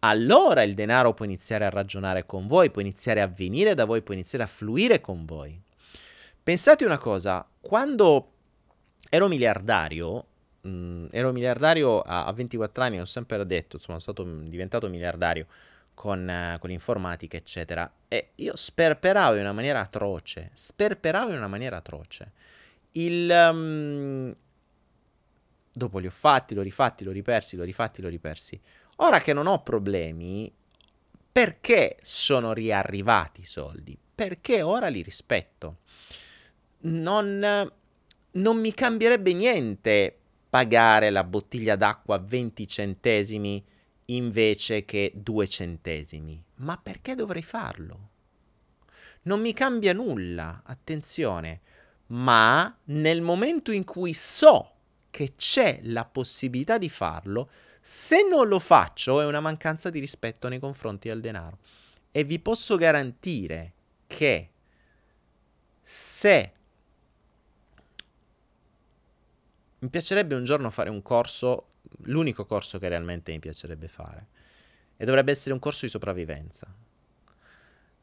Allora 0.00 0.62
il 0.62 0.74
denaro 0.74 1.12
può 1.12 1.26
iniziare 1.26 1.66
a 1.66 1.70
ragionare 1.70 2.24
con 2.24 2.46
voi, 2.46 2.70
può 2.70 2.80
iniziare 2.80 3.20
a 3.20 3.28
venire 3.28 3.74
da 3.74 3.84
voi, 3.84 4.00
può 4.00 4.14
iniziare 4.14 4.44
a 4.44 4.48
fluire 4.48 5.00
con 5.02 5.26
voi. 5.26 5.60
Pensate 6.42 6.86
una 6.86 6.98
cosa, 6.98 7.46
quando 7.60 8.30
ero 9.08 9.28
miliardario, 9.28 10.26
mh, 10.62 10.68
mm, 10.68 11.06
ero 11.10 11.32
miliardario 11.32 12.00
a, 12.00 12.26
a, 12.26 12.32
24 12.32 12.82
anni, 12.82 13.00
ho 13.00 13.04
sempre 13.04 13.44
detto, 13.46 13.76
insomma, 13.76 13.98
sono 13.98 14.14
stato 14.14 14.24
mm, 14.24 14.48
diventato 14.48 14.88
miliardario 14.88 15.46
con, 15.94 16.20
uh, 16.20 16.58
con 16.58 16.70
l'informatica, 16.70 17.36
eccetera. 17.36 17.90
E 18.08 18.30
io 18.36 18.56
sperperavo 18.56 19.34
in 19.34 19.42
una 19.42 19.52
maniera 19.52 19.80
atroce, 19.80 20.50
sperperavo 20.52 21.30
in 21.30 21.38
una 21.38 21.48
maniera 21.48 21.76
atroce. 21.76 22.32
Il... 22.92 23.30
Um, 23.30 24.34
dopo 25.74 25.98
li 25.98 26.06
ho 26.06 26.10
fatti, 26.10 26.54
l'ho 26.54 26.62
rifatti, 26.62 27.04
l'ho 27.04 27.12
ripersi, 27.12 27.56
l'ho 27.56 27.64
rifatti, 27.64 28.02
l'ho 28.02 28.08
ripersi. 28.08 28.60
Ora 28.96 29.20
che 29.20 29.32
non 29.32 29.46
ho 29.46 29.62
problemi, 29.62 30.52
perché 31.32 31.96
sono 32.02 32.52
riarrivati 32.52 33.40
i 33.40 33.46
soldi? 33.46 33.98
Perché 34.14 34.60
ora 34.60 34.88
li 34.88 35.02
rispetto. 35.02 35.78
Non 36.84 37.70
non 38.32 38.58
mi 38.58 38.72
cambierebbe 38.72 39.32
niente 39.32 40.18
pagare 40.52 41.08
la 41.08 41.24
bottiglia 41.24 41.76
d'acqua 41.76 42.18
20 42.18 42.68
centesimi 42.68 43.64
invece 44.06 44.84
che 44.84 45.10
2 45.14 45.48
centesimi. 45.48 46.44
Ma 46.56 46.76
perché 46.76 47.14
dovrei 47.14 47.42
farlo? 47.42 48.10
Non 49.22 49.40
mi 49.40 49.54
cambia 49.54 49.94
nulla, 49.94 50.60
attenzione, 50.62 51.60
ma 52.08 52.76
nel 52.84 53.22
momento 53.22 53.72
in 53.72 53.84
cui 53.84 54.12
so 54.12 54.72
che 55.08 55.36
c'è 55.36 55.80
la 55.84 56.04
possibilità 56.04 56.76
di 56.76 56.90
farlo, 56.90 57.48
se 57.80 58.22
non 58.28 58.46
lo 58.46 58.58
faccio 58.58 59.22
è 59.22 59.24
una 59.24 59.40
mancanza 59.40 59.88
di 59.88 60.00
rispetto 60.00 60.48
nei 60.48 60.58
confronti 60.58 61.08
del 61.08 61.22
denaro. 61.22 61.60
E 62.10 62.24
vi 62.24 62.38
posso 62.38 62.76
garantire 62.76 63.72
che 64.06 64.50
se 65.80 66.52
mi 69.82 69.88
piacerebbe 69.88 70.36
un 70.36 70.44
giorno 70.44 70.70
fare 70.70 70.90
un 70.90 71.02
corso, 71.02 71.70
l'unico 72.04 72.46
corso 72.46 72.78
che 72.78 72.88
realmente 72.88 73.32
mi 73.32 73.40
piacerebbe 73.40 73.88
fare, 73.88 74.26
e 74.96 75.04
dovrebbe 75.04 75.32
essere 75.32 75.52
un 75.52 75.58
corso 75.58 75.84
di 75.84 75.90
sopravvivenza. 75.90 76.72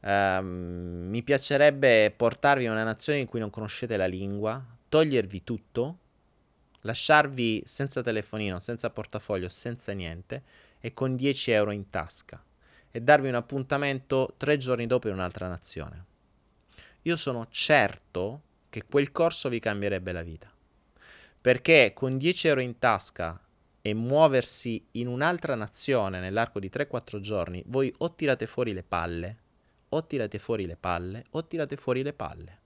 Um, 0.02 1.06
mi 1.08 1.22
piacerebbe 1.22 2.12
portarvi 2.14 2.64
in 2.64 2.70
una 2.70 2.84
nazione 2.84 3.20
in 3.20 3.26
cui 3.26 3.40
non 3.40 3.48
conoscete 3.48 3.96
la 3.96 4.06
lingua, 4.06 4.62
togliervi 4.88 5.42
tutto, 5.42 5.98
lasciarvi 6.82 7.62
senza 7.64 8.02
telefonino, 8.02 8.60
senza 8.60 8.90
portafoglio, 8.90 9.48
senza 9.48 9.92
niente 9.92 10.42
e 10.80 10.92
con 10.92 11.16
10 11.16 11.50
euro 11.50 11.70
in 11.70 11.88
tasca 11.88 12.42
e 12.90 13.00
darvi 13.00 13.28
un 13.28 13.34
appuntamento 13.36 14.34
tre 14.36 14.58
giorni 14.58 14.86
dopo 14.86 15.08
in 15.08 15.14
un'altra 15.14 15.48
nazione. 15.48 16.04
Io 17.02 17.16
sono 17.16 17.46
certo 17.50 18.42
che 18.68 18.84
quel 18.84 19.12
corso 19.12 19.48
vi 19.48 19.60
cambierebbe 19.60 20.12
la 20.12 20.22
vita. 20.22 20.49
Perché 21.40 21.92
con 21.94 22.18
10 22.18 22.48
euro 22.48 22.60
in 22.60 22.78
tasca 22.78 23.40
e 23.80 23.94
muoversi 23.94 24.84
in 24.92 25.06
un'altra 25.06 25.54
nazione 25.54 26.20
nell'arco 26.20 26.60
di 26.60 26.68
3-4 26.68 27.20
giorni, 27.20 27.62
voi 27.66 27.92
o 27.98 28.14
tirate 28.14 28.46
fuori 28.46 28.74
le 28.74 28.82
palle, 28.82 29.36
o 29.90 30.04
tirate 30.06 30.38
fuori 30.38 30.66
le 30.66 30.76
palle, 30.76 31.24
o 31.30 31.46
tirate 31.46 31.76
fuori 31.76 32.02
le 32.02 32.12
palle. 32.12 32.58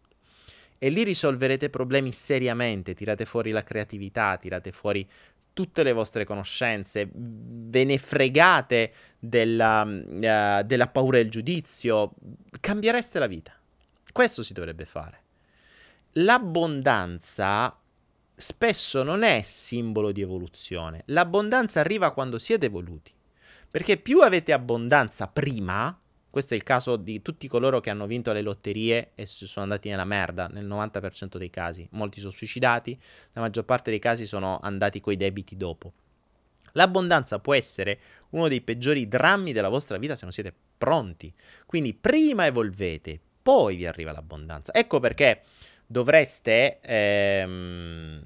E 0.79 0.89
lì 0.89 1.05
risolverete 1.05 1.71
problemi 1.71 2.11
seriamente, 2.11 2.95
tirate 2.95 3.25
fuori 3.25 3.53
la 3.53 3.63
creatività, 3.63 4.37
tirate 4.37 4.73
fuori 4.73 5.09
tutte 5.53 5.85
le 5.85 5.93
vostre 5.93 6.25
conoscenze, 6.25 7.09
ve 7.13 7.85
ne 7.85 7.97
fregate 7.97 8.93
della, 9.19 9.83
uh, 9.83 10.63
della 10.67 10.89
paura 10.89 11.19
del 11.19 11.31
giudizio, 11.31 12.13
cambiereste 12.61 13.21
la 13.21 13.29
vita. 13.29 13.57
Questo 14.13 14.43
si 14.43 14.53
dovrebbe 14.53 14.85
fare. 14.85 15.23
L'abbondanza 16.15 17.79
spesso 18.35 19.03
non 19.03 19.23
è 19.23 19.43
simbolo 19.43 20.13
di 20.13 20.21
evoluzione. 20.21 21.03
L'abbondanza 21.07 21.81
arriva 21.81 22.13
quando 22.13 22.39
siete 22.39 22.67
evoluti. 22.67 23.13
Perché 23.71 23.97
più 23.97 24.21
avete 24.21 24.53
abbondanza 24.53 25.27
prima, 25.27 25.99
questo 26.31 26.55
è 26.55 26.57
il 26.57 26.63
caso 26.63 26.97
di 26.97 27.23
tutti 27.23 27.49
coloro 27.49 27.81
che 27.81 27.91
hanno 27.91 28.07
vinto 28.07 28.33
le 28.33 28.43
lotterie 28.43 29.13
e 29.15 29.27
sono 29.27 29.65
andati 29.65 29.89
nella 29.89 30.05
merda, 30.05 30.49
nel 30.49 30.67
90% 30.67 31.37
dei 31.37 31.51
casi. 31.51 31.87
Molti 31.93 32.19
sono 32.19 32.33
suicidati, 32.33 32.99
la 33.33 33.41
maggior 33.41 33.65
parte 33.65 33.91
dei 33.91 34.01
casi 34.01 34.27
sono 34.27 34.59
andati 34.61 35.01
coi 35.01 35.17
debiti 35.17 35.57
dopo. 35.57 35.93
L'abbondanza 36.73 37.39
può 37.39 37.55
essere 37.55 37.99
uno 38.31 38.49
dei 38.49 38.61
peggiori 38.61 39.07
drammi 39.07 39.53
della 39.53 39.69
vostra 39.69 39.97
vita 39.97 40.17
se 40.17 40.25
non 40.25 40.33
siete 40.33 40.53
pronti. 40.77 41.33
Quindi 41.67 41.95
prima 41.95 42.47
evolvete, 42.47 43.21
poi 43.43 43.77
vi 43.77 43.87
arriva 43.87 44.11
l'abbondanza. 44.11 44.73
Ecco 44.73 44.99
perché 45.01 45.43
dovreste, 45.87 46.81
ehm, 46.81 48.23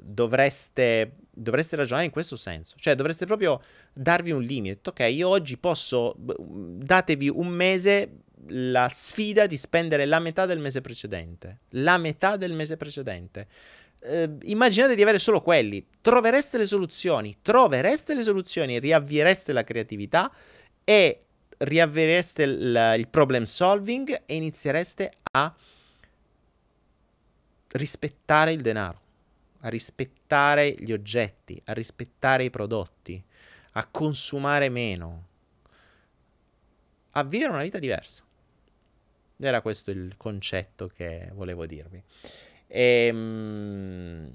dovreste, 0.00 1.12
dovreste 1.30 1.76
ragionare 1.76 2.06
in 2.06 2.10
questo 2.10 2.36
senso. 2.36 2.74
Cioè 2.78 2.94
dovreste 2.94 3.26
proprio 3.26 3.60
darvi 3.92 4.30
un 4.30 4.42
limite. 4.42 4.90
Ok, 4.90 5.00
io 5.10 5.28
oggi 5.28 5.56
posso, 5.58 6.14
datevi 6.16 7.28
un 7.28 7.48
mese 7.48 8.10
la 8.48 8.88
sfida 8.92 9.46
di 9.46 9.56
spendere 9.56 10.06
la 10.06 10.20
metà 10.20 10.46
del 10.46 10.58
mese 10.58 10.80
precedente. 10.80 11.60
La 11.70 11.98
metà 11.98 12.36
del 12.36 12.52
mese 12.52 12.76
precedente. 12.76 13.46
Eh, 14.00 14.30
immaginate 14.42 14.94
di 14.94 15.02
avere 15.02 15.18
solo 15.18 15.40
quelli. 15.40 15.84
Trovereste 16.00 16.58
le 16.58 16.66
soluzioni. 16.66 17.38
Trovereste 17.42 18.14
le 18.14 18.22
soluzioni, 18.22 18.78
riavviereste 18.78 19.52
la 19.52 19.64
creatività 19.64 20.30
e 20.84 21.22
riavvereste 21.58 22.42
il, 22.42 22.94
il 22.98 23.08
problem 23.08 23.42
solving 23.42 24.22
e 24.26 24.34
iniziereste 24.34 25.10
a 25.32 25.54
rispettare 27.76 28.52
il 28.52 28.60
denaro, 28.60 29.00
a 29.60 29.68
rispettare 29.68 30.74
gli 30.78 30.92
oggetti, 30.92 31.60
a 31.66 31.72
rispettare 31.72 32.44
i 32.44 32.50
prodotti, 32.50 33.22
a 33.72 33.86
consumare 33.86 34.68
meno, 34.68 35.26
a 37.10 37.22
vivere 37.24 37.52
una 37.52 37.62
vita 37.62 37.78
diversa. 37.78 38.24
Era 39.38 39.60
questo 39.60 39.90
il 39.90 40.14
concetto 40.16 40.88
che 40.88 41.30
volevo 41.34 41.66
dirvi. 41.66 42.02
E, 42.66 43.10
um, 43.12 44.32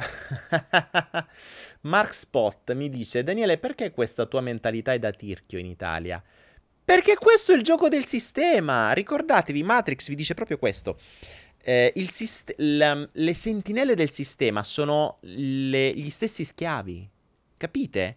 Mark 1.82 2.14
Spot 2.14 2.72
mi 2.74 2.88
dice: 2.88 3.22
Daniele, 3.22 3.58
perché 3.58 3.90
questa 3.90 4.26
tua 4.26 4.40
mentalità 4.40 4.92
è 4.92 4.98
da 4.98 5.10
tirchio 5.10 5.58
in 5.58 5.66
Italia? 5.66 6.22
Perché 6.90 7.14
questo 7.14 7.52
è 7.52 7.54
il 7.54 7.62
gioco 7.62 7.88
del 7.88 8.04
sistema. 8.04 8.90
Ricordatevi, 8.90 9.62
Matrix 9.62 10.08
vi 10.08 10.16
dice 10.16 10.34
proprio 10.34 10.58
questo. 10.58 10.98
Eh, 11.62 11.92
sist- 12.08 12.52
la, 12.56 13.08
le 13.12 13.32
sentinelle 13.32 13.94
del 13.94 14.10
sistema 14.10 14.64
sono 14.64 15.18
le, 15.20 15.92
gli 15.92 16.10
stessi 16.10 16.44
schiavi. 16.44 17.08
Capite? 17.56 18.16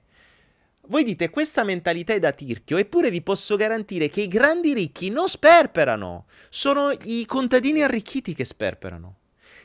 Voi 0.87 1.03
dite 1.03 1.29
questa 1.29 1.63
mentalità 1.63 2.13
è 2.13 2.19
da 2.19 2.31
tirchio, 2.31 2.77
eppure 2.77 3.11
vi 3.11 3.21
posso 3.21 3.55
garantire 3.57 4.09
che 4.09 4.21
i 4.21 4.27
grandi 4.27 4.73
ricchi 4.73 5.11
non 5.11 5.29
sperperano. 5.29 6.25
Sono 6.49 6.89
i 7.03 7.27
contadini 7.27 7.83
arricchiti 7.83 8.33
che 8.33 8.43
sperperano. 8.43 9.17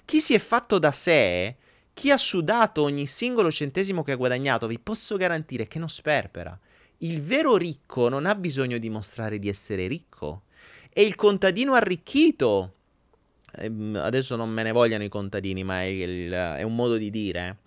Chi 0.04 0.20
si 0.20 0.34
è 0.34 0.38
fatto 0.38 0.78
da 0.78 0.92
sé 0.92 1.56
chi 1.94 2.11
ha 2.11 2.16
sudato 2.18 2.82
ogni 2.82 3.06
singolo 3.06 3.50
centesimo 3.50 4.04
che 4.04 4.12
ha 4.12 4.16
guadagnato, 4.16 4.66
vi 4.66 4.78
posso 4.78 5.16
garantire 5.16 5.66
che 5.66 5.78
non 5.78 5.88
sperpera. 5.88 6.56
Il 6.99 7.22
vero 7.22 7.57
ricco 7.57 8.09
non 8.09 8.26
ha 8.26 8.34
bisogno 8.34 8.78
di 8.78 8.90
mostrare 8.90 9.38
di 9.38 9.49
essere 9.49 9.86
ricco. 9.86 10.42
È 10.92 11.01
il 11.01 11.14
contadino 11.14 11.74
arricchito. 11.74 12.74
Eh, 13.53 13.70
adesso 13.94 14.34
non 14.34 14.51
me 14.51 14.64
ne 14.64 14.72
vogliano 14.72 15.05
i 15.05 15.09
contadini, 15.09 15.62
ma 15.62 15.82
è, 15.82 15.86
il, 15.86 16.30
è 16.32 16.62
un 16.62 16.74
modo 16.74 16.96
di 16.96 17.11
dire. 17.11 17.59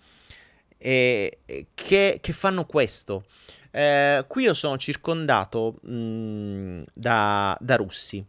Eh, 0.76 1.38
che, 1.72 2.18
che, 2.20 2.32
fanno 2.32 2.66
questo. 2.66 3.24
Eh, 3.70 4.24
qui 4.28 4.42
io 4.42 4.54
sono 4.54 4.76
circondato 4.76 5.78
mh, 5.80 5.94
mm, 5.94 6.82
da, 6.92 7.56
da 7.58 7.76
russi. 7.76 8.22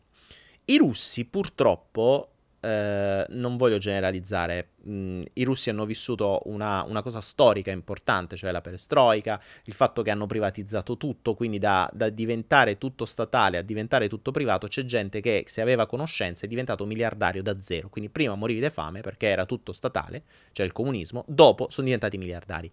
I 0.65 0.77
russi 0.77 1.25
purtroppo 1.25 2.32
eh, 2.63 3.25
non 3.29 3.57
voglio 3.57 3.77
generalizzare, 3.77 4.69
mh, 4.83 5.23
i 5.33 5.43
russi 5.43 5.69
hanno 5.69 5.85
vissuto 5.85 6.41
una, 6.45 6.83
una, 6.87 7.01
cosa 7.01 7.19
storica 7.19 7.71
importante, 7.71 8.37
cioè 8.37 8.51
la 8.51 8.61
perestroica, 8.61 9.41
il 9.65 9.73
fatto 9.73 10.01
che 10.01 10.11
hanno 10.11 10.27
privatizzato 10.27 10.95
tutto, 10.95 11.33
quindi 11.33 11.59
da, 11.59 11.89
da, 11.91 12.07
diventare 12.07 12.77
tutto 12.77 13.05
statale 13.05 13.57
a 13.57 13.61
diventare 13.61 14.07
tutto 14.07 14.31
privato, 14.31 14.67
c'è 14.67 14.85
gente 14.85 15.19
che 15.19 15.43
se 15.47 15.59
aveva 15.59 15.85
conoscenze 15.85 16.45
è 16.45 16.47
diventato 16.47 16.85
miliardario 16.85 17.43
da 17.43 17.59
zero, 17.59 17.89
quindi 17.89 18.09
prima 18.09 18.35
morivi 18.35 18.61
di 18.61 18.69
fame 18.69 19.01
perché 19.01 19.27
era 19.27 19.45
tutto 19.45 19.73
statale, 19.73 20.23
cioè 20.53 20.65
il 20.65 20.71
comunismo, 20.71 21.25
dopo 21.27 21.67
sono 21.69 21.85
diventati 21.85 22.17
miliardari 22.17 22.71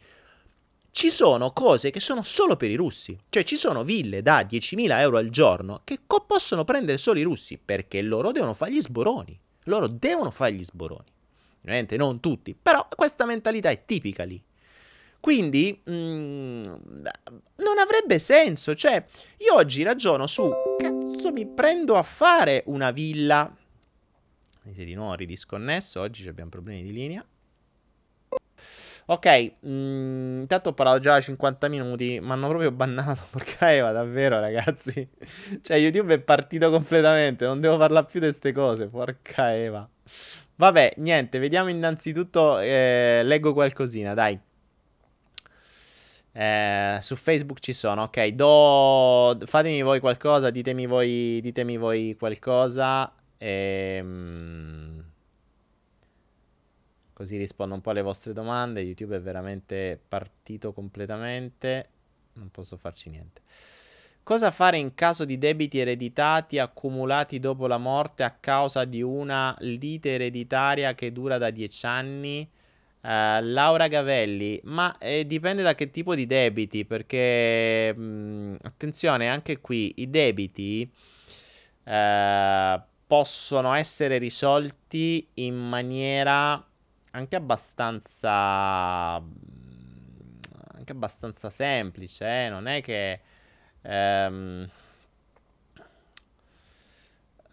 ci 0.92 1.08
sono 1.08 1.52
cose 1.52 1.90
che 1.90 2.00
sono 2.00 2.24
solo 2.24 2.56
per 2.56 2.68
i 2.68 2.74
russi. 2.74 3.16
Cioè 3.28 3.44
ci 3.44 3.54
sono 3.54 3.84
ville 3.84 4.22
da 4.22 4.42
10.000 4.42 4.98
euro 4.98 5.18
al 5.18 5.30
giorno 5.30 5.82
che 5.84 6.00
co- 6.04 6.24
possono 6.26 6.64
prendere 6.64 6.98
solo 6.98 7.20
i 7.20 7.22
russi 7.22 7.60
perché 7.64 8.02
loro 8.02 8.32
devono 8.32 8.54
fare 8.54 8.72
gli 8.72 8.80
sboroni. 8.80 9.38
Loro 9.64 9.86
devono 9.86 10.30
fare 10.30 10.52
gli 10.52 10.64
sboroni. 10.64 11.08
Ovviamente 11.60 11.96
non 11.96 12.20
tutti, 12.20 12.54
però 12.54 12.86
questa 12.94 13.26
mentalità 13.26 13.70
è 13.70 13.84
tipica 13.84 14.24
lì. 14.24 14.42
Quindi 15.20 15.78
mh, 15.84 15.92
mm, 15.92 16.62
non 17.56 17.78
avrebbe 17.78 18.18
senso. 18.18 18.74
Cioè, 18.74 19.04
io 19.38 19.54
oggi 19.54 19.82
ragiono 19.82 20.26
su 20.26 20.50
cazzo 20.78 21.30
mi 21.32 21.46
prendo 21.46 21.96
a 21.96 22.02
fare 22.02 22.62
una 22.66 22.90
villa. 22.90 23.54
Vedete 24.62 24.84
di 24.84 24.94
nuovo 24.94 25.14
ridisconnesso. 25.14 26.00
Oggi 26.00 26.26
abbiamo 26.26 26.50
problemi 26.50 26.82
di 26.82 26.92
linea. 26.92 27.24
Ok, 29.10 29.26
mh, 29.26 29.68
mm, 29.68 30.40
intanto 30.42 30.68
ho 30.68 30.72
parlato 30.72 31.00
già 31.00 31.20
50 31.20 31.66
minuti, 31.66 32.20
mi 32.20 32.30
hanno 32.30 32.46
proprio 32.46 32.70
bannato, 32.70 33.22
porca 33.30 33.74
Eva, 33.74 33.90
davvero 33.90 34.38
ragazzi. 34.38 35.08
cioè 35.62 35.78
YouTube 35.78 36.14
è 36.14 36.20
partito 36.20 36.70
completamente, 36.70 37.44
non 37.44 37.60
devo 37.60 37.76
parlare 37.76 38.06
più 38.08 38.20
di 38.20 38.26
queste 38.26 38.52
cose, 38.52 38.86
porca 38.86 39.52
Eva. 39.56 39.88
Vabbè, 40.54 40.94
niente, 40.98 41.40
vediamo 41.40 41.70
innanzitutto, 41.70 42.60
eh, 42.60 43.22
leggo 43.24 43.52
qualcosina, 43.52 44.14
dai. 44.14 44.38
Eh, 46.32 46.98
su 47.00 47.16
Facebook 47.16 47.58
ci 47.58 47.72
sono, 47.72 48.02
ok. 48.04 48.26
Do... 48.28 49.36
Fatemi 49.44 49.82
voi 49.82 49.98
qualcosa, 49.98 50.50
ditemi 50.50 50.86
voi, 50.86 51.40
ditemi 51.42 51.76
voi 51.76 52.14
qualcosa. 52.16 53.12
Ehm... 53.38 55.09
Così 57.20 57.36
rispondo 57.36 57.74
un 57.74 57.82
po' 57.82 57.90
alle 57.90 58.00
vostre 58.00 58.32
domande. 58.32 58.80
YouTube 58.80 59.16
è 59.16 59.20
veramente 59.20 60.00
partito 60.08 60.72
completamente. 60.72 61.88
Non 62.32 62.50
posso 62.50 62.78
farci 62.78 63.10
niente. 63.10 63.42
Cosa 64.22 64.50
fare 64.50 64.78
in 64.78 64.94
caso 64.94 65.26
di 65.26 65.36
debiti 65.36 65.78
ereditati 65.78 66.58
accumulati 66.58 67.38
dopo 67.38 67.66
la 67.66 67.76
morte 67.76 68.22
a 68.22 68.30
causa 68.30 68.86
di 68.86 69.02
una 69.02 69.54
lite 69.58 70.14
ereditaria 70.14 70.94
che 70.94 71.12
dura 71.12 71.36
da 71.36 71.50
10 71.50 71.86
anni? 71.86 72.50
Uh, 73.02 73.42
Laura 73.42 73.86
Gavelli, 73.88 74.58
ma 74.64 74.96
eh, 74.96 75.26
dipende 75.26 75.60
da 75.60 75.74
che 75.74 75.90
tipo 75.90 76.14
di 76.14 76.26
debiti, 76.26 76.86
perché 76.86 77.94
mh, 77.94 78.02
mm, 78.02 78.54
attenzione, 78.62 79.28
anche 79.28 79.60
qui 79.60 79.92
i 79.96 80.08
debiti 80.08 80.90
uh, 81.84 82.80
possono 83.06 83.74
essere 83.74 84.16
risolti 84.16 85.28
in 85.34 85.54
maniera 85.54 86.64
anche 87.10 87.36
abbastanza 87.36 89.16
anche 89.16 90.92
abbastanza 90.92 91.50
semplice, 91.50 92.46
eh? 92.46 92.48
non 92.48 92.66
è 92.66 92.80
che 92.80 93.20
um, 93.82 94.68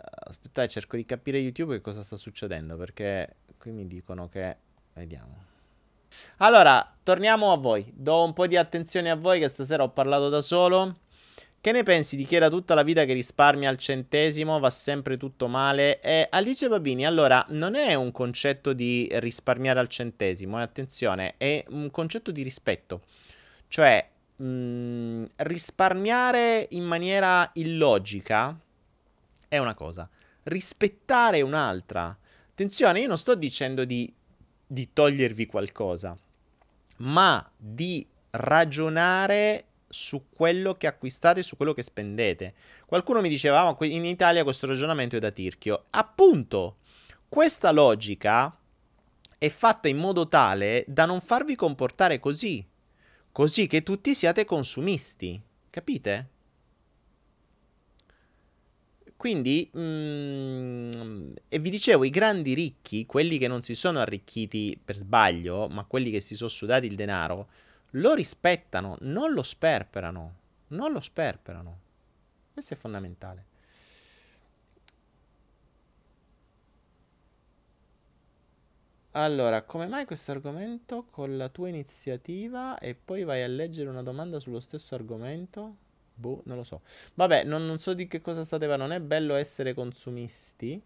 aspettate, 0.05 0.67
cerco 0.69 0.95
di 0.95 1.03
capire 1.03 1.37
YouTube 1.37 1.75
che 1.75 1.81
cosa 1.81 2.03
sta 2.03 2.15
succedendo, 2.15 2.77
perché 2.77 3.35
qui 3.57 3.71
mi 3.71 3.85
dicono 3.87 4.29
che 4.29 4.57
Vediamo. 4.97 5.45
Allora, 6.37 6.95
torniamo 7.03 7.51
a 7.51 7.57
voi. 7.57 7.91
Do 7.95 8.23
un 8.23 8.33
po' 8.33 8.47
di 8.47 8.57
attenzione 8.57 9.11
a 9.11 9.15
voi 9.15 9.39
che 9.39 9.47
stasera 9.47 9.83
ho 9.83 9.89
parlato 9.89 10.27
da 10.29 10.41
solo. 10.41 11.01
Che 11.59 11.71
ne 11.71 11.83
pensi 11.83 12.15
di 12.15 12.23
chi 12.23 12.35
era 12.35 12.49
tutta 12.49 12.73
la 12.73 12.83
vita 12.83 13.03
che 13.05 13.13
risparmia 13.13 13.69
al 13.69 13.77
centesimo, 13.77 14.59
va 14.59 14.69
sempre 14.69 15.17
tutto 15.17 15.47
male? 15.47 15.99
E 15.99 16.27
Alice 16.29 16.67
Babini, 16.69 17.05
allora, 17.05 17.45
non 17.49 17.75
è 17.75 17.93
un 17.95 18.11
concetto 18.11 18.73
di 18.73 19.09
risparmiare 19.13 19.79
al 19.79 19.87
centesimo, 19.87 20.59
eh, 20.59 20.63
attenzione, 20.63 21.35
è 21.37 21.63
un 21.69 21.91
concetto 21.91 22.31
di 22.31 22.43
rispetto. 22.43 23.01
Cioè, 23.67 24.07
mh, 24.37 24.45
mm, 24.45 25.23
risparmiare 25.37 26.67
in 26.71 26.83
maniera 26.83 27.49
illogica 27.55 28.57
è 29.47 29.57
una 29.57 29.73
cosa, 29.73 30.07
rispettare 30.43 31.39
è 31.39 31.41
un'altra. 31.41 32.17
Attenzione, 32.49 33.01
io 33.01 33.07
non 33.07 33.17
sto 33.17 33.35
dicendo 33.35 33.83
di 33.83 34.13
di 34.67 34.89
togliervi 34.91 35.45
qualcosa, 35.45 36.15
ma 36.97 37.49
di 37.55 38.05
ragionare 38.31 39.63
su 39.87 40.25
quello 40.29 40.75
che 40.75 40.87
acquistate, 40.87 41.43
su 41.43 41.55
quello 41.55 41.73
che 41.73 41.83
spendete. 41.83 42.53
Qualcuno 42.85 43.21
mi 43.21 43.29
diceva, 43.29 43.63
ma 43.63 43.85
in 43.85 44.05
Italia 44.05 44.43
questo 44.43 44.67
ragionamento 44.67 45.15
è 45.15 45.19
da 45.19 45.31
tirchio. 45.31 45.85
Appunto, 45.91 46.77
questa 47.29 47.71
logica 47.71 48.55
è 49.37 49.49
fatta 49.49 49.87
in 49.87 49.97
modo 49.97 50.27
tale 50.27 50.83
da 50.87 51.05
non 51.05 51.21
farvi 51.21 51.55
comportare 51.55 52.19
così, 52.19 52.65
così 53.31 53.67
che 53.67 53.83
tutti 53.83 54.15
siate 54.15 54.45
consumisti. 54.45 55.41
Capite? 55.69 56.29
Quindi, 59.17 59.69
mm, 59.75 61.31
e 61.49 61.59
vi 61.59 61.71
dicevo, 61.71 62.03
i 62.03 62.11
grandi 62.11 62.53
ricchi, 62.53 63.07
quelli 63.07 63.39
che 63.39 63.47
non 63.47 63.63
si 63.63 63.73
sono 63.73 63.99
arricchiti 63.99 64.79
per 64.83 64.95
sbaglio, 64.95 65.67
ma 65.67 65.85
quelli 65.85 66.11
che 66.11 66.21
si 66.21 66.35
sono 66.35 66.49
sudati 66.49 66.85
il 66.85 66.95
denaro, 66.95 67.47
lo 67.97 68.13
rispettano, 68.13 68.97
non 69.01 69.33
lo 69.33 69.43
sperperano. 69.43 70.35
Non 70.69 70.91
lo 70.91 70.99
sperperano. 70.99 71.79
Questo 72.53 72.73
è 72.73 72.77
fondamentale. 72.77 73.45
Allora, 79.11 79.63
come 79.63 79.87
mai 79.87 80.05
questo 80.05 80.31
argomento 80.31 81.05
con 81.09 81.37
la 81.37 81.49
tua 81.49 81.69
iniziativa 81.69 82.77
e 82.77 82.93
poi 82.93 83.23
vai 83.23 83.41
a 83.41 83.47
leggere 83.47 83.89
una 83.89 84.03
domanda 84.03 84.39
sullo 84.39 84.59
stesso 84.59 84.93
argomento? 84.93 85.75
Boh, 86.13 86.41
non 86.45 86.57
lo 86.57 86.63
so. 86.63 86.81
Vabbè, 87.15 87.43
non, 87.43 87.65
non 87.65 87.79
so 87.79 87.93
di 87.93 88.07
che 88.07 88.21
cosa 88.21 88.43
state 88.43 88.67
parlando. 88.67 88.93
Non 88.93 89.03
è 89.03 89.05
bello 89.05 89.33
essere 89.33 89.73
consumisti. 89.73 90.79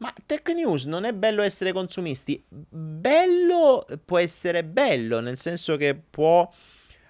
Ma 0.00 0.12
Tech 0.24 0.48
News 0.50 0.84
non 0.84 1.04
è 1.04 1.12
bello 1.12 1.42
essere 1.42 1.72
consumisti. 1.72 2.42
Bello 2.48 3.84
può 4.04 4.18
essere 4.18 4.64
bello, 4.64 5.20
nel 5.20 5.36
senso 5.36 5.76
che 5.76 5.94
può, 5.94 6.50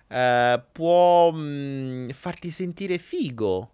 eh, 0.08 0.62
può 0.72 1.30
mh, 1.30 1.38
mm, 1.38 2.08
farti 2.10 2.50
sentire 2.50 2.98
figo. 2.98 3.72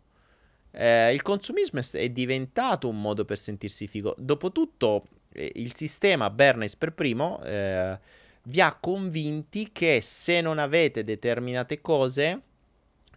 Eh, 0.71 1.14
il 1.14 1.23
consumismo 1.23 1.81
è, 1.93 2.09
diventato 2.11 2.89
un 2.89 3.01
modo 3.01 3.25
per 3.25 3.39
sentirsi 3.39 3.87
figo. 3.87 4.14
Dopotutto, 4.19 5.07
eh, 5.33 5.53
il 5.55 5.75
sistema 5.75 6.29
Bernays 6.29 6.77
per 6.77 6.93
primo 6.93 7.43
eh, 7.43 7.99
vi 8.43 8.61
ha 8.61 8.75
convinti 8.75 9.71
che 9.73 10.01
se 10.03 10.43
non 10.43 10.59
avete 10.59 11.05
determinate 11.05 11.81
cose 11.81 12.43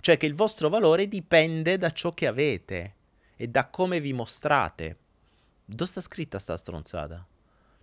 cioè 0.02 0.18
che 0.18 0.26
il 0.26 0.34
vostro 0.34 0.70
valore 0.70 1.08
dipende 1.08 1.78
da 1.78 1.92
ciò 1.92 2.14
che 2.14 2.28
avete 2.28 2.96
e 3.36 3.48
da 3.48 3.68
come 3.68 4.00
vi 4.00 4.14
mostrate. 4.14 4.98
Dove 5.72 5.90
sta 5.90 6.02
scritta 6.02 6.40
sta 6.40 6.58
stronzata? 6.58 7.24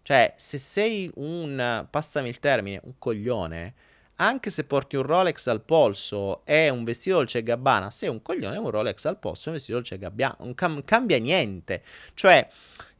Cioè, 0.03 0.35
se 0.37 0.59
sei 0.59 1.09
un, 1.17 1.87
passami 1.89 2.29
il 2.29 2.41
termine, 2.41 2.81
un 2.83 2.95
coglione, 2.99 3.75
anche 4.17 4.51
se 4.51 4.65
porti 4.65 4.97
un 4.97 5.03
Rolex 5.03 5.47
al 5.47 5.63
polso 5.63 6.45
e 6.45 6.69
un 6.69 6.83
vestito 6.83 7.17
Dolce 7.17 7.45
Gabbana, 7.45 7.91
sei 7.91 8.09
un 8.09 8.23
coglione, 8.23 8.57
un 8.57 8.71
Rolex 8.71 9.05
al 9.05 9.19
polso 9.19 9.47
e 9.47 9.49
un 9.51 9.55
vestito 9.55 9.79
Dolce 9.79 9.99
Gabbana, 9.99 10.37
non 10.41 10.55
cam- 10.55 10.85
cambia 10.85 11.19
niente. 11.19 11.85
Cioè, 12.15 12.49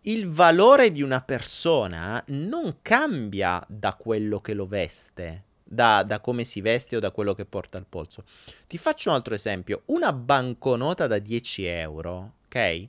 il 0.03 0.29
valore 0.31 0.93
di 0.93 1.03
una 1.03 1.21
persona 1.21 2.23
non 2.29 2.77
cambia 2.81 3.65
da 3.69 3.95
quello 3.95 4.41
che 4.41 4.55
lo 4.55 4.67
veste 4.67 5.43
da, 5.65 6.05
da, 6.05 6.21
come 6.21 6.45
si 6.45 6.61
veste 6.61 6.95
o 6.95 7.01
da 7.01 7.11
quello 7.11 7.35
che 7.35 7.45
porta 7.45 7.77
al 7.77 7.87
polso. 7.89 8.23
Ti 8.69 8.79
faccio 8.79 9.09
un 9.09 9.17
altro 9.17 9.35
esempio. 9.35 9.83
Una 9.87 10.13
banconota 10.13 11.09
da 11.09 11.19
10 11.19 11.65
euro, 11.65 12.35
ok? 12.47 12.89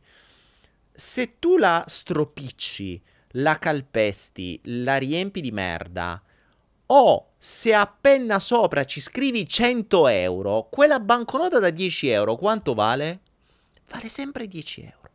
Se 0.99 1.37
tu 1.37 1.57
la 1.57 1.83
stropicci, 1.85 2.99
la 3.33 3.59
calpesti, 3.59 4.59
la 4.63 4.97
riempi 4.97 5.41
di 5.41 5.51
merda, 5.51 6.19
o 6.87 7.33
se 7.37 7.71
a 7.75 7.85
penna 7.85 8.39
sopra 8.39 8.83
ci 8.83 8.99
scrivi 8.99 9.47
100 9.47 10.07
euro, 10.07 10.67
quella 10.71 10.99
banconota 10.99 11.59
da 11.59 11.69
10 11.69 12.07
euro 12.07 12.35
quanto 12.35 12.73
vale? 12.73 13.19
Vale 13.91 14.09
sempre 14.09 14.47
10 14.47 14.81
euro. 14.81 15.07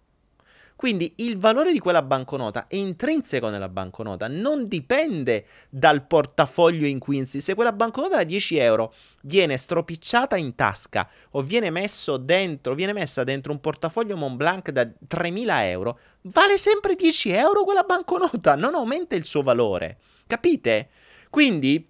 Quindi 0.82 1.12
il 1.18 1.38
valore 1.38 1.70
di 1.70 1.78
quella 1.78 2.02
banconota 2.02 2.66
è 2.66 2.74
intrinseco 2.74 3.48
nella 3.50 3.68
banconota, 3.68 4.26
non 4.26 4.66
dipende 4.66 5.46
dal 5.68 6.04
portafoglio 6.04 6.86
in 6.86 6.98
cui 6.98 7.18
insi. 7.18 7.40
Se 7.40 7.54
quella 7.54 7.70
banconota 7.70 8.16
da 8.16 8.24
10 8.24 8.56
euro 8.56 8.92
viene 9.20 9.58
stropicciata 9.58 10.34
in 10.34 10.56
tasca 10.56 11.08
o 11.30 11.42
viene, 11.42 11.70
dentro, 12.22 12.74
viene 12.74 12.92
messa 12.92 13.22
dentro 13.22 13.52
un 13.52 13.60
portafoglio 13.60 14.16
Montblanc 14.16 14.70
da 14.70 14.82
3.000 14.82 15.62
euro, 15.66 15.98
vale 16.22 16.58
sempre 16.58 16.96
10 16.96 17.30
euro 17.30 17.62
quella 17.62 17.84
banconota, 17.84 18.56
non 18.56 18.74
aumenta 18.74 19.14
il 19.14 19.24
suo 19.24 19.42
valore. 19.42 19.98
Capite? 20.26 20.88
Quindi 21.30 21.88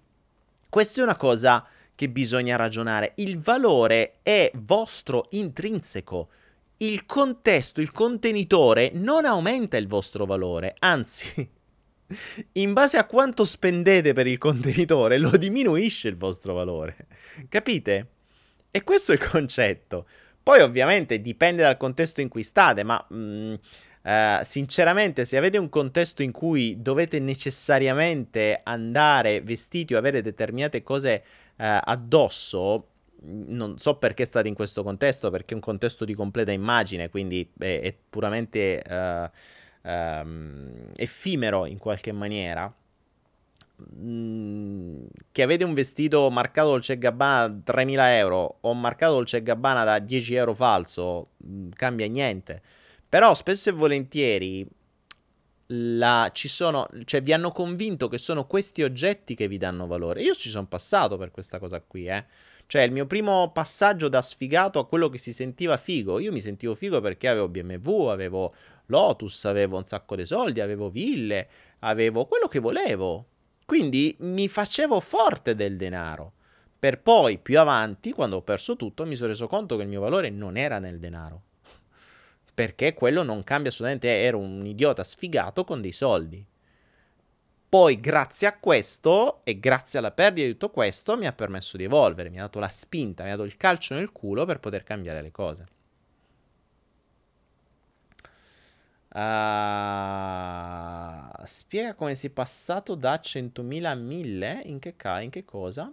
questa 0.69 1.01
è 1.01 1.03
una 1.03 1.15
cosa 1.15 1.65
che 1.95 2.09
bisogna 2.09 2.57
ragionare. 2.57 3.13
Il 3.15 3.39
valore 3.39 4.19
è 4.21 4.51
vostro 4.53 5.25
intrinseco 5.31 6.29
il 6.77 7.05
contesto, 7.05 7.81
il 7.81 7.91
contenitore 7.91 8.91
non 8.93 9.25
aumenta 9.25 9.77
il 9.77 9.87
vostro 9.87 10.25
valore, 10.25 10.75
anzi, 10.79 11.49
in 12.53 12.73
base 12.73 12.97
a 12.97 13.05
quanto 13.05 13.43
spendete 13.43 14.13
per 14.13 14.27
il 14.27 14.37
contenitore, 14.37 15.17
lo 15.17 15.35
diminuisce 15.37 16.07
il 16.07 16.17
vostro 16.17 16.53
valore. 16.53 17.07
Capite? 17.47 18.07
E 18.71 18.83
questo 18.83 19.11
è 19.11 19.15
il 19.15 19.27
concetto. 19.27 20.07
Poi 20.41 20.59
ovviamente 20.61 21.21
dipende 21.21 21.61
dal 21.61 21.77
contesto 21.77 22.19
in 22.19 22.27
cui 22.27 22.43
state, 22.43 22.83
ma 22.83 23.03
mh, 23.07 23.15
mm, 23.15 23.53
uh, 24.03 24.43
sinceramente 24.43 25.23
se 25.23 25.37
avete 25.37 25.57
un 25.57 25.69
contesto 25.69 26.21
in 26.21 26.31
cui 26.31 26.81
dovete 26.81 27.19
necessariamente 27.19 28.59
andare 28.63 29.41
vestiti 29.41 29.93
o 29.93 29.97
avere 29.97 30.21
determinate 30.21 30.83
cose 30.83 31.23
uh, 31.55 31.63
addosso, 31.81 32.87
non 33.25 33.77
so 33.77 33.97
perché 33.97 34.25
state 34.25 34.47
in 34.47 34.53
questo 34.53 34.83
contesto, 34.83 35.29
perché 35.29 35.53
è 35.53 35.55
un 35.55 35.61
contesto 35.61 36.05
di 36.05 36.13
completa 36.13 36.51
immagine, 36.51 37.09
quindi 37.09 37.49
è, 37.57 37.79
è 37.81 37.95
puramente 38.09 38.83
uh, 38.87 39.87
um, 39.89 40.91
effimero 40.95 41.65
in 41.65 41.77
qualche 41.77 42.11
maniera. 42.11 42.73
Mm, 43.95 45.05
che 45.31 45.41
avete 45.41 45.63
un 45.63 45.73
vestito 45.73 46.29
marcato 46.29 46.69
Dolce 46.69 46.97
Gabbana 46.97 47.47
da 47.47 47.73
3.000 47.73 48.15
euro 48.17 48.57
o 48.61 48.73
marcato 48.73 49.13
Dolce 49.13 49.41
Gabbana 49.41 49.83
da 49.83 49.99
10 49.99 50.35
euro 50.35 50.53
falso, 50.53 51.29
mm, 51.45 51.71
cambia 51.71 52.07
niente. 52.07 52.61
Però 53.09 53.33
spesso 53.33 53.69
e 53.69 53.73
volentieri 53.73 54.67
la, 55.67 56.29
ci 56.33 56.47
sono, 56.47 56.87
cioè 57.05 57.21
vi 57.21 57.33
hanno 57.33 57.51
convinto 57.51 58.07
che 58.07 58.17
sono 58.17 58.45
questi 58.45 58.83
oggetti 58.83 59.35
che 59.35 59.47
vi 59.47 59.57
danno 59.57 59.87
valore. 59.87 60.21
Io 60.21 60.33
ci 60.33 60.49
sono 60.49 60.67
passato 60.67 61.17
per 61.17 61.31
questa 61.31 61.59
cosa 61.59 61.81
qui, 61.81 62.07
eh. 62.07 62.25
Cioè, 62.65 62.81
il 62.83 62.91
mio 62.91 63.05
primo 63.05 63.51
passaggio 63.51 64.07
da 64.07 64.21
sfigato 64.21 64.79
a 64.79 64.87
quello 64.87 65.09
che 65.09 65.17
si 65.17 65.33
sentiva 65.33 65.77
figo. 65.77 66.19
Io 66.19 66.31
mi 66.31 66.41
sentivo 66.41 66.75
figo 66.75 67.01
perché 67.01 67.27
avevo 67.27 67.47
BMW, 67.47 68.07
avevo 68.07 68.53
Lotus, 68.87 69.45
avevo 69.45 69.77
un 69.77 69.85
sacco 69.85 70.15
di 70.15 70.25
soldi, 70.25 70.59
avevo 70.59 70.89
ville, 70.89 71.47
avevo 71.79 72.25
quello 72.25 72.47
che 72.47 72.59
volevo. 72.59 73.27
Quindi 73.65 74.15
mi 74.19 74.47
facevo 74.47 74.99
forte 74.99 75.55
del 75.55 75.77
denaro. 75.77 76.33
Per 76.79 76.99
poi, 76.99 77.37
più 77.37 77.59
avanti, 77.59 78.11
quando 78.11 78.37
ho 78.37 78.41
perso 78.41 78.75
tutto, 78.75 79.05
mi 79.05 79.15
sono 79.15 79.29
reso 79.29 79.47
conto 79.47 79.77
che 79.77 79.83
il 79.83 79.87
mio 79.87 80.01
valore 80.01 80.29
non 80.29 80.57
era 80.57 80.79
nel 80.79 80.99
denaro. 80.99 81.43
Perché 82.53 82.93
quello 82.93 83.23
non 83.23 83.43
cambia 83.43 83.69
assolutamente, 83.69 84.21
ero 84.21 84.37
un 84.37 84.65
idiota 84.65 85.03
sfigato 85.03 85.63
con 85.63 85.79
dei 85.79 85.93
soldi. 85.93 86.45
Poi, 87.73 87.99
grazie 87.99 88.45
a 88.45 88.55
questo 88.59 89.43
e 89.43 89.59
grazie 89.59 89.97
alla 89.97 90.11
perdita 90.11 90.45
di 90.45 90.51
tutto 90.51 90.69
questo, 90.69 91.17
mi 91.17 91.25
ha 91.25 91.33
permesso 91.33 91.75
di 91.75 91.85
evolvere, 91.85 92.29
mi 92.29 92.37
ha 92.37 92.43
dato 92.43 92.59
la 92.59 92.67
spinta, 92.67 93.23
mi 93.23 93.31
ha 93.31 93.35
dato 93.35 93.47
il 93.47 93.57
calcio 93.57 93.95
nel 93.95 94.11
culo 94.11 94.45
per 94.45 94.59
poter 94.59 94.83
cambiare 94.83 95.23
le 95.23 95.31
cose. 95.31 95.65
Uh, 99.09 99.17
spiega 101.45 101.95
come 101.95 102.13
sei 102.13 102.29
passato 102.29 102.93
da 102.93 103.19
100.000 103.19 103.85
a 103.85 103.95
1000? 103.95 104.61
In 104.65 104.77
che, 104.77 104.95
ca- 104.95 105.21
in 105.21 105.31
che 105.31 105.43
cosa? 105.43 105.91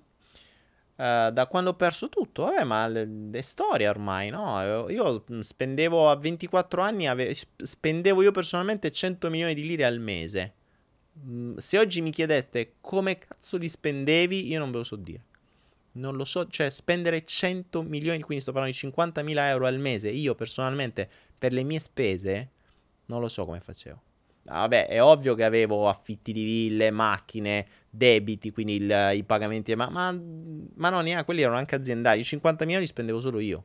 Uh, 0.96 1.30
da 1.30 1.46
quando 1.48 1.70
ho 1.70 1.74
perso 1.76 2.10
tutto? 2.10 2.42
Vabbè, 2.42 2.64
ma 2.64 2.92
è 2.92 3.40
storia 3.40 3.88
ormai, 3.88 4.28
no? 4.28 4.86
Io 4.90 5.24
spendevo 5.40 6.10
a 6.10 6.16
24 6.16 6.82
anni, 6.82 7.08
ave- 7.08 7.34
spendevo 7.56 8.20
io 8.20 8.32
personalmente 8.32 8.90
100 8.92 9.30
milioni 9.30 9.54
di 9.54 9.66
lire 9.66 9.86
al 9.86 9.98
mese. 9.98 10.56
Mm, 11.18 11.56
se 11.56 11.78
oggi 11.78 12.00
mi 12.00 12.10
chiedeste 12.10 12.74
come 12.80 13.18
cazzo 13.18 13.56
li 13.56 13.68
spendevi, 13.68 14.48
io 14.48 14.58
non 14.58 14.70
ve 14.70 14.78
lo 14.78 14.84
so 14.84 14.96
dire. 14.96 15.24
Non 15.92 16.16
lo 16.16 16.24
so, 16.24 16.46
cioè 16.46 16.70
spendere 16.70 17.24
100 17.24 17.82
milioni, 17.82 18.20
quindi 18.22 18.42
sto 18.42 18.52
parlando 18.52 18.76
di 18.80 18.88
50.000 18.88 19.48
euro 19.48 19.66
al 19.66 19.78
mese, 19.78 20.08
io 20.08 20.34
personalmente 20.34 21.08
per 21.36 21.52
le 21.52 21.64
mie 21.64 21.80
spese 21.80 22.50
non 23.06 23.20
lo 23.20 23.28
so 23.28 23.44
come 23.44 23.60
facevo. 23.60 24.00
Vabbè, 24.42 24.86
è 24.86 25.02
ovvio 25.02 25.34
che 25.34 25.44
avevo 25.44 25.88
affitti 25.88 26.32
di 26.32 26.44
ville, 26.44 26.90
macchine, 26.90 27.66
debiti, 27.90 28.50
quindi 28.50 28.76
il, 28.76 29.12
i 29.14 29.22
pagamenti, 29.24 29.74
ma, 29.74 29.88
ma, 29.90 30.12
ma 30.12 30.88
no, 30.90 31.00
neanche 31.00 31.24
quelli 31.24 31.42
erano 31.42 31.58
anche 31.58 31.74
aziendali. 31.74 32.20
I 32.20 32.24
50 32.24 32.64
milioni 32.64 32.84
li 32.84 32.90
spendevo 32.90 33.20
solo 33.20 33.38
io. 33.38 33.64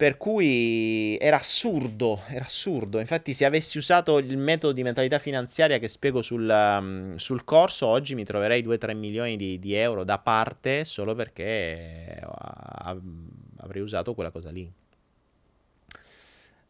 Per 0.00 0.16
cui 0.16 1.18
era 1.20 1.36
assurdo, 1.36 2.22
era 2.28 2.46
assurdo. 2.46 3.00
Infatti, 3.00 3.34
se 3.34 3.44
avessi 3.44 3.76
usato 3.76 4.16
il 4.16 4.38
metodo 4.38 4.72
di 4.72 4.82
mentalità 4.82 5.18
finanziaria 5.18 5.76
che 5.76 5.88
spiego 5.88 6.22
sul, 6.22 6.48
um, 6.48 7.16
sul 7.16 7.44
corso, 7.44 7.86
oggi 7.86 8.14
mi 8.14 8.24
troverei 8.24 8.62
2-3 8.62 8.96
milioni 8.96 9.36
di, 9.36 9.58
di, 9.58 9.74
euro 9.74 10.02
da 10.02 10.16
parte 10.16 10.86
solo 10.86 11.14
perché 11.14 12.18
avrei 13.58 13.82
usato 13.82 14.14
quella 14.14 14.30
cosa 14.30 14.50
lì. 14.50 14.72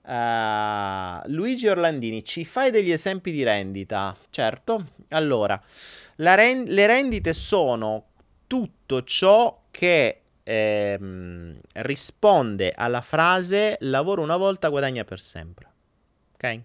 Uh, 0.02 1.30
Luigi 1.30 1.68
Orlandini, 1.68 2.24
ci 2.24 2.44
fai 2.44 2.72
degli 2.72 2.90
esempi 2.90 3.30
di 3.30 3.44
rendita? 3.44 4.16
Certo. 4.30 4.86
Allora, 5.10 5.62
ren- 6.16 6.64
le 6.64 6.86
rendite 6.88 7.32
sono 7.32 8.06
tutto 8.48 9.04
ciò 9.04 9.66
che 9.70 10.19
ehm, 10.42 11.58
risponde 11.74 12.72
alla 12.74 13.00
frase 13.00 13.76
lavoro 13.80 14.22
una 14.22 14.36
volta, 14.36 14.68
guadagna 14.68 15.04
per 15.04 15.20
sempre. 15.20 15.68
Ok? 16.34 16.60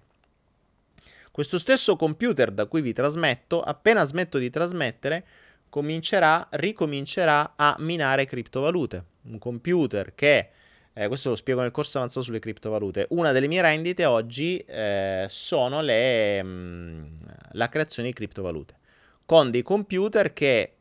Questo 1.32 1.58
stesso 1.58 1.96
computer 1.96 2.52
da 2.52 2.66
cui 2.66 2.82
vi 2.82 2.94
trasmetto, 2.94 3.62
appena 3.62 4.04
smetto 4.04 4.38
di 4.38 4.50
trasmettere, 4.50 5.26
comincerà, 5.70 6.48
ricomincerà 6.52 7.54
a 7.56 7.76
minare 7.80 8.26
criptovalute. 8.26 9.04
Un 9.24 9.38
computer 9.38 10.16
che 10.16 10.50
eh, 10.94 11.08
questo 11.08 11.30
lo 11.30 11.36
spiego 11.36 11.62
nel 11.62 11.72
corso 11.72 11.98
avanzato 11.98 12.26
sulle 12.26 12.40
criptovalute. 12.40 13.08
Una 13.10 13.32
delle 13.32 13.48
mie 13.48 13.62
rendite 13.62 14.06
oggi 14.06 14.58
eh, 14.60 15.26
sono 15.30 15.82
le, 15.82 16.42
mh, 16.42 16.48
mm, 16.48 17.04
la 17.52 17.68
creazione 17.68 18.08
di 18.10 18.14
criptovalute 18.14 18.84
con 19.26 19.50
dei 19.50 19.64
computer 19.64 20.34
che 20.34 20.75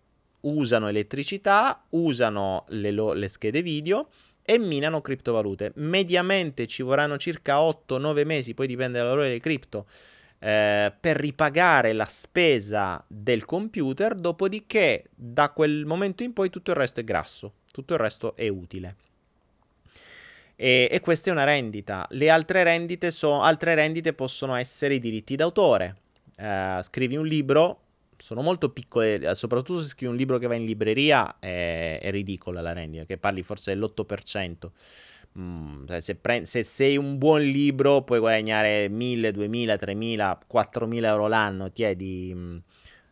usano 0.45 0.89
elettricità, 0.89 1.85
usano 1.91 2.65
le, 2.69 2.91
lo- 2.91 3.13
le 3.13 3.29
schede 3.29 3.63
video 3.63 4.09
e 4.43 4.59
minano 4.59 5.01
criptovalute. 5.01 5.73
Mediamente 5.77 6.67
ci 6.67 6.83
vorranno 6.83 7.17
circa 7.17 7.59
8-9 7.59 8.25
mesi, 8.25 8.55
poi 8.55 8.67
dipende 8.67 8.99
dal 8.99 9.09
valore 9.09 9.29
delle 9.29 9.41
cripto, 9.41 9.87
eh, 10.39 10.93
per 10.99 11.17
ripagare 11.17 11.93
la 11.93 12.05
spesa 12.05 13.03
del 13.07 13.45
computer, 13.45 14.15
dopodiché 14.15 15.05
da 15.15 15.51
quel 15.51 15.87
momento 15.87 16.23
in 16.23 16.33
poi 16.33 16.51
tutto 16.51 16.71
il 16.71 16.77
resto 16.77 17.01
è 17.01 17.05
grasso, 17.05 17.55
tutto 17.73 17.95
il 17.95 18.01
resto 18.01 18.37
è 18.37 18.49
utile. 18.49 18.97
E, 20.57 20.89
e, 20.91 21.01
questa 21.01 21.31
è 21.31 21.33
una 21.33 21.45
rendita. 21.45 22.07
Le 22.11 22.31
altre 22.31 22.63
rendite, 22.63 23.11
so, 23.11 23.41
altre 23.41 23.75
rendite 23.75 24.13
possono 24.13 24.55
essere 24.55 24.95
i 24.95 25.01
diritti 25.01 25.35
d'autore. 25.35 25.97
Uh, 26.37 26.81
scrivi 26.83 27.17
un 27.17 27.27
libro, 27.27 27.84
sono 28.19 28.43
molto 28.43 28.71
piccole, 28.71 29.21
eh, 29.21 29.35
soprattutto 29.35 29.81
se 29.81 29.89
scrivi 29.89 30.13
un 30.13 30.19
libro 30.19 30.39
che 30.39 30.47
va 30.47 30.55
in 30.55 30.65
libreria 30.65 31.39
è, 31.39 31.99
è 32.01 32.11
ridicola 32.11 32.61
la 32.61 32.73
rendita, 32.73 33.05
che 33.05 33.19
parli 33.19 33.43
forse 33.43 33.75
dell'8%. 33.75 34.73
Mm, 35.39 35.87
se, 35.99 36.15
pre- 36.15 36.45
se, 36.45 36.63
sei 36.63 36.97
un 36.97 37.19
buon 37.19 37.43
libro 37.43 38.03
puoi 38.03 38.21
guadagnare 38.21 38.89
1000, 38.89 39.33
2000, 39.33 39.77
3000, 39.77 40.39
4000 40.47 41.09
euro 41.09 41.27
l'anno 41.27 41.73
ti 41.73 41.83
è 41.83 41.97
di, 41.97 42.33
mm, 42.35 42.57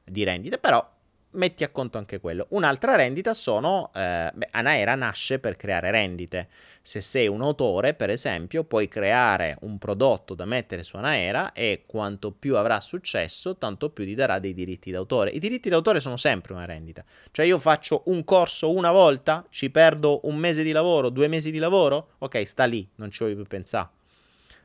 di 0.04 0.22
rendite, 0.24 0.58
però 0.58 0.88
metti 1.32 1.64
a 1.64 1.68
conto 1.68 1.98
anche 1.98 2.20
quello. 2.20 2.46
Un'altra 2.50 2.96
rendita 2.96 3.34
sono, 3.34 3.90
eh, 3.94 4.30
beh, 4.32 4.48
Anaera 4.52 4.94
nasce 4.94 5.38
per 5.38 5.56
creare 5.56 5.90
rendite. 5.90 6.48
Se 6.84 7.00
sei 7.00 7.28
un 7.28 7.42
autore, 7.42 7.94
per 7.94 8.10
esempio, 8.10 8.64
puoi 8.64 8.88
creare 8.88 9.56
un 9.60 9.78
prodotto 9.78 10.34
da 10.34 10.44
mettere 10.44 10.82
su 10.82 10.96
Anaera 10.96 11.52
e 11.52 11.84
quanto 11.86 12.32
più 12.32 12.56
avrà 12.56 12.80
successo, 12.80 13.56
tanto 13.56 13.90
più 13.90 14.04
ti 14.04 14.14
darà 14.14 14.40
dei 14.40 14.52
diritti 14.52 14.90
d'autore. 14.90 15.30
I 15.30 15.38
diritti 15.38 15.68
d'autore 15.68 16.00
sono 16.00 16.16
sempre 16.16 16.52
una 16.54 16.64
rendita. 16.64 17.04
Cioè 17.30 17.46
io 17.46 17.58
faccio 17.58 18.02
un 18.06 18.24
corso 18.24 18.72
una 18.72 18.90
volta, 18.90 19.46
ci 19.48 19.70
perdo 19.70 20.20
un 20.24 20.36
mese 20.36 20.64
di 20.64 20.72
lavoro, 20.72 21.08
due 21.08 21.28
mesi 21.28 21.52
di 21.52 21.58
lavoro, 21.58 22.14
ok, 22.18 22.44
sta 22.44 22.64
lì, 22.64 22.88
non 22.96 23.12
ci 23.12 23.22
voglio 23.22 23.36
più 23.36 23.46
pensare. 23.46 23.88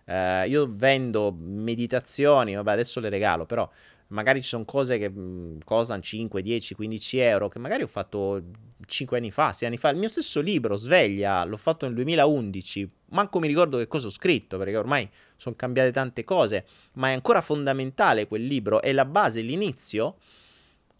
Uh, 0.06 0.48
io 0.48 0.68
vendo 0.72 1.36
meditazioni, 1.38 2.56
vabbè 2.56 2.72
adesso 2.72 3.02
le 3.02 3.10
regalo, 3.10 3.46
però 3.46 3.70
magari 4.10 4.42
ci 4.42 4.48
sono 4.48 4.66
cose 4.66 4.98
che 4.98 5.10
mh, 5.10 5.60
costano 5.64 6.02
5, 6.02 6.42
10, 6.42 6.76
15 6.76 7.18
euro, 7.20 7.50
che 7.50 7.60
magari 7.60 7.84
ho 7.84 7.88
fatto 7.88 8.42
5 8.86 9.18
anni 9.18 9.32
fa, 9.32 9.54
6 9.54 9.68
anni 9.68 9.78
fa. 9.78 9.90
Il 9.90 9.98
mio 9.98 10.10
stesso 10.10 10.40
libro, 10.42 10.76
Sveglia, 10.76 11.44
l'ho 11.44 11.58
fatto 11.58 11.86
nel 11.86 11.96
2011, 11.96 12.90
manco 13.10 13.40
mi 13.40 13.48
ricordo 13.48 13.78
che 13.78 13.88
cosa 13.88 14.08
ho 14.08 14.12
scritto, 14.12 14.58
perché 14.58 14.78
ormai 14.78 15.10
sono 15.36 15.56
cambiate 15.56 15.92
tante 15.92 16.24
cose, 16.24 16.66
ma 16.94 17.10
è 17.10 17.14
ancora 17.14 17.42
fondamentale 17.42 18.28
quel 18.28 18.46
libro, 18.46 18.82
è 18.82 18.92
la 18.92 19.06
base, 19.06 19.42
l'inizio. 19.42 20.18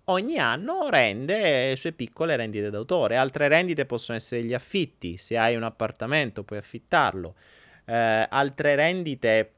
Ogni 0.10 0.38
anno 0.38 0.88
rende 0.90 1.70
le 1.70 1.76
sue 1.76 1.92
piccole 1.92 2.38
rendite 2.38 2.70
d'autore. 2.70 3.18
Altre 3.18 3.50
rendite 3.50 3.86
possono 3.86 4.18
essere 4.18 4.42
gli 4.42 4.54
affitti. 4.54 5.18
Se 5.18 5.38
hai 5.38 5.58
un 5.58 5.64
appartamento 5.64 6.46
puoi 6.46 6.60
affittarlo. 6.60 7.36
Eh, 7.84 8.26
altre 8.30 8.76
rendite 8.76 9.57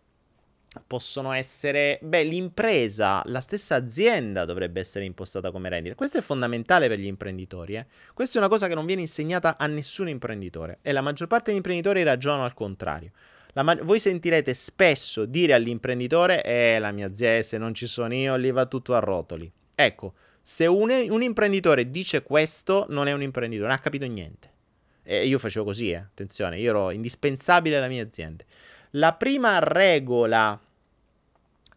possono 0.85 1.31
essere, 1.31 1.99
beh, 2.01 2.23
l'impresa, 2.23 3.21
la 3.25 3.39
stessa 3.41 3.75
azienda 3.75 4.45
dovrebbe 4.45 4.79
essere 4.79 5.05
impostata 5.05 5.51
come 5.51 5.69
rendita. 5.69 5.95
Questo 5.95 6.19
è 6.19 6.21
fondamentale 6.21 6.87
per 6.87 6.99
gli 6.99 7.05
imprenditori. 7.05 7.75
Eh? 7.75 7.85
Questa 8.13 8.37
è 8.37 8.41
una 8.41 8.49
cosa 8.49 8.67
che 8.67 8.75
non 8.75 8.85
viene 8.85 9.01
insegnata 9.01 9.57
a 9.57 9.65
nessun 9.67 10.07
imprenditore 10.09 10.79
e 10.81 10.91
la 10.91 11.01
maggior 11.01 11.27
parte 11.27 11.45
degli 11.45 11.57
imprenditori 11.57 12.03
ragionano 12.03 12.43
al 12.43 12.53
contrario. 12.53 13.11
Ma- 13.55 13.77
voi 13.81 13.99
sentirete 13.99 14.53
spesso 14.53 15.25
dire 15.25 15.53
all'imprenditore: 15.53 16.43
Eh, 16.43 16.77
la 16.79 16.91
mia 16.91 17.07
azienda, 17.07 17.41
se 17.41 17.57
non 17.57 17.73
ci 17.73 17.87
sono 17.87 18.13
io, 18.13 18.35
lì 18.35 18.51
va 18.51 18.65
tutto 18.67 18.93
a 18.93 18.99
rotoli. 18.99 19.51
Ecco, 19.73 20.13
se 20.41 20.65
un, 20.65 20.89
un 21.09 21.21
imprenditore 21.23 21.89
dice 21.89 22.21
questo, 22.21 22.85
non 22.89 23.07
è 23.07 23.11
un 23.11 23.21
imprenditore, 23.21 23.67
non 23.67 23.77
ha 23.77 23.81
capito 23.81 24.05
niente. 24.05 24.51
E 25.03 25.25
io 25.25 25.39
facevo 25.39 25.65
così, 25.65 25.89
eh? 25.89 25.95
attenzione, 25.95 26.59
io 26.59 26.69
ero 26.69 26.91
indispensabile 26.91 27.77
alla 27.77 27.87
mia 27.87 28.03
azienda. 28.03 28.43
La 28.93 29.13
prima 29.13 29.59
regola 29.59 30.59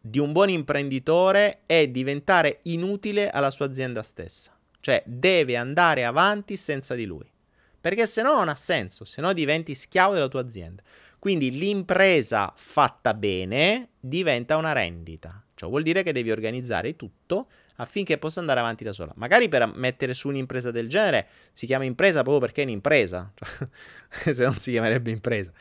di 0.00 0.18
un 0.18 0.32
buon 0.32 0.48
imprenditore 0.48 1.60
è 1.66 1.86
diventare 1.88 2.60
inutile 2.62 3.28
alla 3.28 3.50
sua 3.50 3.66
azienda 3.66 4.02
stessa. 4.02 4.50
Cioè 4.80 5.02
deve 5.04 5.56
andare 5.56 6.06
avanti 6.06 6.56
senza 6.56 6.94
di 6.94 7.04
lui. 7.04 7.30
Perché 7.78 8.06
se 8.06 8.22
no 8.22 8.32
non 8.34 8.48
ha 8.48 8.54
senso, 8.54 9.04
se 9.04 9.20
no 9.20 9.34
diventi 9.34 9.74
schiavo 9.74 10.14
della 10.14 10.28
tua 10.28 10.40
azienda. 10.40 10.82
Quindi 11.18 11.50
l'impresa 11.50 12.50
fatta 12.56 13.12
bene 13.12 13.90
diventa 14.00 14.56
una 14.56 14.72
rendita. 14.72 15.44
Ciò 15.54 15.68
vuol 15.68 15.82
dire 15.82 16.02
che 16.02 16.12
devi 16.12 16.30
organizzare 16.30 16.96
tutto 16.96 17.46
affinché 17.76 18.16
possa 18.16 18.40
andare 18.40 18.60
avanti 18.60 18.84
da 18.84 18.92
sola. 18.92 19.12
Magari 19.16 19.48
per 19.48 19.70
mettere 19.74 20.14
su 20.14 20.28
un'impresa 20.28 20.70
del 20.70 20.88
genere 20.88 21.28
si 21.52 21.66
chiama 21.66 21.84
impresa 21.84 22.22
proprio 22.22 22.40
perché 22.40 22.62
è 22.62 22.64
un'impresa, 22.64 23.32
cioè, 23.34 24.32
se 24.32 24.44
non 24.44 24.54
si 24.54 24.70
chiamerebbe 24.70 25.10
impresa. 25.10 25.52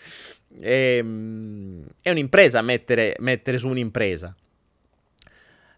E, 0.60 0.98
ehm, 0.98 1.86
è 2.02 2.10
un'impresa 2.10 2.62
mettere, 2.62 3.16
mettere 3.20 3.58
su 3.58 3.68
un'impresa. 3.68 4.36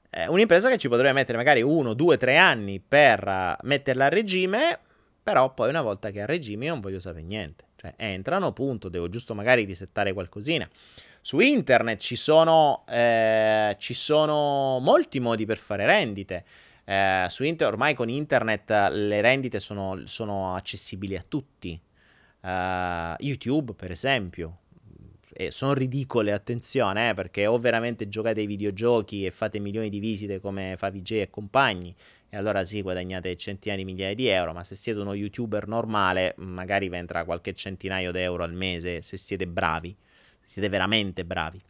Eh, 0.10 0.28
un'impresa 0.28 0.70
che 0.70 0.78
ci 0.78 0.90
potrebbe 0.90 1.14
mettere 1.14 1.38
magari 1.38 1.64
uno, 1.64 1.94
due, 1.94 2.18
tre 2.18 2.38
anni 2.38 2.80
per 2.80 3.26
uh, 3.28 3.66
metterla 3.66 4.06
a 4.06 4.10
regime, 4.10 4.80
però 5.24 5.54
poi 5.54 5.70
una 5.70 5.82
volta 5.82 6.12
che 6.12 6.20
è 6.20 6.22
a 6.22 6.26
regime 6.26 6.66
io 6.66 6.72
non 6.72 6.82
voglio 6.82 7.00
sapere 7.00 7.24
niente. 7.24 7.66
Cioè 7.76 7.94
entrano, 7.98 8.54
punto, 8.54 8.90
devo 8.90 9.10
giusto 9.10 9.34
magari 9.34 9.64
risettare 9.64 10.14
qualcosina. 10.14 10.70
Su 11.20 11.40
internet 11.40 12.00
ci 12.00 12.16
sono, 12.16 12.84
eh, 12.88 13.76
ci 13.80 13.94
sono 13.94 14.80
molti 14.80 15.20
modi 15.20 15.46
per 15.46 15.58
fare 15.58 15.86
rendite. 15.86 16.46
Eh, 16.86 17.26
su 17.30 17.44
inter- 17.44 17.70
ormai 17.70 17.94
con 17.96 18.08
internet 18.10 18.70
le 18.92 19.20
rendite 19.22 19.60
sono, 19.60 20.06
sono 20.06 20.56
accessibili 20.56 21.16
a 21.16 21.26
tutti. 21.28 21.80
Uh, 22.42 23.16
YouTube, 23.20 23.74
per 23.74 23.90
esempio, 23.90 24.60
e 25.34 25.52
sono 25.52 25.74
ridicole, 25.74 26.32
attenzione, 26.32 27.10
eh, 27.10 27.14
perché 27.14 27.48
o 27.48 27.58
veramente 27.58 28.08
giocate 28.08 28.42
ai 28.42 28.46
videogiochi 28.46 29.26
e 29.26 29.32
fate 29.32 29.60
milioni 29.60 29.90
di 29.90 30.00
visite 30.00 30.40
come 30.40 30.76
fa 30.78 30.90
VJ 30.90 31.12
e 31.12 31.30
compagni, 31.30 31.94
e 32.30 32.38
allora 32.38 32.64
sì, 32.64 32.82
guadagnate 32.82 33.36
centinaia 33.36 33.84
di 33.84 33.92
migliaia 33.92 34.16
di 34.16 34.28
euro, 34.28 34.54
ma 34.54 34.64
se 34.64 34.76
siete 34.76 35.00
uno 35.00 35.14
youtuber 35.14 35.68
normale, 35.68 36.34
magari 36.38 36.90
vi 36.90 36.96
entra 36.96 37.26
qualche 37.26 37.54
centinaio 37.54 38.12
di 38.12 38.20
euro 38.20 38.44
al 38.44 38.54
mese 38.54 39.02
se 39.02 39.18
siete 39.18 39.48
bravi, 39.48 39.96
siete 40.42 40.70
veramente 40.70 41.26
bravi. 41.26 41.62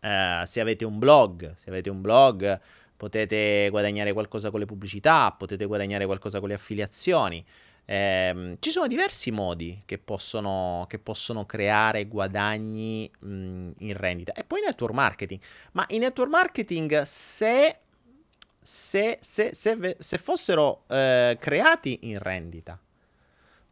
Uh, 0.00 0.44
se 0.44 0.60
avete 0.60 0.84
un 0.84 0.98
blog, 0.98 1.54
se 1.54 1.70
avete 1.70 1.88
un 1.88 2.00
blog 2.00 2.60
potete 2.96 3.68
guadagnare 3.70 4.12
qualcosa 4.12 4.50
con 4.50 4.60
le 4.60 4.66
pubblicità, 4.66 5.32
potete 5.32 5.64
guadagnare 5.64 6.06
qualcosa 6.06 6.38
con 6.38 6.48
le 6.48 6.54
affiliazioni. 6.54 7.44
Eh, 7.84 8.56
ci 8.60 8.70
sono 8.70 8.86
diversi 8.86 9.30
modi 9.30 9.82
che 9.84 9.98
possono, 9.98 10.86
che 10.88 10.98
possono 10.98 11.44
creare 11.46 12.06
guadagni 12.06 13.10
mh, 13.18 13.70
in 13.78 13.96
rendita. 13.96 14.32
E 14.32 14.44
poi 14.44 14.60
network 14.60 14.94
marketing. 14.94 15.40
Ma 15.72 15.84
in 15.88 16.00
network 16.00 16.30
marketing, 16.30 17.00
se, 17.02 17.78
se, 18.60 19.18
se, 19.20 19.96
se 19.98 20.18
fossero 20.18 20.84
eh, 20.88 21.36
creati 21.40 21.98
in 22.02 22.18
rendita, 22.18 22.78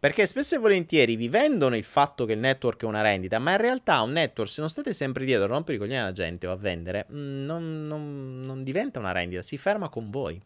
perché 0.01 0.25
spesso 0.27 0.55
e 0.55 0.59
volentieri 0.59 1.15
vi 1.15 1.29
vendono 1.29 1.77
il 1.77 1.85
fatto 1.85 2.25
che 2.25 2.33
il 2.33 2.39
network 2.39 2.83
è 2.83 2.87
una 2.87 3.03
rendita, 3.03 3.39
ma 3.39 3.51
in 3.51 3.59
realtà 3.59 4.01
un 4.01 4.13
network, 4.13 4.51
se 4.51 4.63
non 4.63 4.71
state 4.71 4.95
sempre 4.95 5.27
dietro 5.27 5.45
a 5.45 5.49
rompere 5.49 5.77
i 5.77 5.79
coglioni 5.79 6.01
alla 6.01 6.13
gente 6.13 6.47
o 6.47 6.53
a 6.53 6.57
vendere, 6.57 7.07
mm, 7.13 7.45
non, 7.45 7.87
non, 7.87 8.41
non 8.41 8.65
diventa 8.65 8.99
una 8.99 9.13
rendita, 9.13 9.43
si 9.43 9.59
ferma 9.59 9.91
con 9.91 10.09
voi. 10.09 10.41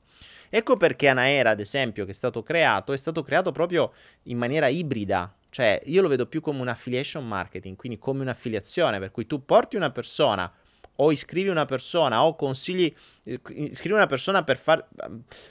Ecco 0.56 0.76
perché 0.76 1.08
Anaera, 1.08 1.50
ad 1.50 1.58
esempio, 1.58 2.04
che 2.04 2.12
è 2.12 2.14
stato 2.14 2.44
creato, 2.44 2.92
è 2.92 2.96
stato 2.96 3.24
creato 3.24 3.50
proprio 3.50 3.92
in 4.24 4.38
maniera 4.38 4.68
ibrida. 4.68 5.34
Cioè, 5.50 5.80
io 5.86 6.00
lo 6.00 6.06
vedo 6.06 6.26
più 6.26 6.40
come 6.40 6.60
un 6.60 6.68
affiliation 6.68 7.26
marketing, 7.26 7.74
quindi 7.74 7.98
come 7.98 8.22
un'affiliazione, 8.22 9.00
per 9.00 9.10
cui 9.10 9.26
tu 9.26 9.44
porti 9.44 9.74
una 9.74 9.90
persona 9.90 10.48
o 10.94 11.10
iscrivi 11.10 11.48
una 11.48 11.64
persona 11.64 12.22
o 12.22 12.36
consigli, 12.36 12.94
eh, 13.24 13.40
iscrivi 13.48 13.96
una 13.96 14.06
persona 14.06 14.44
per 14.44 14.56
far... 14.56 14.86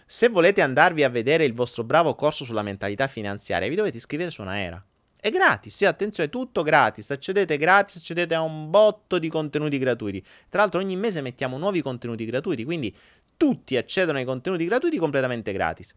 Se 0.05 0.29
volete 0.29 0.61
andarvi 0.61 1.03
a 1.03 1.09
vedere 1.09 1.43
il 1.43 1.53
vostro 1.53 1.83
bravo 1.83 2.15
corso 2.15 2.45
sulla 2.45 2.61
mentalità 2.61 3.07
finanziaria, 3.07 3.67
vi 3.67 3.75
dovete 3.75 3.97
iscrivere 3.97 4.31
su 4.31 4.39
Anaera. 4.39 4.81
È 5.19 5.29
gratis, 5.29 5.75
sì, 5.75 5.85
attenzione, 5.85 6.29
è 6.29 6.31
tutto 6.31 6.63
gratis. 6.63 7.11
Accedete 7.11 7.57
gratis, 7.57 7.97
accedete 7.97 8.35
a 8.35 8.41
un 8.41 8.69
botto 8.69 9.19
di 9.19 9.29
contenuti 9.29 9.77
gratuiti. 9.77 10.21
Tra 10.49 10.61
l'altro, 10.61 10.81
ogni 10.81 10.97
mese 10.97 11.21
mettiamo 11.21 11.57
nuovi 11.57 11.81
contenuti 11.81 12.25
gratuiti, 12.25 12.65
quindi 12.65 12.93
tutti 13.37 13.77
accedono 13.77 14.17
ai 14.17 14.25
contenuti 14.25 14.65
gratuiti 14.65 14.97
completamente 14.97 15.51
gratis. 15.51 15.93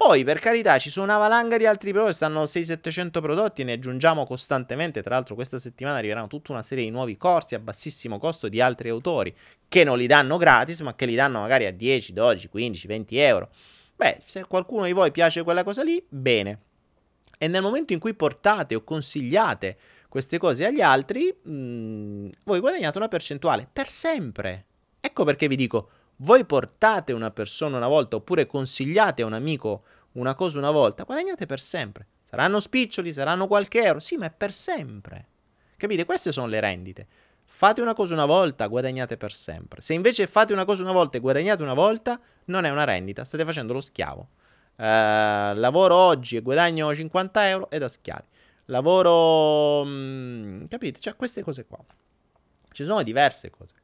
Poi, 0.00 0.24
per 0.24 0.38
carità, 0.38 0.78
ci 0.78 0.88
sono 0.88 1.04
una 1.04 1.18
valanga 1.18 1.58
di 1.58 1.66
altri 1.66 1.92
prodotti, 1.92 2.14
stanno 2.14 2.44
600-700 2.44 3.20
prodotti 3.20 3.60
e 3.60 3.64
ne 3.64 3.72
aggiungiamo 3.72 4.24
costantemente. 4.24 5.02
Tra 5.02 5.14
l'altro, 5.14 5.34
questa 5.34 5.58
settimana 5.58 5.98
arriveranno 5.98 6.26
tutta 6.26 6.52
una 6.52 6.62
serie 6.62 6.84
di 6.84 6.90
nuovi 6.90 7.18
corsi 7.18 7.54
a 7.54 7.58
bassissimo 7.58 8.18
costo 8.18 8.48
di 8.48 8.62
altri 8.62 8.88
autori 8.88 9.36
che 9.68 9.84
non 9.84 9.98
li 9.98 10.06
danno 10.06 10.38
gratis, 10.38 10.80
ma 10.80 10.94
che 10.94 11.04
li 11.04 11.14
danno 11.14 11.40
magari 11.40 11.66
a 11.66 11.70
10, 11.70 12.14
12, 12.14 12.48
15, 12.48 12.86
20 12.86 13.18
euro. 13.18 13.50
Beh, 13.94 14.22
se 14.24 14.42
qualcuno 14.46 14.86
di 14.86 14.92
voi 14.92 15.10
piace 15.10 15.42
quella 15.42 15.64
cosa 15.64 15.82
lì, 15.82 16.02
bene. 16.08 16.60
E 17.36 17.46
nel 17.46 17.60
momento 17.60 17.92
in 17.92 17.98
cui 17.98 18.14
portate 18.14 18.74
o 18.74 18.82
consigliate 18.82 19.76
queste 20.08 20.38
cose 20.38 20.64
agli 20.64 20.80
altri, 20.80 21.30
mh, 21.42 21.52
mm, 21.52 22.28
voi 22.44 22.60
guadagnate 22.60 22.96
una 22.96 23.08
percentuale 23.08 23.68
per 23.70 23.86
sempre. 23.86 24.64
Ecco 24.98 25.24
perché 25.24 25.46
vi 25.46 25.56
dico 25.56 25.90
voi 26.22 26.44
portate 26.44 27.12
una 27.12 27.30
persona 27.30 27.76
una 27.76 27.88
volta 27.88 28.16
oppure 28.16 28.46
consigliate 28.46 29.22
a 29.22 29.26
un 29.26 29.32
amico 29.32 29.84
una 30.12 30.34
cosa 30.34 30.58
una 30.58 30.70
volta, 30.70 31.04
guadagnate 31.04 31.46
per 31.46 31.60
sempre. 31.60 32.06
Saranno 32.24 32.60
spiccioli, 32.60 33.12
saranno 33.12 33.46
qualche 33.46 33.82
euro, 33.82 34.00
sì, 34.00 34.16
ma 34.16 34.26
è 34.26 34.30
per 34.30 34.52
sempre. 34.52 35.26
Capite? 35.76 36.04
Queste 36.04 36.32
sono 36.32 36.46
le 36.46 36.60
rendite. 36.60 37.06
Fate 37.44 37.80
una 37.80 37.94
cosa 37.94 38.14
una 38.14 38.26
volta, 38.26 38.66
guadagnate 38.66 39.16
per 39.16 39.32
sempre. 39.32 39.80
Se 39.80 39.94
invece 39.94 40.26
fate 40.26 40.52
una 40.52 40.64
cosa 40.64 40.82
una 40.82 40.92
volta 40.92 41.16
e 41.16 41.20
guadagnate 41.20 41.62
una 41.62 41.74
volta, 41.74 42.20
non 42.46 42.64
è 42.64 42.70
una 42.70 42.84
rendita, 42.84 43.24
state 43.24 43.44
facendo 43.44 43.72
lo 43.72 43.80
schiavo. 43.80 44.28
Uh, 44.76 45.54
lavoro 45.56 45.94
oggi 45.94 46.36
e 46.36 46.40
guadagno 46.40 46.94
50 46.94 47.48
euro 47.48 47.70
è 47.70 47.78
da 47.78 47.88
schiavi. 47.88 48.24
Lavoro... 48.66 49.84
Mh, 49.84 49.90
mm, 49.90 50.64
capite? 50.66 51.00
Cioè, 51.00 51.16
queste 51.16 51.42
cose 51.42 51.66
qua. 51.66 51.78
Ci 52.70 52.84
sono 52.84 53.02
diverse 53.02 53.50
cose. 53.50 53.74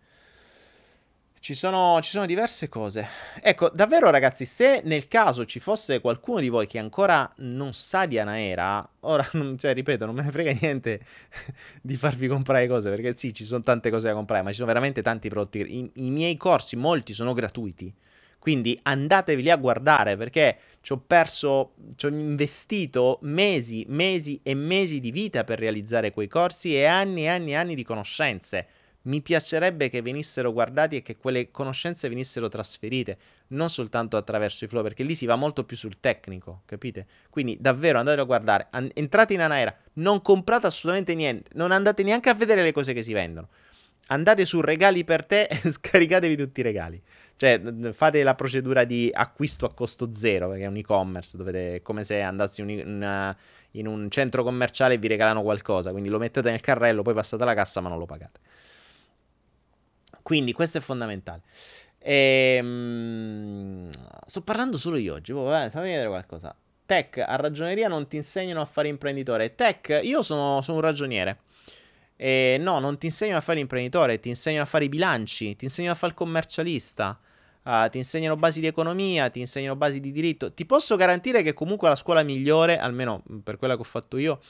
Ci 1.47 1.55
sono, 1.55 2.01
ci 2.03 2.11
sono, 2.11 2.27
diverse 2.27 2.69
cose. 2.69 3.07
Ecco, 3.41 3.69
davvero 3.69 4.11
ragazzi, 4.11 4.45
se 4.45 4.81
nel 4.83 5.07
caso 5.07 5.45
ci 5.45 5.61
fosse 5.61 6.01
qualcuno 6.01 6.41
di 6.41 6.49
voi 6.49 6.67
che 6.67 6.81
ancora 6.81 7.33
non 7.37 7.73
sa 7.73 8.05
di 8.05 8.19
Anaera, 8.19 8.85
ora, 9.03 9.25
cioè, 9.57 9.73
ripeto, 9.73 10.07
non 10.07 10.17
me 10.17 10.23
ne 10.23 10.33
frega 10.33 10.51
niente 10.61 11.07
di 11.81 11.95
farvi 11.95 12.27
comprare 12.27 12.67
cose, 12.67 12.91
perché 12.91 13.15
sì, 13.15 13.33
ci 13.33 13.45
sono 13.45 13.61
tante 13.61 13.91
cose 13.91 14.09
da 14.09 14.15
comprare, 14.15 14.43
ma 14.43 14.49
ci 14.49 14.57
sono 14.57 14.67
veramente 14.67 15.03
tanti 15.03 15.29
prodotti. 15.29 15.61
I, 15.61 15.91
i 16.07 16.11
miei 16.11 16.37
corsi, 16.37 16.75
molti 16.75 17.15
sono 17.15 17.33
gratuiti. 17.33 17.95
Quindi 18.41 18.77
andatevi 18.83 19.43
lì 19.43 19.51
a 19.51 19.57
guardare 19.57 20.17
perché 20.17 20.59
ci 20.81 20.95
ho 20.95 20.99
perso, 20.99 21.75
ci 21.95 22.07
ho 22.07 22.09
investito 22.09 23.21
mesi, 23.23 23.85
mesi 23.87 24.41
e 24.43 24.55
mesi 24.55 24.99
di 24.99 25.13
vita 25.13 25.45
per 25.45 25.61
realizzare 25.61 26.11
quei 26.11 26.27
corsi 26.27 26.75
e 26.75 26.87
anni 26.87 27.23
e 27.23 27.29
anni 27.29 27.53
e 27.53 27.55
anni 27.55 27.77
di 27.77 27.85
conoscenze 27.85 28.67
mi 29.07 29.23
piacerebbe 29.23 29.89
che 29.89 30.03
venissero 30.03 30.53
guardati 30.53 30.97
e 30.97 31.03
che 31.03 31.17
quelle 31.17 31.51
conoscenze 31.51 32.09
venissero 32.09 32.49
trasferite, 32.49 33.19
non 33.49 33.69
soltanto 33.69 34.17
attraverso 34.17 34.65
i 34.65 34.69
flow, 34.69 34.83
perché 34.83 35.03
lì 35.03 35.15
si 35.15 35.27
va 35.27 35.37
molto 35.37 35.65
più 35.65 35.77
sul 35.77 35.99
tecnico, 36.01 36.63
capite? 36.67 37.07
Quindi 37.31 37.57
davvero 37.61 37.99
andate 37.99 38.21
a 38.21 38.25
guardare, 38.25 38.67
an- 38.71 38.91
entrate 38.95 39.35
in 39.35 39.41
Anaera, 39.41 39.75
non 39.95 40.23
comprate 40.23 40.67
assolutamente 40.67 41.15
niente, 41.15 41.51
non 41.55 41.73
andate 41.73 42.03
neanche 42.03 42.31
a 42.31 42.35
vedere 42.35 42.63
le 42.63 42.73
cose 42.73 42.93
che 42.93 43.03
si 43.03 43.13
vendono. 43.13 43.49
Andate 44.09 44.45
su 44.45 44.61
regali 44.61 45.03
per 45.03 45.25
te 45.25 45.47
e 45.51 45.71
scaricatevi 45.71 46.37
tutti 46.37 46.61
i 46.61 46.63
regali. 46.63 47.01
Cioè, 47.37 47.61
fate 47.93 48.23
la 48.23 48.35
procedura 48.35 48.85
di 48.85 49.11
acquisto 49.13 49.67
a 49.67 49.75
costo 49.75 50.13
zero, 50.13 50.49
perché 50.49 50.65
è 50.65 50.69
un 50.69 50.77
e-commerce, 50.77 51.37
dovete, 51.37 51.75
è 51.77 51.83
come 51.83 52.03
se 52.03 52.23
andassi 52.23 52.63
in, 52.63 52.71
in, 52.71 53.37
in 53.73 53.87
un 53.87 54.11
centro 54.11 54.43
commerciale 54.43 54.95
e 54.95 54.99
vi 54.99 55.07
regalano 55.07 55.43
qualcosa, 55.43 55.91
quindi 55.91 56.09
lo 56.09 56.19
mettete 56.19 56.51
nel 56.51 56.61
carrello, 56.61 57.03
poi 57.03 57.15
passate 57.15 57.45
la 57.45 57.55
cassa 57.55 57.81
ma 57.81 57.89
non 57.89 57.99
lo 57.99 58.07
pagate. 58.07 58.41
Quindi 60.27 60.53
questo 60.53 60.79
è 60.79 60.81
fondamentale. 60.81 61.43
E, 62.01 62.57
ehm, 62.59 63.91
sto 64.27 64.41
parlando 64.41 64.77
solo 64.77 64.97
io 64.97 65.15
oggi. 65.15 65.31
Oh, 65.31 65.49
fammi 65.71 65.87
vedere 65.87 66.09
qualcosa. 66.09 66.53
Tech, 66.85 67.19
a 67.19 67.37
ragioneria 67.37 67.87
non 67.87 68.09
ti 68.09 68.17
insegnano 68.17 68.61
a 68.61 68.65
fare 68.65 68.89
imprenditore. 68.89 69.55
Tech, 69.55 70.01
io 70.03 70.25
sono, 70.25 70.63
sono 70.63 70.79
un 70.79 70.83
ragioniere. 70.83 71.39
E 72.17 72.57
no, 72.59 72.81
non 72.81 72.99
ti 72.99 73.07
insegnano 73.07 73.39
a 73.39 73.41
fare 73.41 73.61
imprenditore, 73.61 74.19
ti 74.19 74.29
insegnano 74.29 74.65
a 74.65 74.67
fare 74.67 74.87
i 74.87 74.89
bilanci, 74.89 75.55
ti 75.55 75.65
insegnano 75.67 75.95
a 75.95 75.97
fare 75.97 76.11
il 76.11 76.19
commercialista. 76.19 77.21
Uh, 77.63 77.89
ti 77.89 77.99
insegnano 77.99 78.35
basi 78.35 78.59
di 78.59 78.67
economia, 78.67 79.31
ti 79.31 79.39
insegnano 79.39 79.77
basi 79.77 80.01
di 80.01 80.11
diritto. 80.11 80.53
Ti 80.53 80.67
posso 80.67 80.97
garantire 80.97 81.45
che 81.45 81.53
comunque 81.53 81.89
la 81.89 81.95
scuola 81.95 82.25
migliore, 82.25 82.79
almeno 82.81 83.23
per 83.45 83.59
quella 83.59 83.77
che 83.77 83.83
ho 83.83 83.85
fatto 83.85 84.17
io, 84.17 84.41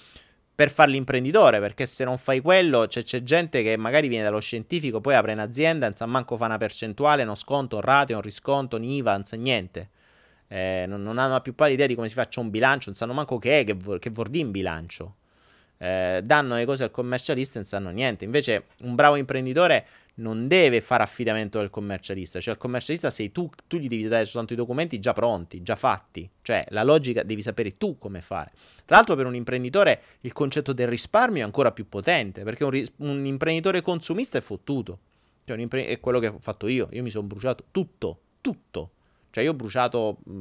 per 0.56 0.70
fare 0.70 0.90
l'imprenditore, 0.90 1.60
perché 1.60 1.84
se 1.84 2.02
non 2.04 2.16
fai 2.16 2.40
quello 2.40 2.86
cioè, 2.86 3.02
c'è 3.02 3.22
gente 3.22 3.62
che 3.62 3.76
magari 3.76 4.08
viene 4.08 4.24
dallo 4.24 4.40
scientifico, 4.40 5.02
poi 5.02 5.14
apre 5.14 5.34
un'azienda, 5.34 5.84
non 5.84 5.94
sa 5.94 6.06
manco 6.06 6.38
fa 6.38 6.46
una 6.46 6.56
percentuale, 6.56 7.24
uno 7.24 7.34
sconto, 7.34 7.76
un 7.76 7.82
ratio, 7.82 8.16
un 8.16 8.22
risconto, 8.22 8.76
un 8.76 8.84
IVA, 8.84 9.12
non 9.12 9.24
sa 9.24 9.36
niente. 9.36 9.90
Eh, 10.48 10.86
non, 10.88 11.02
non, 11.02 11.18
hanno 11.18 11.34
la 11.34 11.40
più 11.42 11.54
pallida 11.54 11.74
idea 11.74 11.86
di 11.88 11.94
come 11.94 12.08
si 12.08 12.14
faccia 12.14 12.40
un 12.40 12.48
bilancio, 12.48 12.86
non 12.86 12.94
sanno 12.94 13.12
manco 13.12 13.38
che 13.38 13.60
è, 13.60 13.64
che, 13.64 13.74
vo- 13.74 13.98
che 13.98 14.08
vuol 14.08 14.28
dire 14.28 14.44
in 14.46 14.50
bilancio. 14.50 15.16
Eh, 15.76 16.22
danno 16.24 16.56
le 16.56 16.64
cose 16.64 16.84
al 16.84 16.90
commercialista 16.90 17.58
e 17.58 17.58
non 17.58 17.66
sanno 17.66 17.90
niente. 17.90 18.24
Invece 18.24 18.64
un 18.80 18.94
bravo 18.94 19.16
imprenditore 19.16 19.86
non 20.16 20.48
deve 20.48 20.80
fare 20.80 21.02
affidamento 21.02 21.58
del 21.58 21.70
commercialista, 21.70 22.40
cioè 22.40 22.54
il 22.54 22.60
commercialista 22.60 23.10
sei 23.10 23.32
tu, 23.32 23.50
tu 23.66 23.76
gli 23.76 23.88
devi 23.88 24.06
dare 24.08 24.24
soltanto 24.24 24.52
i 24.52 24.56
documenti 24.56 24.98
già 24.98 25.12
pronti, 25.12 25.62
già 25.62 25.76
fatti, 25.76 26.28
cioè 26.42 26.64
la 26.70 26.82
logica 26.82 27.22
devi 27.22 27.42
sapere 27.42 27.76
tu 27.76 27.98
come 27.98 28.20
fare. 28.20 28.52
Tra 28.84 28.96
l'altro 28.96 29.14
per 29.14 29.26
un 29.26 29.34
imprenditore 29.34 30.02
il 30.22 30.32
concetto 30.32 30.72
del 30.72 30.88
risparmio 30.88 31.42
è 31.42 31.44
ancora 31.44 31.72
più 31.72 31.88
potente, 31.88 32.42
perché 32.44 32.64
un, 32.64 32.70
ris- 32.70 32.92
un 32.96 33.24
imprenditore 33.24 33.82
consumista 33.82 34.38
è 34.38 34.40
fottuto, 34.40 34.98
cioè 35.44 35.58
impre- 35.58 35.86
è 35.86 36.00
quello 36.00 36.18
che 36.18 36.28
ho 36.28 36.38
fatto 36.38 36.66
io, 36.66 36.88
io 36.92 37.02
mi 37.02 37.10
sono 37.10 37.26
bruciato 37.26 37.64
tutto, 37.70 38.20
tutto, 38.40 38.90
cioè 39.30 39.44
io 39.44 39.50
ho 39.50 39.54
bruciato 39.54 40.18
mh, 40.24 40.32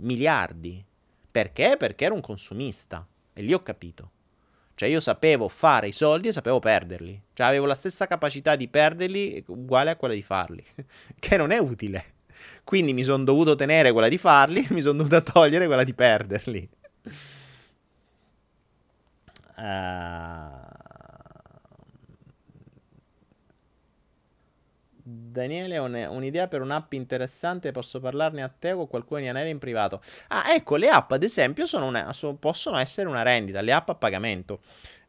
miliardi, 0.00 0.84
perché? 1.36 1.76
Perché 1.76 2.06
ero 2.06 2.14
un 2.14 2.22
consumista. 2.22 3.06
E 3.34 3.42
lì 3.42 3.52
ho 3.52 3.62
capito. 3.62 4.12
Cioè 4.76 4.90
io 4.90 5.00
sapevo 5.00 5.48
fare 5.48 5.88
i 5.88 5.92
soldi 5.92 6.28
e 6.28 6.32
sapevo 6.32 6.58
perderli. 6.58 7.18
Cioè 7.32 7.46
avevo 7.46 7.64
la 7.64 7.74
stessa 7.74 8.06
capacità 8.06 8.56
di 8.56 8.68
perderli 8.68 9.42
uguale 9.46 9.90
a 9.90 9.96
quella 9.96 10.12
di 10.12 10.20
farli. 10.20 10.62
che 11.18 11.36
non 11.38 11.50
è 11.50 11.56
utile. 11.56 12.04
Quindi 12.62 12.92
mi 12.92 13.02
sono 13.02 13.24
dovuto 13.24 13.54
tenere 13.54 13.90
quella 13.92 14.08
di 14.08 14.18
farli, 14.18 14.66
mi 14.70 14.82
sono 14.82 14.98
dovuto 14.98 15.22
togliere 15.22 15.66
quella 15.66 15.82
di 15.82 15.94
perderli. 15.94 16.68
Uh... 19.56 20.55
Daniele, 25.36 25.76
un'idea 25.78 26.48
per 26.48 26.62
un'app 26.62 26.94
interessante, 26.94 27.70
posso 27.70 28.00
parlarne 28.00 28.42
a 28.42 28.48
te 28.48 28.72
o 28.72 28.86
qualcuno 28.86 29.20
di 29.20 29.28
Anele 29.28 29.50
in 29.50 29.58
privato? 29.58 30.00
Ah, 30.28 30.54
ecco, 30.54 30.76
le 30.76 30.88
app 30.88 31.12
ad 31.12 31.22
esempio 31.22 31.66
una, 31.74 32.10
possono 32.38 32.78
essere 32.78 33.06
una 33.06 33.20
rendita, 33.20 33.60
le 33.60 33.72
app 33.72 33.90
a 33.90 33.94
pagamento. 33.94 34.60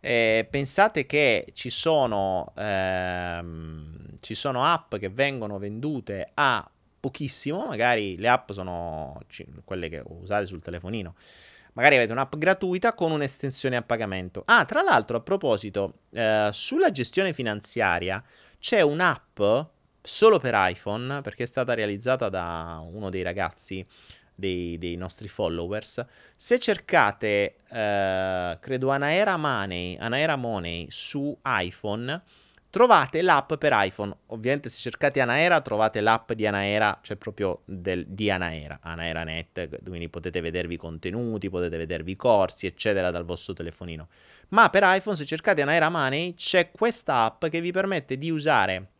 Eh, 0.02 0.46
pensate 0.50 1.06
che 1.06 1.48
ci 1.54 1.70
sono, 1.70 2.52
ehm, 2.58 4.18
ci 4.20 4.36
sono 4.36 4.66
app 4.66 4.96
che 4.98 5.08
vengono 5.10 5.58
vendute 5.60 6.30
a 6.34 6.70
pochissimo, 7.00 7.66
magari 7.66 8.18
le 8.18 8.28
app 8.28 8.52
sono 8.52 9.22
quelle 9.64 9.88
che 9.88 10.04
usate 10.06 10.46
sul 10.46 10.62
telefonino. 10.62 11.16
Magari 11.74 11.96
avete 11.96 12.12
un'app 12.12 12.36
gratuita 12.36 12.94
con 12.94 13.12
un'estensione 13.12 13.78
a 13.78 13.82
pagamento. 13.82 14.42
Ah, 14.46 14.66
tra 14.66 14.82
l'altro, 14.82 15.18
a 15.18 15.22
proposito, 15.22 16.00
eh, 16.12 16.50
sulla 16.52 16.92
gestione 16.92 17.34
finanziaria 17.34 18.22
c'è 18.60 18.82
un'app 18.82 19.40
solo 20.08 20.40
per 20.40 20.54
iPhone, 20.56 21.22
perché 21.22 21.44
è 21.44 21.48
stata 21.48 21.74
realizzata 21.74 22.30
da 22.30 22.82
uno 22.84 23.10
dei 23.10 23.22
ragazzi 23.22 23.86
dei, 24.34 24.78
dei 24.78 24.96
nostri 24.96 25.28
followers. 25.28 26.06
Se 26.36 26.60
cercate, 26.60 27.58
eh, 27.70 28.58
credo, 28.62 28.90
Anaera 28.90 29.36
Money, 29.36 29.98
Anaera 30.00 30.36
Money 30.36 30.88
su 30.90 31.38
iPhone, 31.44 32.22
trovate 32.70 33.22
l'app 33.22 33.56
per 33.56 33.72
iPhone. 33.74 34.16
Ovviamente 34.28 34.70
se 34.70 34.80
cercate 34.80 35.20
Anaera 35.20 35.60
trovate 35.62 36.00
l'app 36.00 36.32
di 36.34 36.46
Anaera, 36.46 37.00
cioè 37.02 37.18
proprio 37.18 37.62
del, 37.66 38.06
di 38.08 38.30
Anaera, 38.30 38.80
AnaeraNet, 38.82 39.84
quindi 39.84 40.10
potete 40.10 40.40
vedervi 40.42 40.76
i 40.76 40.78
contenuti, 40.78 41.50
potete 41.50 41.76
vedervi 41.76 42.12
i 42.12 42.16
corsi, 42.16 42.68
eccetera, 42.68 43.10
dal 43.10 43.26
vostro 43.26 43.54
telefonino. 43.54 44.08
Ma 44.50 44.70
per 44.70 44.84
iPhone 44.86 45.16
se 45.16 45.26
cercate 45.26 45.62
Anaera 45.62 45.90
Money 45.90 46.36
c'è 46.36 46.72
questa 46.72 47.24
app 47.24 47.48
che 47.48 47.60
vi 47.60 47.72
permette 47.72 48.18
di 48.18 48.30
usare 48.30 48.92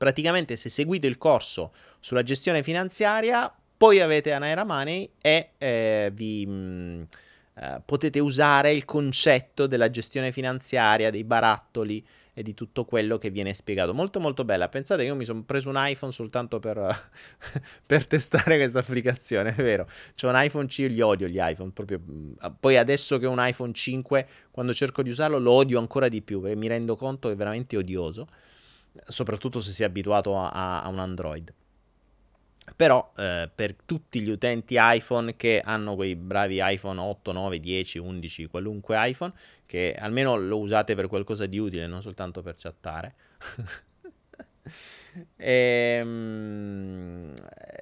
praticamente 0.00 0.56
se 0.56 0.70
seguite 0.70 1.06
il 1.06 1.18
corso 1.18 1.74
sulla 2.00 2.22
gestione 2.22 2.62
finanziaria, 2.62 3.54
poi 3.76 4.00
avete 4.00 4.32
Anaera 4.32 4.64
Money 4.64 5.10
e 5.20 5.50
eh, 5.58 6.10
vi... 6.14 6.46
Mh, 6.46 6.52
mm, 6.52 7.02
eh, 7.60 7.82
potete 7.84 8.18
usare 8.20 8.72
il 8.72 8.86
concetto 8.86 9.66
della 9.66 9.90
gestione 9.90 10.32
finanziaria, 10.32 11.10
dei 11.10 11.24
barattoli 11.24 12.02
e 12.32 12.42
di 12.42 12.54
tutto 12.54 12.86
quello 12.86 13.18
che 13.18 13.28
viene 13.28 13.52
spiegato. 13.52 13.92
Molto 13.92 14.20
molto 14.20 14.46
bella. 14.46 14.70
Pensate 14.70 15.04
io 15.04 15.14
mi 15.14 15.26
sono 15.26 15.42
preso 15.42 15.68
un 15.68 15.74
iPhone 15.76 16.12
soltanto 16.12 16.58
per, 16.58 17.10
per 17.84 18.06
testare 18.06 18.56
questa 18.56 18.78
applicazione, 18.78 19.54
è 19.54 19.62
vero. 19.62 19.86
C'è 20.14 20.26
un 20.26 20.42
iPhone 20.42 20.66
5, 20.66 20.94
li 20.94 21.02
odio 21.02 21.26
gli 21.26 21.38
iPhone, 21.38 21.72
proprio. 21.72 22.00
Mm, 22.00 22.32
poi 22.58 22.78
adesso 22.78 23.18
che 23.18 23.26
ho 23.26 23.30
un 23.30 23.46
iPhone 23.46 23.74
5, 23.74 24.28
quando 24.50 24.72
cerco 24.72 25.02
di 25.02 25.10
usarlo 25.10 25.38
lo 25.38 25.52
odio 25.52 25.78
ancora 25.78 26.08
di 26.08 26.22
più, 26.22 26.40
perché 26.40 26.56
mi 26.56 26.68
rendo 26.68 26.96
conto 26.96 27.28
che 27.28 27.34
è 27.34 27.36
veramente 27.36 27.76
odioso 27.76 28.26
soprattutto 29.06 29.60
se 29.60 29.72
si 29.72 29.82
è 29.82 29.86
abituato 29.86 30.38
a, 30.38 30.82
a 30.82 30.88
un 30.88 30.98
Android. 30.98 31.52
Però 32.76 33.12
eh, 33.16 33.50
per 33.52 33.74
tutti 33.84 34.20
gli 34.20 34.30
utenti 34.30 34.76
iPhone 34.78 35.34
che 35.36 35.60
hanno 35.64 35.96
quei 35.96 36.14
bravi 36.14 36.60
iPhone 36.62 37.00
8, 37.00 37.32
9, 37.32 37.58
10, 37.58 37.98
11, 37.98 38.46
qualunque 38.46 38.96
iPhone, 39.08 39.32
che 39.66 39.94
almeno 39.98 40.36
lo 40.36 40.58
usate 40.58 40.94
per 40.94 41.08
qualcosa 41.08 41.46
di 41.46 41.58
utile, 41.58 41.86
non 41.86 42.00
soltanto 42.00 42.42
per 42.42 42.54
chattare. 42.56 43.14
ehm, 45.36 47.34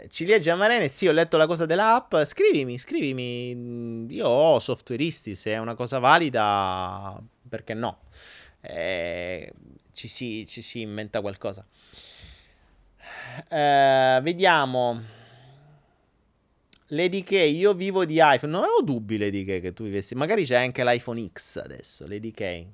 Ciliegia 0.08 0.54
Marene, 0.54 0.88
sì, 0.88 1.06
ho 1.06 1.12
letto 1.12 1.36
la 1.36 1.46
cosa 1.46 1.66
dell'app. 1.66 2.14
Scrivimi, 2.24 2.78
scrivimi. 2.78 4.06
Io 4.08 4.26
ho 4.26 4.58
softwareisti, 4.58 5.36
se 5.36 5.52
è 5.52 5.58
una 5.58 5.74
cosa 5.74 5.98
valida, 5.98 7.20
perché 7.48 7.74
no? 7.74 8.00
Eh, 8.60 9.52
ci 9.98 10.06
si, 10.06 10.46
ci 10.46 10.62
si 10.62 10.82
inventa 10.82 11.20
qualcosa. 11.20 11.66
Eh, 13.48 14.20
vediamo. 14.22 15.02
Lady 16.90 17.22
K, 17.22 17.32
io 17.32 17.74
vivo 17.74 18.04
di 18.04 18.20
iPhone. 18.22 18.52
Non 18.52 18.62
avevo 18.62 18.82
dubbi, 18.82 19.18
Lady 19.18 19.44
K, 19.44 19.60
che 19.60 19.72
tu 19.72 19.82
vivessi. 19.82 20.14
Magari 20.14 20.44
c'è 20.44 20.54
anche 20.54 20.84
l'iPhone 20.84 21.28
X 21.32 21.56
adesso, 21.56 22.06
Lady 22.06 22.30
K. 22.30 22.64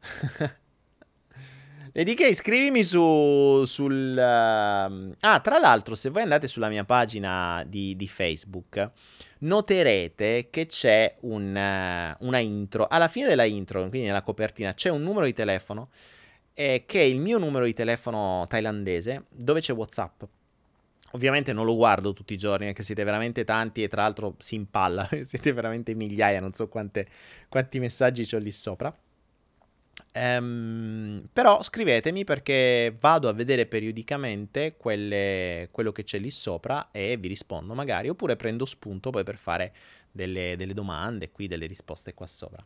Lady 1.92 2.12
K, 2.12 2.34
scrivimi 2.34 2.84
su, 2.84 3.64
sul... 3.64 4.12
Uh... 4.14 5.14
Ah, 5.20 5.40
tra 5.40 5.58
l'altro, 5.58 5.94
se 5.94 6.10
voi 6.10 6.20
andate 6.20 6.48
sulla 6.48 6.68
mia 6.68 6.84
pagina 6.84 7.64
di, 7.66 7.96
di 7.96 8.06
Facebook, 8.06 8.90
noterete 9.38 10.48
che 10.50 10.66
c'è 10.66 11.16
un, 11.20 11.46
uh, 11.46 12.26
una 12.26 12.38
intro. 12.38 12.86
Alla 12.88 13.08
fine 13.08 13.26
della 13.26 13.44
intro, 13.44 13.88
quindi 13.88 14.06
nella 14.06 14.20
copertina, 14.20 14.74
c'è 14.74 14.90
un 14.90 15.02
numero 15.02 15.24
di 15.24 15.32
telefono 15.32 15.88
eh, 16.58 16.84
che 16.86 17.00
è 17.00 17.04
il 17.04 17.20
mio 17.20 17.36
numero 17.36 17.66
di 17.66 17.74
telefono 17.74 18.46
thailandese 18.48 19.26
dove 19.28 19.60
c'è 19.60 19.74
WhatsApp. 19.74 20.22
Ovviamente 21.12 21.52
non 21.52 21.66
lo 21.66 21.76
guardo 21.76 22.14
tutti 22.14 22.32
i 22.32 22.38
giorni, 22.38 22.66
perché 22.66 22.82
siete 22.82 23.04
veramente 23.04 23.44
tanti 23.44 23.82
e 23.82 23.88
tra 23.88 24.02
l'altro 24.02 24.36
si 24.38 24.54
impalla, 24.54 25.06
siete 25.24 25.52
veramente 25.52 25.94
migliaia, 25.94 26.40
non 26.40 26.54
so 26.54 26.66
quante, 26.68 27.06
quanti 27.48 27.78
messaggi 27.78 28.34
ho 28.34 28.38
lì 28.38 28.50
sopra. 28.50 28.94
Um, 30.12 31.26
però 31.30 31.62
scrivetemi 31.62 32.24
perché 32.24 32.94
vado 33.00 33.28
a 33.28 33.32
vedere 33.32 33.66
periodicamente 33.66 34.76
quelle, 34.78 35.68
quello 35.70 35.92
che 35.92 36.04
c'è 36.04 36.18
lì 36.18 36.30
sopra 36.30 36.90
e 36.90 37.18
vi 37.18 37.28
rispondo 37.28 37.74
magari, 37.74 38.08
oppure 38.08 38.34
prendo 38.36 38.64
spunto 38.64 39.10
poi 39.10 39.24
per 39.24 39.36
fare 39.36 39.74
delle, 40.10 40.54
delle 40.56 40.74
domande 40.74 41.30
qui, 41.30 41.48
delle 41.48 41.66
risposte 41.66 42.14
qua 42.14 42.26
sopra. 42.26 42.64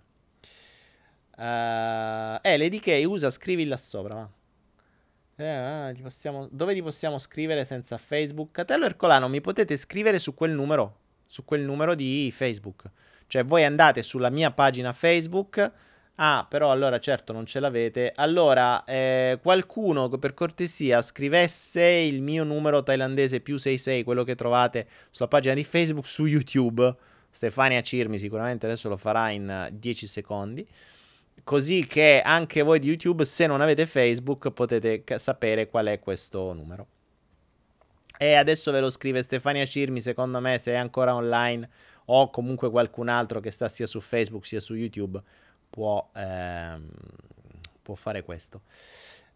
Uh, 1.41 2.39
eh, 2.43 2.59
Lady 2.59 2.79
K 2.81 3.03
usa 3.07 3.31
scrivi 3.31 3.65
là 3.65 3.79
sopra. 3.79 4.31
Eh, 5.37 5.93
ti 5.95 6.03
possiamo, 6.03 6.47
dove 6.51 6.75
ti 6.75 6.83
possiamo 6.83 7.19
scrivere 7.19 7.65
senza 7.65 7.97
Facebook? 7.97 8.51
Catello 8.53 8.85
Ercolano, 8.85 9.27
mi 9.27 9.41
potete 9.41 9.79
scrivere 9.79 10.19
su 10.19 10.35
quel 10.35 10.51
numero, 10.51 10.99
su 11.25 11.47
quel 11.47 11.63
numero 11.63 11.95
di 11.95 12.31
Facebook. 12.31 12.83
Cioè 13.27 13.43
voi 13.43 13.65
andate 13.65 14.03
sulla 14.03 14.29
mia 14.29 14.51
pagina 14.51 14.93
Facebook. 14.93 15.73
Ah, 16.17 16.45
però 16.47 16.71
allora 16.71 16.99
certo 16.99 17.33
non 17.33 17.47
ce 17.47 17.59
l'avete. 17.59 18.13
Allora, 18.17 18.85
eh, 18.85 19.39
qualcuno 19.41 20.11
per 20.11 20.35
cortesia 20.35 21.01
scrivesse 21.01 21.83
il 21.83 22.21
mio 22.21 22.45
numero 22.45 22.83
thailandese 22.83 23.41
più 23.41 23.57
66, 23.57 24.05
quello 24.05 24.25
che 24.25 24.35
trovate 24.35 24.87
sulla 25.11 25.29
pagina 25.29 25.55
di 25.55 25.65
Facebook, 25.65 26.05
su 26.05 26.27
YouTube. 26.27 26.95
Stefania 27.31 27.81
Cirmi 27.81 28.19
sicuramente 28.19 28.67
adesso 28.67 28.91
lo 28.91 28.99
farà 28.99 29.31
in 29.31 29.71
10 29.73 30.07
secondi 30.07 30.67
così 31.45 31.87
che 31.87 32.23
anche 32.25 32.63
voi 32.63 32.79
di 32.79 32.89
YouTube, 32.89 33.25
se 33.25 33.47
non 33.47 33.61
avete 33.61 33.87
Facebook, 33.87 34.51
potete 34.51 35.05
sapere 35.19 35.69
qual 35.69 35.87
è 35.87 35.99
questo 35.99 36.53
numero. 36.53 36.87
E 38.19 38.35
adesso 38.35 38.71
ve 38.71 38.81
lo 38.81 38.91
scrive 38.91 39.23
Stefania 39.23 39.65
Cirmi, 39.65 40.01
secondo 40.01 40.41
me, 40.41 40.59
se 40.59 40.73
è 40.73 40.77
ancora 40.77 41.15
online 41.15 41.69
o 42.07 42.31
comunque 42.31 42.71
qualcun 42.71 43.09
altro 43.09 43.41
che 43.41 43.51
sta 43.51 43.69
sia 43.69 43.87
su 43.87 44.01
Facebook 44.01 44.45
sia 44.45 44.61
su 44.61 44.75
YouTube 44.75 45.23
può, 45.71 46.11
ehm, 46.15 46.91
può 47.83 47.95
fare 47.95 48.23
questo. 48.23 48.63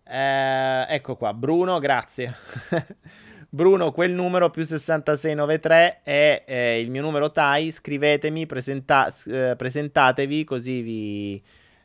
Eh, 0.06 0.86
ecco 0.88 1.16
qua, 1.16 1.32
Bruno, 1.32 1.78
grazie. 1.78 2.34
Bruno, 3.48 3.92
quel 3.92 4.10
numero 4.10 4.50
più 4.50 4.64
6693 4.64 6.00
è 6.02 6.44
eh, 6.44 6.80
il 6.80 6.90
mio 6.90 7.02
numero 7.02 7.30
TAI, 7.30 7.70
scrivetemi, 7.70 8.46
presenta- 8.46 9.08
eh, 9.26 9.54
presentatevi 9.56 10.42
così 10.44 10.82
vi, 10.82 11.42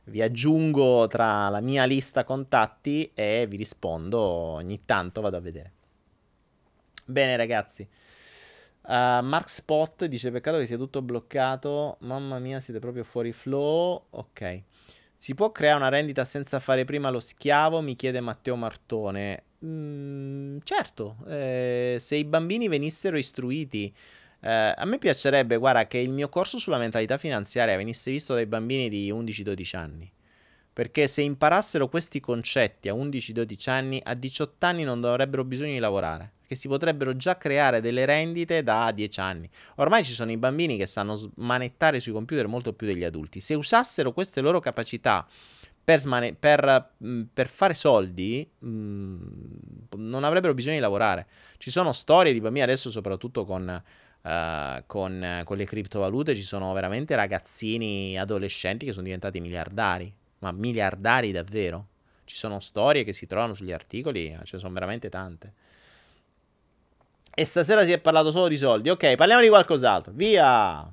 vi 0.09 0.21
aggiungo 0.21 1.07
tra 1.07 1.49
la 1.49 1.61
mia 1.61 1.85
lista 1.85 2.23
contatti 2.23 3.11
e 3.13 3.45
vi 3.47 3.57
rispondo 3.57 4.19
ogni 4.19 4.83
tanto, 4.85 5.21
vado 5.21 5.37
a 5.37 5.39
vedere. 5.39 5.71
Bene 7.05 7.35
ragazzi. 7.37 7.87
Uh, 8.81 9.21
Mark 9.21 9.49
Spot 9.49 10.05
dice 10.05 10.31
peccato 10.31 10.57
che 10.57 10.65
sia 10.65 10.77
tutto 10.77 11.01
bloccato. 11.01 11.97
Mamma 12.01 12.39
mia, 12.39 12.59
siete 12.59 12.79
proprio 12.79 13.03
fuori 13.03 13.31
flow. 13.31 14.07
Ok. 14.11 14.63
Si 15.15 15.33
può 15.33 15.51
creare 15.51 15.77
una 15.77 15.89
rendita 15.89 16.23
senza 16.23 16.59
fare 16.59 16.85
prima 16.85 17.09
lo 17.09 17.19
schiavo? 17.19 17.81
Mi 17.81 17.95
chiede 17.95 18.21
Matteo 18.21 18.55
Martone. 18.55 19.43
Mm, 19.65 20.59
certo, 20.63 21.17
eh, 21.27 21.97
se 21.99 22.15
i 22.15 22.23
bambini 22.23 22.69
venissero 22.69 23.17
istruiti 23.17 23.93
eh, 24.41 24.73
a 24.75 24.85
me 24.85 24.97
piacerebbe, 24.97 25.57
guarda, 25.57 25.87
che 25.87 25.97
il 25.97 26.09
mio 26.09 26.29
corso 26.29 26.59
sulla 26.59 26.77
mentalità 26.77 27.17
finanziaria 27.17 27.75
venisse 27.75 28.11
visto 28.11 28.33
dai 28.33 28.45
bambini 28.45 28.89
di 28.89 29.11
11-12 29.11 29.75
anni. 29.75 30.11
Perché 30.71 31.07
se 31.07 31.21
imparassero 31.21 31.89
questi 31.89 32.21
concetti 32.21 32.87
a 32.87 32.93
11-12 32.93 33.69
anni, 33.69 34.01
a 34.03 34.13
18 34.13 34.65
anni 34.65 34.83
non 34.83 35.01
dovrebbero 35.01 35.43
bisogno 35.43 35.73
di 35.73 35.79
lavorare. 35.79 36.33
Che 36.47 36.55
si 36.55 36.67
potrebbero 36.67 37.15
già 37.15 37.37
creare 37.37 37.81
delle 37.81 38.05
rendite 38.05 38.63
da 38.63 38.91
10 38.91 39.19
anni. 39.19 39.49
Ormai 39.75 40.03
ci 40.03 40.13
sono 40.13 40.31
i 40.31 40.37
bambini 40.37 40.77
che 40.77 40.87
sanno 40.87 41.15
smanettare 41.15 41.99
sui 41.99 42.13
computer 42.13 42.47
molto 42.47 42.73
più 42.73 42.87
degli 42.87 43.03
adulti. 43.03 43.39
Se 43.41 43.53
usassero 43.55 44.13
queste 44.13 44.41
loro 44.41 44.59
capacità 44.59 45.27
per, 45.83 45.99
smane- 45.99 46.33
per, 46.33 46.91
mh, 46.97 47.21
per 47.33 47.49
fare 47.49 47.73
soldi, 47.73 48.49
mh, 48.57 49.15
non 49.97 50.23
avrebbero 50.23 50.53
bisogno 50.53 50.75
di 50.75 50.81
lavorare. 50.81 51.27
Ci 51.57 51.71
sono 51.71 51.93
storie 51.93 52.31
di 52.31 52.39
bambini 52.39 52.63
adesso, 52.63 52.89
soprattutto 52.89 53.45
con 53.45 53.83
Uh, 54.29 54.83
con, 54.85 55.41
con, 55.43 55.57
le 55.57 55.65
criptovalute 55.65 56.35
ci 56.35 56.43
sono 56.43 56.71
veramente 56.73 57.15
ragazzini 57.15 58.15
adolescenti 58.19 58.85
che 58.85 58.91
sono 58.91 59.05
diventati 59.05 59.39
miliardari 59.39 60.13
ma 60.39 60.51
miliardari 60.51 61.31
davvero. 61.31 61.87
Ci 62.25 62.35
sono 62.35 62.59
storie 62.59 63.03
che 63.03 63.13
si 63.13 63.25
trovano 63.25 63.53
sugli 63.53 63.71
articoli, 63.71 64.29
ce 64.43 64.51
ne 64.53 64.59
sono 64.59 64.73
veramente 64.73 65.09
tante. 65.09 65.53
E 67.33 67.45
stasera 67.45 67.83
si 67.83 67.91
è 67.91 67.99
parlato 67.99 68.31
solo 68.31 68.47
di 68.47 68.57
soldi. 68.57 68.89
Ok, 68.89 69.15
parliamo 69.15 69.41
di 69.41 69.49
qualcos'altro. 69.49 70.11
Via! 70.13 70.91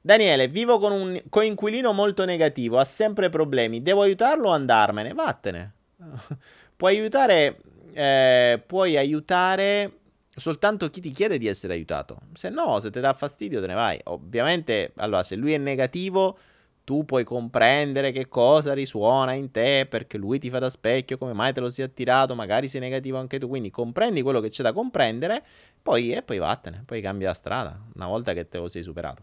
Daniele, 0.00 0.48
vivo 0.48 0.78
con 0.78 0.92
un 0.92 1.20
coinquilino 1.28 1.92
molto 1.92 2.24
negativo, 2.24 2.78
ha 2.78 2.84
sempre 2.84 3.30
problemi. 3.30 3.82
Devo 3.82 4.02
aiutarlo 4.02 4.48
o 4.48 4.52
andarmene? 4.52 5.14
Vattene. 5.14 5.72
puoi 6.76 6.98
aiutare, 6.98 7.58
eh, 7.92 8.60
puoi 8.66 8.96
aiutare 8.96 9.92
soltanto 10.36 10.90
chi 10.90 11.00
ti 11.00 11.10
chiede 11.10 11.38
di 11.38 11.46
essere 11.46 11.74
aiutato. 11.74 12.18
Se 12.32 12.48
no, 12.48 12.80
se 12.80 12.90
ti 12.90 13.00
dà 13.00 13.12
fastidio, 13.14 13.60
te 13.60 13.66
ne 13.66 13.74
vai. 13.74 14.00
Ovviamente, 14.04 14.92
allora, 14.96 15.22
se 15.22 15.36
lui 15.36 15.52
è 15.52 15.58
negativo, 15.58 16.38
tu 16.84 17.04
puoi 17.04 17.24
comprendere 17.24 18.12
che 18.12 18.28
cosa 18.28 18.74
risuona 18.74 19.32
in 19.32 19.50
te 19.50 19.86
perché 19.88 20.18
lui 20.18 20.38
ti 20.38 20.50
fa 20.50 20.58
da 20.58 20.68
specchio, 20.68 21.16
come 21.16 21.32
mai 21.32 21.52
te 21.54 21.60
lo 21.60 21.70
sei 21.70 21.86
attirato, 21.86 22.34
magari 22.34 22.68
sei 22.68 22.80
negativo 22.80 23.16
anche 23.18 23.38
tu, 23.38 23.48
quindi 23.48 23.70
comprendi 23.70 24.20
quello 24.22 24.40
che 24.40 24.50
c'è 24.50 24.62
da 24.62 24.72
comprendere, 24.72 25.42
poi, 25.82 26.12
e 26.12 26.22
poi 26.22 26.38
vattene, 26.38 26.82
poi 26.84 27.00
cambia 27.00 27.28
la 27.28 27.34
strada 27.34 27.80
una 27.94 28.06
volta 28.06 28.34
che 28.34 28.48
te 28.48 28.58
lo 28.58 28.68
sei 28.68 28.82
superato. 28.82 29.22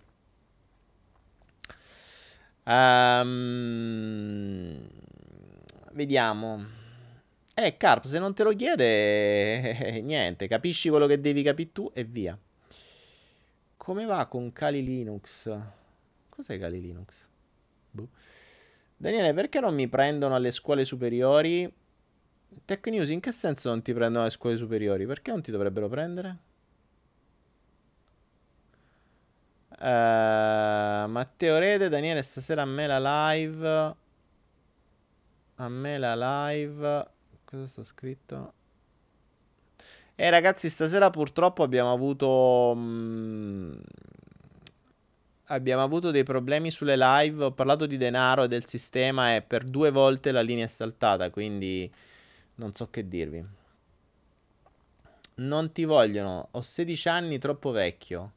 Um, 2.64 3.28
vediamo. 5.93 6.80
Eh, 7.64 7.78
Carp, 7.78 8.05
se 8.05 8.18
non 8.18 8.34
te 8.34 8.41
lo 8.41 8.55
chiede, 8.55 10.01
niente, 10.01 10.47
capisci 10.47 10.89
quello 10.89 11.05
che 11.05 11.22
devi 11.22 11.43
capire 11.43 11.72
tu 11.72 11.91
e 11.93 12.03
via. 12.03 12.36
Come 13.78 14.05
va 14.05 14.26
con 14.26 14.51
Kali 14.51 14.84
Linux? 14.84 15.55
Cos'è 16.28 16.57
Kali 16.57 16.82
Linux? 16.82 17.30
Boh. 17.91 18.09
Daniele, 18.97 19.36
perché 19.36 19.59
non 19.59 19.76
mi 19.76 19.88
prendono 19.88 20.34
alle 20.34 20.49
scuole 20.49 20.86
superiori? 20.86 21.72
Tech 22.66 22.88
News, 22.88 23.09
in 23.09 23.20
che 23.20 23.32
senso 23.32 23.70
non 23.70 23.84
ti 23.84 23.93
prendono 23.93 24.22
alle 24.22 24.32
scuole 24.32 24.55
superiori? 24.55 25.05
Perché 25.05 25.30
non 25.30 25.43
ti 25.43 25.51
dovrebbero 25.51 25.88
prendere? 25.88 26.38
Uh, 29.78 31.07
Matteo 31.07 31.59
Rede, 31.59 31.89
Daniele, 31.89 32.24
stasera 32.24 32.64
a 32.64 32.66
me 32.66 32.88
la 32.88 33.34
live. 33.34 33.95
A 35.57 35.70
me 35.70 35.97
la 35.99 36.49
live. 36.49 37.20
Cosa 37.52 37.68
sta 37.68 37.84
scritto? 37.84 38.54
Eh 40.16 40.30
ragazzi, 40.30 40.70
stasera 40.70 41.10
purtroppo 41.10 41.64
abbiamo 41.64 41.91
avuto... 41.91 42.74
Mh, 42.74 42.80
mm, 42.80 43.80
abbiamo 45.47 45.84
avuto 45.84 46.12
dei 46.12 46.24
problemi 46.24 46.72
sulle 46.72 46.95
live. 46.95 47.43
Ho 47.43 47.52
parlato 47.52 47.86
di 47.88 47.97
denaro 47.97 48.43
e 48.43 48.47
del 48.47 48.64
sistema 48.64 49.36
e 49.36 49.41
per 49.41 49.66
due 49.66 49.91
volte 49.91 50.32
la 50.32 50.39
linea 50.39 50.64
è 50.64 50.70
saltata. 50.70 51.30
Quindi 51.30 51.91
non 52.56 52.74
so 52.74 52.89
che 52.89 53.06
dirvi. 53.10 53.45
Non 55.36 55.74
ti 55.74 55.84
vogliono. 55.84 56.47
Ho 56.52 56.62
16 56.62 57.10
anni, 57.10 57.38
troppo 57.38 57.72
vecchio. 57.72 58.32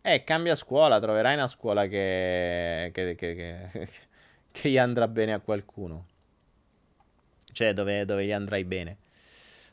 Eh, 0.00 0.24
cambia 0.24 0.54
scuola. 0.54 0.98
Troverai 1.00 1.34
una 1.34 1.48
scuola 1.48 1.86
che, 1.86 2.90
che, 2.94 3.14
che, 3.14 3.34
che, 3.34 3.88
che 4.50 4.70
gli 4.70 4.78
andrà 4.78 5.06
bene 5.06 5.34
a 5.34 5.40
qualcuno. 5.40 6.06
Cioè, 7.54 7.72
dove, 7.72 8.04
dove 8.04 8.26
gli 8.26 8.32
andrai 8.32 8.64
bene. 8.64 8.98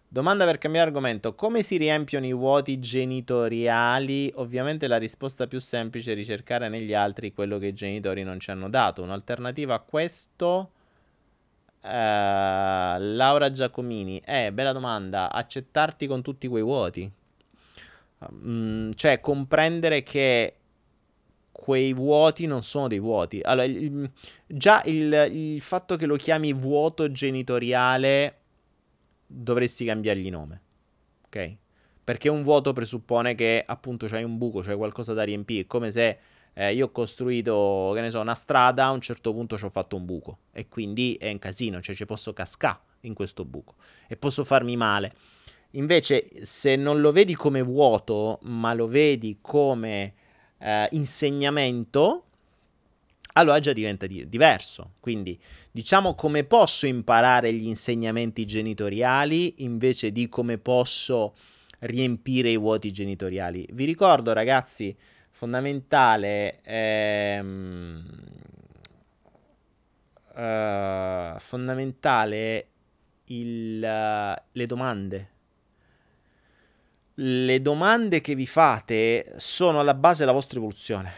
Domanda 0.08 0.46
per 0.46 0.58
cambiare 0.58 0.88
argomento: 0.88 1.36
come 1.36 1.62
si 1.64 1.78
riempiono 1.78 2.26
i 2.26 2.34
vuoti 2.34 2.80
genitoriali? 2.80 4.32
Ovviamente 4.36 4.88
la 4.88 4.98
risposta 4.98 5.48
più 5.48 5.60
semplice 5.60 6.12
è 6.12 6.16
ricercare 6.16 6.70
negli 6.70 6.94
altri 6.94 7.34
quello 7.34 7.58
che 7.58 7.68
i 7.68 7.74
genitori 7.74 8.24
non 8.24 8.40
ci 8.40 8.52
hanno 8.52 8.70
dato. 8.70 9.02
Un'alternativa 9.02 9.74
a 9.74 9.80
questo, 9.80 10.72
uh, 11.82 11.88
Laura 11.88 13.52
Giacomini, 13.52 14.22
eh, 14.26 14.52
bella 14.52 14.74
domanda, 14.74 15.32
accettarti 15.32 16.08
con 16.08 16.22
tutti 16.22 16.48
quei 16.48 16.64
vuoti. 16.64 17.12
Mm, 18.34 18.92
cioè, 18.92 19.20
comprendere 19.20 20.04
che 20.04 20.56
quei 21.62 21.94
vuoti 21.94 22.48
non 22.48 22.64
sono 22.64 22.88
dei 22.88 22.98
vuoti. 22.98 23.40
Allora, 23.44 23.68
il, 23.68 24.10
già 24.48 24.82
il, 24.86 25.30
il 25.32 25.62
fatto 25.62 25.96
che 25.96 26.08
lo 26.08 26.16
chiami 26.16 26.54
vuoto 26.54 27.12
genitoriale 27.12 28.38
dovresti 29.28 29.86
cambiargli 29.86 30.32
nome. 30.32 30.62
Ok? 31.28 31.56
Perché 32.04 32.30
un 32.30 32.42
vuoto 32.42 32.74
presuppone 32.74 33.36
che 33.36 33.64
appunto 33.64 34.08
c'hai 34.08 34.24
un 34.24 34.40
buco, 34.40 34.62
c'hai 34.62 34.76
qualcosa 34.76 35.14
da 35.14 35.22
riempire, 35.22 35.68
come 35.68 35.92
se 35.92 36.18
eh, 36.54 36.74
io 36.74 36.88
ho 36.88 36.92
costruito, 36.92 37.92
che 37.94 38.02
ne 38.02 38.10
so, 38.10 38.20
una 38.20 38.34
strada, 38.34 38.86
a 38.86 38.92
un 38.92 39.00
certo 39.00 39.32
punto 39.32 39.56
ci 39.56 39.66
ho 39.66 39.70
fatto 39.70 39.96
un 39.96 40.06
buco 40.06 40.40
e 40.52 40.68
quindi 40.68 41.14
è 41.14 41.30
un 41.30 41.38
casino, 41.38 41.80
cioè 41.80 41.94
ci 41.94 42.08
posso 42.08 42.34
cascare 42.34 42.80
in 43.02 43.14
questo 43.14 43.46
buco 43.46 43.76
e 44.08 44.18
posso 44.18 44.44
farmi 44.44 44.76
male. 44.76 45.12
Invece, 45.72 46.28
se 46.44 46.76
non 46.76 47.02
lo 47.02 47.12
vedi 47.12 47.36
come 47.36 47.62
vuoto, 47.62 48.40
ma 48.42 48.74
lo 48.74 48.88
vedi 48.88 49.38
come 49.40 50.16
eh, 50.62 50.88
insegnamento, 50.92 52.26
allora 53.34 53.60
già 53.60 53.74
diventa 53.74 54.08
di- 54.08 54.28
diverso. 54.30 54.94
Quindi 55.00 55.40
diciamo 55.72 56.16
come 56.16 56.44
posso 56.44 56.86
imparare 56.86 57.52
gli 57.54 57.68
insegnamenti 57.68 58.46
genitoriali 58.46 59.64
invece 59.64 60.12
di 60.12 60.30
come 60.30 60.58
posso 60.58 61.34
riempire 61.80 62.50
i 62.50 62.58
vuoti 62.58 62.92
genitoriali. 62.92 63.68
Vi 63.72 63.86
ricordo 63.86 64.34
ragazzi, 64.34 64.96
fondamentale, 65.32 66.60
ehm, 66.64 68.04
uh, 70.36 71.40
fondamentale 71.40 72.68
il, 73.28 73.80
le 73.80 74.66
domande. 74.66 75.31
Le 77.16 77.62
domande 77.62 78.22
che 78.22 78.36
vi 78.36 78.48
fate 78.48 79.34
sono 79.38 79.80
alla 79.80 79.94
base 79.94 80.20
della 80.20 80.32
vostra 80.32 80.58
evoluzione. 80.58 81.12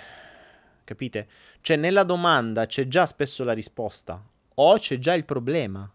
Capite? 0.83 1.27
Cioè 1.61 1.77
nella 1.77 2.03
domanda 2.03 2.65
c'è 2.65 2.87
già 2.87 3.05
spesso 3.05 3.43
la 3.43 3.53
risposta 3.53 4.21
o 4.55 4.77
c'è 4.77 4.97
già 4.97 5.13
il 5.13 5.25
problema. 5.25 5.89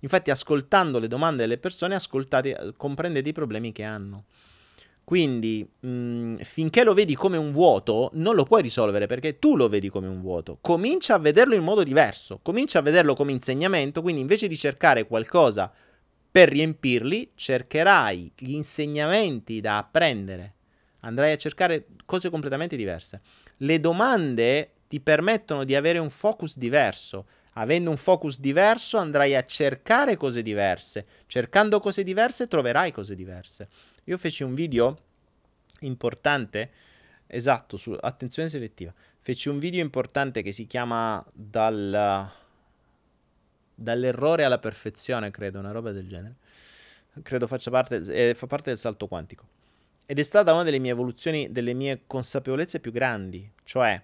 Infatti 0.00 0.30
ascoltando 0.30 0.98
le 0.98 1.08
domande 1.08 1.42
delle 1.42 1.58
persone 1.58 1.94
ascoltate, 1.94 2.74
comprendete 2.76 3.28
i 3.28 3.32
problemi 3.32 3.72
che 3.72 3.82
hanno. 3.82 4.24
Quindi 5.02 5.66
mh, 5.80 5.88
mm, 5.88 6.36
finché 6.40 6.84
lo 6.84 6.92
vedi 6.92 7.14
come 7.14 7.38
un 7.38 7.50
vuoto 7.50 8.10
non 8.12 8.34
lo 8.34 8.44
puoi 8.44 8.60
risolvere 8.60 9.06
perché 9.06 9.38
tu 9.38 9.56
lo 9.56 9.68
vedi 9.68 9.88
come 9.88 10.06
un 10.06 10.20
vuoto. 10.20 10.58
Comincia 10.60 11.14
a 11.14 11.18
vederlo 11.18 11.54
in 11.54 11.64
modo 11.64 11.82
diverso, 11.82 12.40
comincia 12.42 12.80
a 12.80 12.82
vederlo 12.82 13.14
come 13.14 13.32
insegnamento, 13.32 14.02
quindi 14.02 14.20
invece 14.20 14.48
di 14.48 14.58
cercare 14.58 15.06
qualcosa 15.06 15.72
per 16.38 16.50
riempirli, 16.50 17.32
cercherai 17.34 18.30
gli 18.36 18.52
insegnamenti 18.52 19.60
da 19.60 19.78
apprendere. 19.78 20.54
Andrai 21.00 21.32
a 21.32 21.36
cercare 21.36 21.86
cose 22.04 22.30
completamente 22.30 22.76
diverse. 22.76 23.22
Le 23.56 23.80
domande 23.80 24.74
ti 24.86 25.00
permettono 25.00 25.64
di 25.64 25.74
avere 25.74 25.98
un 25.98 26.10
focus 26.10 26.56
diverso. 26.56 27.26
Avendo 27.54 27.90
un 27.90 27.96
focus 27.96 28.38
diverso 28.38 28.98
andrai 28.98 29.34
a 29.34 29.44
cercare 29.44 30.16
cose 30.16 30.42
diverse. 30.42 31.06
Cercando 31.26 31.80
cose 31.80 32.04
diverse 32.04 32.46
troverai 32.46 32.92
cose 32.92 33.16
diverse. 33.16 33.68
Io 34.04 34.16
feci 34.16 34.44
un 34.44 34.54
video 34.54 34.96
importante, 35.80 36.70
esatto, 37.26 37.76
su 37.76 37.96
attenzione 38.00 38.48
selettiva. 38.48 38.94
Feci 39.18 39.48
un 39.48 39.58
video 39.58 39.82
importante 39.82 40.42
che 40.42 40.52
si 40.52 40.68
chiama 40.68 41.20
dal, 41.32 42.30
dall'errore 43.78 44.42
alla 44.42 44.58
perfezione, 44.58 45.30
credo, 45.30 45.60
una 45.60 45.70
roba 45.70 45.92
del 45.92 46.08
genere. 46.08 46.34
Credo 47.22 47.46
faccia 47.46 47.70
parte, 47.70 48.02
eh, 48.08 48.34
fa 48.34 48.46
parte 48.46 48.70
del 48.70 48.78
salto 48.78 49.06
quantico. 49.06 49.46
Ed 50.04 50.18
è 50.18 50.22
stata 50.22 50.52
una 50.52 50.64
delle 50.64 50.78
mie 50.78 50.90
evoluzioni, 50.90 51.52
delle 51.52 51.74
mie 51.74 52.02
consapevolezze 52.06 52.80
più 52.80 52.90
grandi. 52.90 53.48
Cioè, 53.62 54.02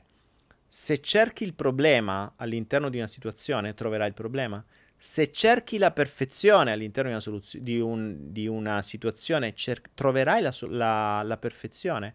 se 0.68 1.00
cerchi 1.00 1.44
il 1.44 1.54
problema 1.54 2.34
all'interno 2.36 2.88
di 2.88 2.98
una 2.98 3.08
situazione, 3.08 3.74
troverai 3.74 4.08
il 4.08 4.14
problema. 4.14 4.64
Se 4.96 5.32
cerchi 5.32 5.76
la 5.78 5.90
perfezione 5.90 6.72
all'interno 6.72 7.10
di 7.10 7.14
una, 7.16 7.22
soluz- 7.22 7.58
di 7.58 7.80
un, 7.80 8.32
di 8.32 8.46
una 8.46 8.80
situazione, 8.82 9.54
cer- 9.54 9.90
troverai 9.94 10.40
la, 10.40 10.54
la, 10.68 11.22
la 11.22 11.36
perfezione. 11.36 12.14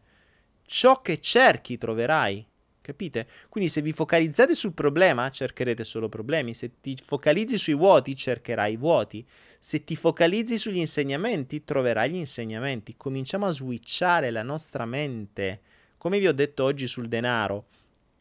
Ciò 0.65 1.01
che 1.01 1.19
cerchi 1.19 1.77
troverai, 1.77 2.45
capite? 2.89 3.27
Quindi 3.49 3.69
se 3.69 3.81
vi 3.81 3.93
focalizzate 3.93 4.55
sul 4.55 4.73
problema, 4.73 5.29
cercherete 5.29 5.83
solo 5.83 6.09
problemi. 6.09 6.55
Se 6.55 6.79
ti 6.81 6.97
focalizzi 7.03 7.57
sui 7.57 7.75
vuoti, 7.75 8.15
cercherai 8.15 8.75
vuoti. 8.77 9.25
Se 9.59 9.83
ti 9.83 9.95
focalizzi 9.95 10.57
sugli 10.57 10.77
insegnamenti, 10.77 11.63
troverai 11.63 12.09
gli 12.09 12.15
insegnamenti. 12.15 12.97
Cominciamo 12.97 13.45
a 13.45 13.51
switchare 13.51 14.31
la 14.31 14.41
nostra 14.41 14.85
mente. 14.85 15.61
Come 15.97 16.17
vi 16.17 16.27
ho 16.27 16.33
detto 16.33 16.63
oggi 16.63 16.87
sul 16.87 17.07
denaro, 17.07 17.67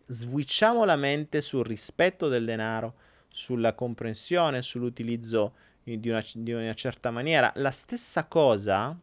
switchiamo 0.04 0.84
la 0.84 0.96
mente 0.96 1.40
sul 1.40 1.64
rispetto 1.64 2.28
del 2.28 2.44
denaro, 2.44 2.94
sulla 3.28 3.72
comprensione, 3.74 4.62
sull'utilizzo 4.62 5.54
di 5.82 6.08
una, 6.10 6.22
di 6.34 6.52
una 6.52 6.74
certa 6.74 7.10
maniera. 7.10 7.50
La 7.56 7.70
stessa 7.70 8.26
cosa 8.26 8.98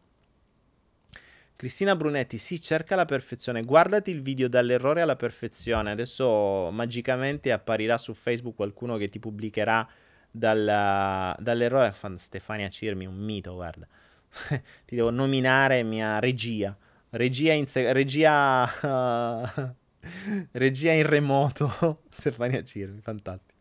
Cristina 1.56 1.96
Brunetti, 1.96 2.36
sì, 2.36 2.60
cerca 2.60 2.94
la 2.96 3.06
perfezione. 3.06 3.62
Guardati 3.62 4.10
il 4.10 4.20
video 4.20 4.46
dall'errore 4.46 5.00
alla 5.00 5.16
perfezione. 5.16 5.90
Adesso 5.90 6.68
magicamente 6.70 7.50
apparirà 7.50 7.96
su 7.96 8.12
Facebook 8.12 8.56
qualcuno 8.56 8.98
che 8.98 9.08
ti 9.08 9.18
pubblicherà 9.18 9.88
dalla, 10.30 11.34
dall'errore. 11.40 11.94
Stefania 12.16 12.68
Cirmi, 12.68 13.06
un 13.06 13.16
mito, 13.16 13.54
guarda. 13.54 13.86
ti 14.84 14.94
devo 14.94 15.08
nominare 15.08 15.82
mia 15.82 16.18
regia. 16.18 16.76
Regia 17.08 17.54
in, 17.54 17.66
se- 17.66 17.90
regia, 17.94 18.64
uh, 18.82 19.74
regia 20.52 20.92
in 20.92 21.06
remoto. 21.06 22.02
Stefania 22.10 22.62
Cirmi, 22.62 23.00
fantastico. 23.00 23.60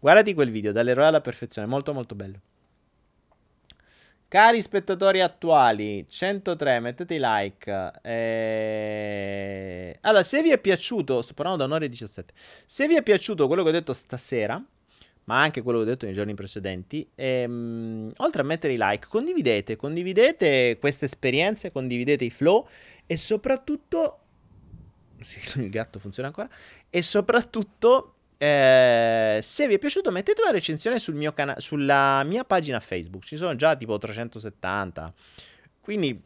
Guardati 0.00 0.34
quel 0.34 0.50
video 0.50 0.72
dall'errore 0.72 1.06
alla 1.06 1.20
perfezione, 1.20 1.68
molto 1.68 1.92
molto 1.94 2.16
bello. 2.16 2.40
Cari 4.28 4.60
spettatori 4.60 5.20
attuali, 5.20 6.04
103, 6.08 6.80
mettete 6.80 7.14
i 7.14 7.18
like. 7.20 7.92
Eh... 8.02 9.96
Allora, 10.00 10.24
se 10.24 10.42
vi 10.42 10.50
è 10.50 10.58
piaciuto, 10.58 11.22
sto 11.22 11.32
parlando 11.32 11.60
da 11.60 11.66
un'ora 11.66 11.84
e 11.84 11.88
17. 11.88 12.32
Se 12.66 12.88
vi 12.88 12.96
è 12.96 13.04
piaciuto 13.04 13.46
quello 13.46 13.62
che 13.62 13.68
ho 13.68 13.72
detto 13.72 13.92
stasera, 13.92 14.60
ma 15.24 15.40
anche 15.40 15.62
quello 15.62 15.78
che 15.78 15.84
ho 15.84 15.88
detto 15.88 16.06
nei 16.06 16.14
giorni 16.14 16.34
precedenti, 16.34 17.08
ehm, 17.14 18.14
oltre 18.16 18.42
a 18.42 18.44
mettere 18.44 18.72
i 18.72 18.76
like, 18.76 19.06
condividete, 19.06 19.76
condividete 19.76 20.76
queste 20.80 21.04
esperienze, 21.04 21.70
condividete 21.70 22.24
i 22.24 22.30
flow 22.30 22.66
e 23.06 23.16
soprattutto... 23.16 24.18
Il 25.54 25.70
gatto 25.70 26.00
funziona 26.00 26.28
ancora. 26.28 26.48
E 26.90 27.00
soprattutto 27.00 28.15
eh, 28.38 29.38
se 29.42 29.66
vi 29.66 29.74
è 29.74 29.78
piaciuto 29.78 30.10
mettete 30.10 30.42
una 30.42 30.50
recensione 30.50 30.98
sul 30.98 31.14
mio 31.14 31.32
cana- 31.32 31.58
sulla 31.58 32.22
mia 32.24 32.44
pagina 32.44 32.80
Facebook, 32.80 33.24
ci 33.24 33.36
sono 33.36 33.56
già 33.56 33.76
tipo 33.76 33.96
370. 33.96 35.12
Quindi 35.80 36.20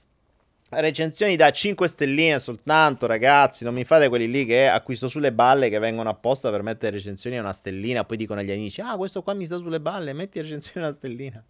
recensioni 0.71 1.37
da 1.37 1.51
5 1.51 1.87
stelline 1.89 2.39
soltanto, 2.39 3.07
ragazzi, 3.07 3.65
non 3.65 3.75
mi 3.75 3.85
fate 3.85 4.09
quelli 4.09 4.29
lì 4.29 4.47
che 4.47 4.69
acquisto 4.69 5.09
sulle 5.09 5.33
balle 5.33 5.69
che 5.69 5.79
vengono 5.79 6.09
apposta 6.09 6.51
per 6.51 6.63
mettere 6.63 6.93
recensioni 6.93 7.37
a 7.37 7.41
una 7.41 7.53
stellina, 7.53 8.05
poi 8.05 8.17
dicono 8.17 8.41
agli 8.41 8.53
amici 8.53 8.81
"Ah, 8.81 8.97
questo 8.97 9.23
qua 9.23 9.35
mi 9.35 9.45
sta 9.45 9.57
sulle 9.57 9.81
balle, 9.81 10.13
metti 10.13 10.41
recensioni 10.41 10.85
a 10.85 10.89
una 10.89 10.97
stellina". 10.97 11.45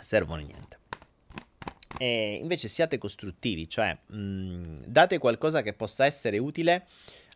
Servono 0.00 0.42
niente. 0.42 0.78
E 1.98 2.38
invece 2.40 2.68
siate 2.68 2.98
costruttivi, 2.98 3.68
cioè 3.68 3.96
mh, 4.06 4.16
mm, 4.16 4.74
date 4.86 5.18
qualcosa 5.18 5.62
che 5.62 5.72
possa 5.72 6.04
essere 6.04 6.36
utile 6.38 6.86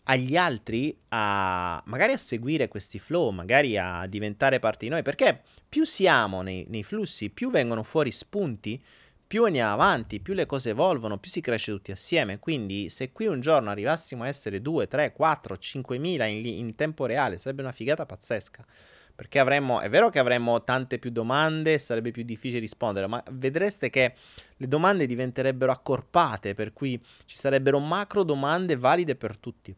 agli 0.04 0.36
altri 0.36 0.96
a 1.08 1.82
magari 1.86 2.12
a 2.12 2.18
seguire 2.18 2.68
questi 2.68 2.98
flow, 2.98 3.30
magari 3.30 3.76
a 3.78 4.06
diventare 4.06 4.58
parte 4.58 4.86
di 4.86 4.90
noi, 4.90 5.02
perché 5.02 5.42
più 5.68 5.84
siamo 5.84 6.42
nei, 6.42 6.66
nei 6.68 6.82
flussi, 6.82 7.30
più 7.30 7.50
vengono 7.50 7.82
fuori 7.82 8.10
spunti, 8.10 8.82
più 9.30 9.44
andiamo 9.44 9.72
avanti, 9.72 10.18
più 10.18 10.34
le 10.34 10.44
cose 10.44 10.70
evolvono, 10.70 11.18
più 11.18 11.30
si 11.30 11.40
cresce 11.40 11.70
tutti 11.70 11.92
assieme. 11.92 12.40
Quindi 12.40 12.90
se 12.90 13.12
qui 13.12 13.26
un 13.26 13.40
giorno 13.40 13.70
arrivassimo 13.70 14.24
a 14.24 14.26
essere 14.26 14.60
2, 14.60 14.88
3, 14.88 15.12
4, 15.12 15.56
5 15.56 15.98
mila 15.98 16.24
in, 16.24 16.44
in 16.44 16.74
tempo 16.74 17.06
reale, 17.06 17.38
sarebbe 17.38 17.62
una 17.62 17.70
figata 17.70 18.04
pazzesca. 18.04 18.66
Perché 19.14 19.38
avremmo, 19.38 19.80
è 19.80 19.88
vero 19.88 20.10
che 20.10 20.18
avremmo 20.18 20.64
tante 20.64 20.98
più 20.98 21.10
domande, 21.10 21.78
sarebbe 21.78 22.10
più 22.10 22.24
difficile 22.24 22.58
rispondere, 22.58 23.06
ma 23.06 23.22
vedreste 23.30 23.88
che 23.88 24.14
le 24.56 24.66
domande 24.66 25.06
diventerebbero 25.06 25.70
accorpate, 25.70 26.54
per 26.54 26.72
cui 26.72 27.00
ci 27.26 27.36
sarebbero 27.36 27.78
macro 27.78 28.24
domande 28.24 28.74
valide 28.74 29.14
per 29.14 29.36
tutti. 29.36 29.76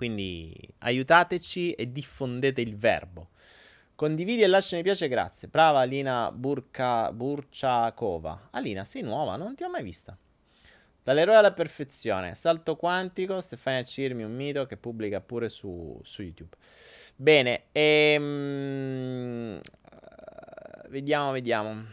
Quindi 0.00 0.56
aiutateci 0.78 1.72
e 1.72 1.84
diffondete 1.92 2.62
il 2.62 2.74
verbo. 2.74 3.32
Condividi 3.94 4.40
e 4.40 4.46
lascia 4.46 4.76
mi 4.76 4.82
piace, 4.82 5.08
grazie. 5.08 5.48
Brava 5.48 5.80
Alina 5.80 6.32
Burka, 6.32 7.12
Burciakova. 7.12 8.48
Alina, 8.52 8.86
sei 8.86 9.02
nuova, 9.02 9.36
non 9.36 9.54
ti 9.54 9.62
ho 9.62 9.68
mai 9.68 9.82
vista. 9.82 10.16
Dall'eroe 11.02 11.34
alla 11.34 11.52
perfezione. 11.52 12.34
Salto 12.34 12.76
quantico, 12.76 13.42
Stefania 13.42 13.82
Cirmi, 13.82 14.22
un 14.22 14.34
mito 14.34 14.64
che 14.64 14.78
pubblica 14.78 15.20
pure 15.20 15.50
su, 15.50 16.00
su 16.02 16.22
YouTube. 16.22 16.56
Bene, 17.14 17.64
ehm... 17.72 19.60
vediamo, 20.88 21.32
vediamo. 21.32 21.84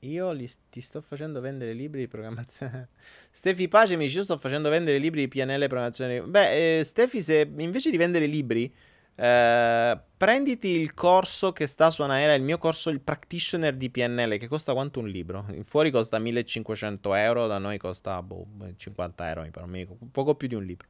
Io 0.00 0.32
li, 0.32 0.48
ti 0.68 0.80
sto 0.80 1.00
facendo 1.00 1.40
vendere 1.40 1.72
libri 1.72 2.00
di 2.00 2.08
programmazione. 2.08 2.88
Stefi 3.30 3.68
Pace 3.68 3.96
mi 3.96 4.04
dice: 4.04 4.18
Io 4.18 4.24
sto 4.24 4.36
facendo 4.36 4.68
vendere 4.68 4.98
libri 4.98 5.20
di 5.20 5.28
PNL 5.28 5.62
e 5.62 5.66
programmazione. 5.66 6.20
Beh, 6.22 6.78
eh, 6.78 6.84
Stefi, 6.84 7.20
se 7.20 7.50
invece 7.56 7.90
di 7.90 7.96
vendere 7.96 8.26
libri, 8.26 8.72
eh, 9.18 9.98
prenditi 10.16 10.68
il 10.68 10.92
corso 10.92 11.52
che 11.52 11.66
sta 11.66 11.90
su 11.90 12.02
Anaera, 12.02 12.34
il 12.34 12.42
mio 12.42 12.58
corso, 12.58 12.90
il 12.90 13.00
practitioner 13.00 13.74
di 13.74 13.88
PNL, 13.90 14.36
che 14.36 14.48
costa 14.48 14.74
quanto 14.74 15.00
un 15.00 15.08
libro? 15.08 15.46
Fuori 15.64 15.90
costa 15.90 16.18
1500 16.18 17.14
euro, 17.14 17.46
da 17.46 17.58
noi 17.58 17.78
costa 17.78 18.20
boh, 18.22 18.46
50 18.76 19.28
euro, 19.28 19.42
mi 19.42 19.50
pare, 19.50 19.86
poco 20.12 20.34
più 20.34 20.48
di 20.48 20.54
un 20.54 20.64
libro. 20.64 20.88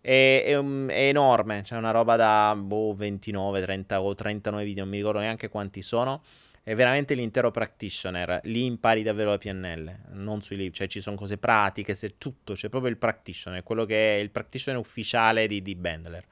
È, 0.00 0.42
è, 0.44 0.56
è 0.56 1.08
enorme, 1.08 1.62
c'è 1.62 1.76
una 1.76 1.90
roba 1.90 2.16
da 2.16 2.56
boh, 2.56 2.94
29, 2.94 3.60
30 3.60 4.00
o 4.00 4.14
39 4.14 4.64
video, 4.64 4.82
non 4.82 4.92
mi 4.92 4.98
ricordo 4.98 5.20
neanche 5.20 5.48
quanti 5.48 5.82
sono 5.82 6.22
è 6.64 6.74
veramente 6.74 7.14
l'intero 7.14 7.50
practitioner. 7.50 8.40
Lì 8.44 8.64
impari 8.64 9.02
davvero 9.02 9.30
la 9.30 9.38
PNL, 9.38 9.98
non 10.10 10.42
sui 10.42 10.56
libri, 10.56 10.72
cioè 10.72 10.86
ci 10.86 11.00
sono 11.00 11.16
cose 11.16 11.38
pratiche, 11.38 11.94
c'è 11.94 12.14
tutto, 12.18 12.54
c'è 12.54 12.68
proprio 12.68 12.90
il 12.90 12.98
practitioner, 12.98 13.62
quello 13.62 13.84
che 13.84 14.16
è 14.16 14.20
il 14.20 14.30
practitioner 14.30 14.80
ufficiale 14.80 15.46
di, 15.46 15.60
di 15.60 15.74
Bendler. 15.74 16.24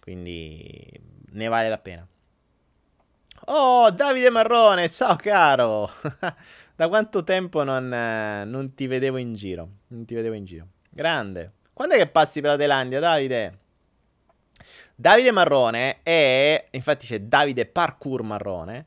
Quindi 0.00 0.88
ne 1.32 1.48
vale 1.48 1.68
la 1.68 1.78
pena. 1.78 2.06
Oh, 3.48 3.90
Davide 3.90 4.30
Marrone, 4.30 4.88
ciao 4.88 5.16
caro! 5.16 5.90
da 6.74 6.88
quanto 6.88 7.22
tempo 7.22 7.62
non, 7.62 7.88
non, 7.88 8.74
ti 8.74 8.86
vedevo 8.86 9.18
in 9.18 9.34
giro? 9.34 9.68
Non 9.88 10.06
ti 10.06 10.14
vedevo 10.14 10.34
in 10.34 10.44
giro. 10.44 10.66
Grande. 10.88 11.52
Quando 11.74 11.94
è 11.94 11.98
che 11.98 12.06
passi 12.06 12.40
per 12.40 12.52
la 12.52 12.56
Thailandia, 12.56 12.98
Davide? 12.98 13.58
Davide 14.94 15.30
Marrone 15.30 16.02
è, 16.02 16.68
infatti 16.70 17.06
c'è 17.06 17.20
Davide 17.20 17.66
Parkour 17.66 18.22
Marrone, 18.22 18.86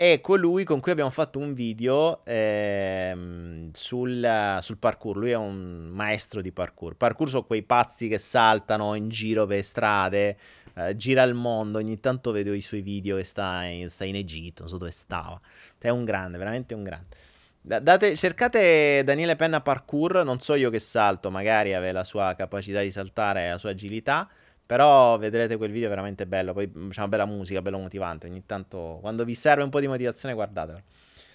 è 0.00 0.22
colui 0.22 0.64
con 0.64 0.80
cui 0.80 0.92
abbiamo 0.92 1.10
fatto 1.10 1.38
un 1.38 1.52
video 1.52 2.24
ehm, 2.24 3.70
sul, 3.72 4.58
sul, 4.62 4.78
parkour. 4.78 5.18
Lui 5.18 5.32
è 5.32 5.36
un 5.36 5.90
maestro 5.92 6.40
di 6.40 6.52
parkour. 6.52 6.96
Parkour 6.96 7.28
sono 7.28 7.44
quei 7.44 7.62
pazzi 7.62 8.08
che 8.08 8.16
saltano 8.16 8.94
in 8.94 9.10
giro 9.10 9.44
per 9.44 9.62
strade, 9.62 10.38
eh, 10.72 10.96
gira 10.96 11.22
il 11.24 11.34
mondo. 11.34 11.76
Ogni 11.76 12.00
tanto 12.00 12.32
vedo 12.32 12.54
i 12.54 12.62
suoi 12.62 12.80
video 12.80 13.18
che 13.18 13.24
sta 13.24 13.64
in, 13.64 13.90
sta 13.90 14.06
in 14.06 14.14
Egitto, 14.14 14.62
non 14.62 14.70
so 14.70 14.78
dove 14.78 14.90
stava. 14.90 15.38
È 15.76 15.90
un 15.90 16.06
grande, 16.06 16.38
veramente 16.38 16.72
un 16.72 16.82
grande. 16.82 17.16
Date, 17.60 18.16
cercate 18.16 19.02
Daniele 19.04 19.36
Penna 19.36 19.60
Parkour, 19.60 20.24
non 20.24 20.40
so 20.40 20.54
io 20.54 20.70
che 20.70 20.80
salto, 20.80 21.30
magari 21.30 21.74
aveva 21.74 21.98
la 21.98 22.04
sua 22.04 22.34
capacità 22.34 22.80
di 22.80 22.90
saltare 22.90 23.44
e 23.44 23.50
la 23.50 23.58
sua 23.58 23.72
agilità. 23.72 24.26
Però 24.70 25.18
vedrete 25.18 25.56
quel 25.56 25.72
video 25.72 25.88
veramente 25.88 26.28
bello. 26.28 26.52
Poi 26.52 26.72
mm, 26.72 26.90
c'è 26.90 27.00
una 27.00 27.08
bella 27.08 27.24
musica, 27.24 27.60
bello 27.60 27.78
motivante. 27.78 28.28
Ogni 28.28 28.46
tanto, 28.46 28.98
quando 29.00 29.24
vi 29.24 29.34
serve 29.34 29.64
un 29.64 29.68
po' 29.68 29.80
di 29.80 29.88
motivazione, 29.88 30.32
guardatelo. 30.32 30.80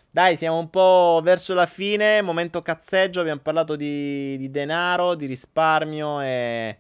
Dai, 0.10 0.38
siamo 0.38 0.58
un 0.58 0.70
po' 0.70 1.20
verso 1.22 1.54
la 1.54 1.66
fine. 1.66 2.22
Momento 2.22 2.62
cazzeggio. 2.62 3.20
Abbiamo 3.20 3.42
parlato 3.42 3.76
di, 3.76 4.38
di 4.38 4.50
denaro, 4.50 5.16
di 5.16 5.26
risparmio 5.26 6.22
e 6.22 6.78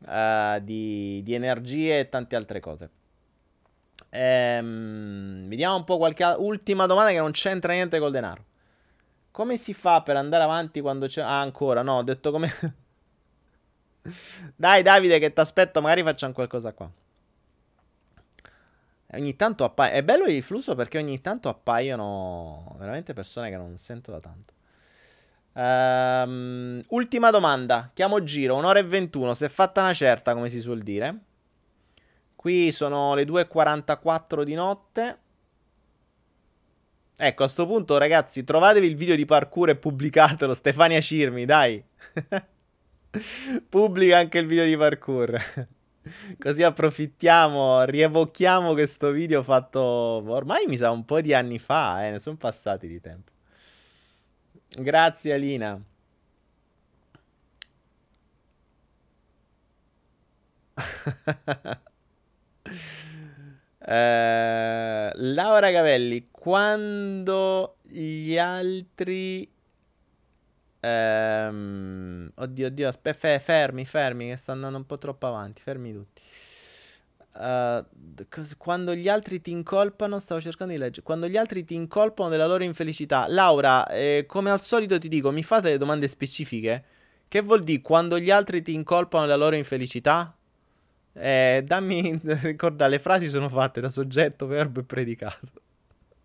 uh, 0.00 0.60
di, 0.60 1.22
di, 1.22 1.32
energie 1.32 2.00
e 2.00 2.08
tante 2.10 2.36
altre 2.36 2.60
cose. 2.60 2.90
Ehm, 4.10 5.48
vediamo 5.48 5.76
un 5.76 5.84
po' 5.84 5.96
qualche 5.96 6.24
ultima 6.24 6.84
domanda 6.84 7.10
che 7.10 7.18
non 7.20 7.30
c'entra 7.30 7.72
niente 7.72 7.98
col 7.98 8.10
denaro. 8.10 8.44
Come 9.30 9.56
si 9.56 9.72
fa 9.72 10.02
per 10.02 10.16
andare 10.16 10.44
avanti 10.44 10.82
quando 10.82 11.06
c'è... 11.06 11.22
Ah, 11.22 11.40
ancora, 11.40 11.80
no, 11.80 11.96
ho 11.96 12.02
detto 12.02 12.30
come... 12.30 12.52
Dai 14.54 14.82
Davide 14.82 15.18
che 15.18 15.32
ti 15.32 15.40
aspetto, 15.40 15.80
magari 15.80 16.02
facciamo 16.02 16.32
qualcosa 16.32 16.72
qua. 16.72 16.90
Ogni 19.12 19.36
tanto 19.36 19.64
appaiono... 19.64 19.96
È 19.96 20.02
bello 20.02 20.24
il 20.24 20.42
flusso 20.42 20.74
perché 20.74 20.98
ogni 20.98 21.20
tanto 21.20 21.48
appaiono 21.48 22.74
veramente 22.78 23.12
persone 23.14 23.50
che 23.50 23.56
non 23.56 23.76
sento 23.76 24.10
da 24.10 24.20
tanto. 24.20 24.54
Um, 25.52 26.82
ultima 26.88 27.30
domanda. 27.30 27.90
Chiamo 27.94 28.22
giro, 28.22 28.56
un'ora 28.56 28.78
e 28.78 28.84
21. 28.84 29.34
Si 29.34 29.44
è 29.44 29.48
fatta 29.48 29.80
una 29.80 29.94
certa, 29.94 30.34
come 30.34 30.50
si 30.50 30.60
suol 30.60 30.82
dire. 30.82 31.18
Qui 32.34 32.72
sono 32.72 33.14
le 33.14 33.24
2.44 33.24 34.42
di 34.42 34.54
notte. 34.54 35.18
Ecco, 37.16 37.44
a 37.44 37.48
sto 37.48 37.66
punto, 37.66 37.96
ragazzi, 37.96 38.44
trovatevi 38.44 38.86
il 38.86 38.96
video 38.96 39.16
di 39.16 39.24
parkour 39.24 39.70
e 39.70 39.76
pubblicatelo. 39.76 40.52
Stefania 40.52 41.00
Cirmi, 41.00 41.46
dai. 41.46 41.82
Pubblica 43.68 44.18
anche 44.18 44.38
il 44.38 44.46
video 44.46 44.64
di 44.64 44.76
parkour. 44.76 45.36
Così 46.38 46.62
approfittiamo, 46.62 47.82
rievochiamo 47.84 48.72
questo 48.74 49.10
video 49.10 49.42
fatto 49.42 49.80
ormai 49.80 50.66
mi 50.66 50.76
sa 50.76 50.90
un 50.90 51.04
po' 51.04 51.20
di 51.20 51.34
anni 51.34 51.58
fa, 51.58 52.06
eh, 52.06 52.10
ne 52.10 52.20
sono 52.20 52.36
passati 52.36 52.86
di 52.86 53.00
tempo. 53.00 53.32
Grazie 54.68 55.32
Alina. 55.32 55.80
eh, 63.78 65.10
Laura 65.14 65.70
Gavelli, 65.70 66.28
quando 66.30 67.78
gli 67.82 68.36
altri... 68.38 69.55
Ehm, 70.86 72.30
oddio, 72.36 72.66
oddio, 72.68 72.88
aspetta, 72.88 73.38
fermi, 73.38 73.84
fermi, 73.84 74.28
che 74.28 74.36
sta 74.36 74.52
andando 74.52 74.78
un 74.78 74.86
po' 74.86 74.98
troppo 74.98 75.26
avanti, 75.26 75.60
fermi 75.62 75.92
tutti. 75.92 76.22
Uh, 77.38 77.84
quando 78.56 78.94
gli 78.94 79.08
altri 79.08 79.42
ti 79.42 79.50
incolpano, 79.50 80.18
stavo 80.18 80.40
cercando 80.40 80.72
di 80.72 80.78
leggere. 80.78 81.02
Quando 81.02 81.28
gli 81.28 81.36
altri 81.36 81.64
ti 81.64 81.74
incolpano 81.74 82.30
della 82.30 82.46
loro 82.46 82.64
infelicità, 82.64 83.26
Laura, 83.28 83.86
eh, 83.88 84.24
come 84.26 84.50
al 84.50 84.62
solito 84.62 84.98
ti 84.98 85.08
dico, 85.08 85.30
mi 85.30 85.42
fate 85.42 85.64
delle 85.64 85.78
domande 85.78 86.08
specifiche? 86.08 86.84
Che 87.28 87.40
vuol 87.42 87.62
dire 87.62 87.82
quando 87.82 88.18
gli 88.18 88.30
altri 88.30 88.62
ti 88.62 88.72
incolpano 88.72 89.26
della 89.26 89.36
loro 89.36 89.56
infelicità? 89.56 90.34
Eh, 91.12 91.62
dammi, 91.66 92.18
ricorda, 92.42 92.86
le 92.86 92.98
frasi 92.98 93.28
sono 93.28 93.48
fatte 93.48 93.80
da 93.80 93.90
soggetto, 93.90 94.46
verbo 94.46 94.80
e 94.80 94.84
predicato. 94.84 95.48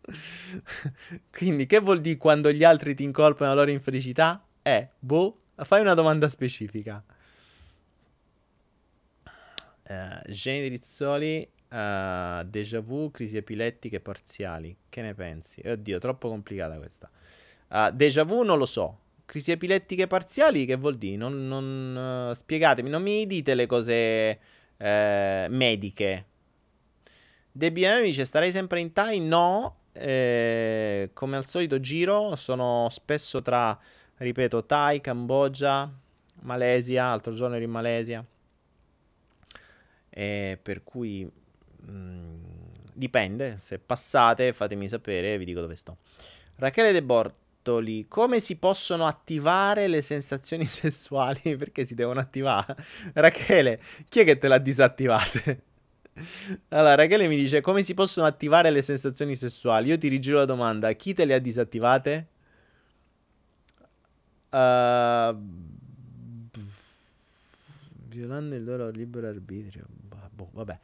Quindi, 1.32 1.66
che 1.66 1.80
vuol 1.80 2.00
dire 2.00 2.18
quando 2.18 2.52
gli 2.52 2.64
altri 2.64 2.96
ti 2.96 3.04
incolpano 3.04 3.50
della 3.50 3.62
loro 3.62 3.72
infelicità? 3.72 4.42
Eh, 4.64 4.90
boh, 5.00 5.40
fai 5.56 5.82
una 5.82 5.94
domanda 5.94 6.30
specifica. 6.30 7.04
Uh, 9.88 10.32
Geni 10.32 10.68
Rizzoli, 10.68 11.50
uh, 11.70 12.44
déjà 12.44 12.80
vu, 12.80 13.12
crisi 13.12 13.38
epilettiche 13.38 14.00
parziali. 14.00 14.78
Che 14.88 15.02
ne 15.02 15.14
pensi? 15.14 15.62
Oddio, 15.66 16.00
troppo 16.00 16.30
complicata 16.30 16.78
questa. 16.78 17.10
Uh, 17.70 17.90
déjà 17.92 18.24
vu 18.24 18.44
non 18.44 18.58
lo 18.58 18.66
so. 18.66 19.00
Crisi 19.26 19.52
epilettiche 19.52 20.08
parziali 20.08 20.66
che 20.66 20.76
vuol 20.76 20.98
dire? 20.98 21.18
Non, 21.18 21.48
non 21.48 22.30
uh, 22.30 22.34
spiegatemi, 22.34 22.90
non 22.90 23.02
mi 23.02 23.26
dite 23.26 23.56
le 23.56 23.66
cose 23.66 24.40
mediche. 24.82 26.26
Debbie 27.52 28.00
mi 28.00 28.08
dice, 28.08 28.26
starei 28.26 28.52
sempre 28.52 28.80
in 28.80 28.94
Thai? 28.94 29.20
No. 29.20 29.76
Eh, 29.94 31.10
come 31.14 31.36
al 31.36 31.46
solito 31.46 31.80
giro, 31.80 32.36
sono 32.38 32.88
spesso 32.90 33.42
tra, 33.42 33.78
ripeto, 34.24 34.66
Thai, 34.66 35.02
Cambogia, 35.02 35.92
Malesia, 36.42 37.06
altro 37.06 37.34
giorno 37.34 37.56
ero 37.56 37.64
in 37.64 37.72
Malesia. 37.72 38.26
E 40.10 40.60
per 40.62 40.84
cui 40.84 41.24
mh, 41.24 41.92
mm, 41.92 42.44
dipende, 42.94 43.58
se 43.60 43.80
passate 43.80 44.54
fatemi 44.54 44.88
sapere, 44.88 45.38
vi 45.38 45.46
dico 45.46 45.62
dove 45.62 45.76
sto. 45.76 45.98
Rachele 46.56 46.92
De 46.92 47.02
Bortoli, 47.02 48.08
come 48.08 48.40
si 48.40 48.58
possono 48.58 49.08
attivare 49.08 49.88
le 49.88 50.02
sensazioni 50.02 50.66
sessuali? 50.68 51.56
Perché 51.56 51.86
si 51.86 51.96
devono 51.96 52.20
attivare? 52.20 52.76
Rachele, 53.14 53.82
chi 54.08 54.20
è 54.20 54.26
che 54.26 54.38
te 54.38 54.48
l'ha 54.48 54.60
disattivate? 54.60 55.64
Allora, 56.70 56.96
Rachele 56.96 57.28
mi 57.28 57.38
dice 57.38 57.62
come 57.62 57.84
si 57.84 57.94
possono 57.94 58.28
attivare 58.28 58.70
le 58.70 58.82
sensazioni 58.82 59.36
sessuali? 59.36 59.88
Io 59.90 59.98
ti 59.98 60.10
rigiro 60.10 60.38
la 60.38 60.46
domanda, 60.46 60.92
chi 60.92 61.14
te 61.14 61.26
le 61.26 61.34
ha 61.34 61.40
disattivate? 61.40 62.28
Uh, 64.52 65.38
violando 68.08 68.56
il 68.56 68.64
loro 68.64 68.90
libero 68.90 69.28
arbitrio 69.28 69.86
boh, 70.42 70.50
vabbè. 70.52 70.80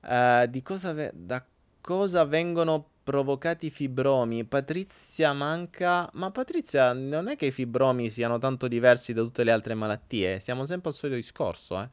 Uh, 0.00 0.46
di 0.46 0.62
cosa 0.62 0.92
ve- 0.92 1.12
da 1.14 1.44
cosa 1.80 2.24
vengono 2.24 2.88
provocati 3.02 3.66
i 3.66 3.70
fibromi? 3.70 4.44
Patrizia 4.44 5.32
manca. 5.32 6.08
Ma 6.14 6.30
Patrizia, 6.30 6.92
non 6.92 7.28
è 7.28 7.36
che 7.36 7.46
i 7.46 7.50
fibromi 7.50 8.08
siano 8.10 8.38
tanto 8.38 8.68
diversi 8.68 9.12
da 9.12 9.22
tutte 9.22 9.44
le 9.44 9.50
altre 9.50 9.74
malattie. 9.74 10.40
Siamo 10.40 10.64
sempre 10.66 10.90
al 10.90 10.94
solito 10.94 11.18
discorso, 11.18 11.80
eh. 11.80 11.88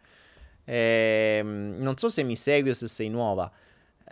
E, 0.65 1.37
ehm, 1.39 1.75
non 1.79 1.97
so 1.97 2.09
se 2.09 2.23
mi 2.23 2.35
segui 2.35 2.69
o 2.69 2.73
se 2.73 2.87
sei 2.87 3.09
nuova. 3.09 3.51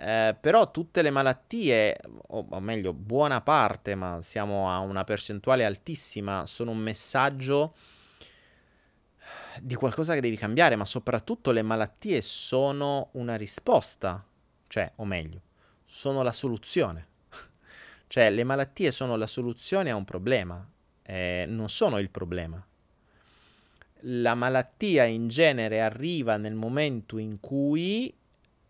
Eh, 0.03 0.35
però 0.39 0.71
tutte 0.71 1.03
le 1.03 1.11
malattie, 1.11 1.95
o, 2.29 2.47
o 2.49 2.59
meglio, 2.59 2.91
buona 2.91 3.41
parte, 3.41 3.93
ma 3.93 4.19
siamo 4.23 4.71
a 4.71 4.79
una 4.79 5.03
percentuale 5.03 5.63
altissima, 5.63 6.47
sono 6.47 6.71
un 6.71 6.79
messaggio 6.79 7.75
di 9.59 9.75
qualcosa 9.75 10.15
che 10.15 10.21
devi 10.21 10.37
cambiare, 10.37 10.75
ma 10.75 10.87
soprattutto 10.87 11.51
le 11.51 11.61
malattie 11.61 12.23
sono 12.23 13.09
una 13.11 13.35
risposta, 13.35 14.25
cioè, 14.65 14.91
o 14.95 15.05
meglio, 15.05 15.41
sono 15.85 16.23
la 16.23 16.31
soluzione. 16.31 17.07
cioè, 18.07 18.31
le 18.31 18.43
malattie 18.43 18.89
sono 18.89 19.15
la 19.15 19.27
soluzione 19.27 19.91
a 19.91 19.95
un 19.95 20.05
problema, 20.05 20.67
eh, 21.03 21.45
non 21.47 21.69
sono 21.69 21.99
il 21.99 22.09
problema. 22.09 22.65
La 24.05 24.33
malattia 24.33 25.03
in 25.03 25.27
genere 25.27 25.79
arriva 25.79 26.37
nel 26.37 26.55
momento 26.55 27.19
in 27.19 27.39
cui 27.39 28.11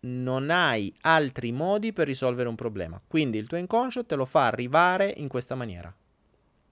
non 0.04 0.50
hai 0.50 0.94
altri 1.02 1.52
modi 1.52 1.92
per 1.92 2.06
risolvere 2.06 2.48
un 2.48 2.54
problema. 2.54 3.00
Quindi 3.06 3.38
il 3.38 3.46
tuo 3.46 3.58
inconscio 3.58 4.04
te 4.04 4.16
lo 4.16 4.24
fa 4.24 4.46
arrivare 4.46 5.12
in 5.16 5.28
questa 5.28 5.54
maniera. 5.54 5.92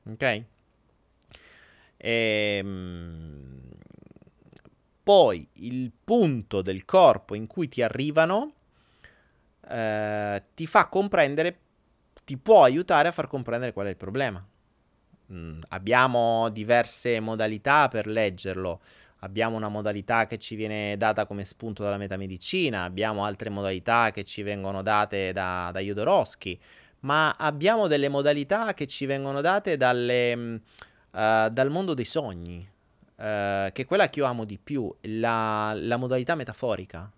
Ok? 0.08 0.22
E, 0.22 0.44
ehm, 1.96 3.60
poi 5.02 5.46
il 5.54 5.90
punto 6.04 6.62
del 6.62 6.84
corpo 6.84 7.34
in 7.34 7.46
cui 7.46 7.68
ti 7.68 7.82
arrivano 7.82 8.52
eh, 9.68 10.42
ti 10.54 10.66
fa 10.66 10.88
comprendere, 10.88 11.58
ti 12.24 12.36
può 12.36 12.64
aiutare 12.64 13.08
a 13.08 13.12
far 13.12 13.28
comprendere 13.28 13.72
qual 13.72 13.86
è 13.86 13.90
il 13.90 13.96
problema. 13.96 14.44
Mm, 15.32 15.60
abbiamo 15.68 16.48
diverse 16.48 17.20
modalità 17.20 17.88
per 17.88 18.06
leggerlo. 18.06 18.80
Abbiamo 19.20 19.56
una 19.56 19.68
modalità 19.68 20.26
che 20.26 20.38
ci 20.38 20.54
viene 20.54 20.96
data 20.96 21.26
come 21.26 21.44
spunto 21.44 21.82
dalla 21.82 21.98
metamedicina, 21.98 22.84
abbiamo 22.84 23.24
altre 23.24 23.50
modalità 23.50 24.10
che 24.12 24.24
ci 24.24 24.42
vengono 24.42 24.80
date 24.82 25.32
da, 25.32 25.70
da 25.72 25.80
Jodorowsky, 25.80 26.58
ma 27.00 27.34
abbiamo 27.36 27.86
delle 27.86 28.08
modalità 28.08 28.72
che 28.72 28.86
ci 28.86 29.04
vengono 29.06 29.40
date 29.40 29.76
dalle, 29.76 30.32
uh, 30.34 30.60
dal 31.10 31.68
mondo 31.70 31.94
dei 31.94 32.04
sogni. 32.04 32.68
Uh, 33.16 33.70
che 33.72 33.82
è 33.82 33.84
quella 33.84 34.08
che 34.08 34.20
io 34.20 34.24
amo 34.24 34.46
di 34.46 34.58
più, 34.58 34.90
la, 35.02 35.74
la, 35.74 35.98
modalità 35.98 36.34
metaforica. 36.34 37.10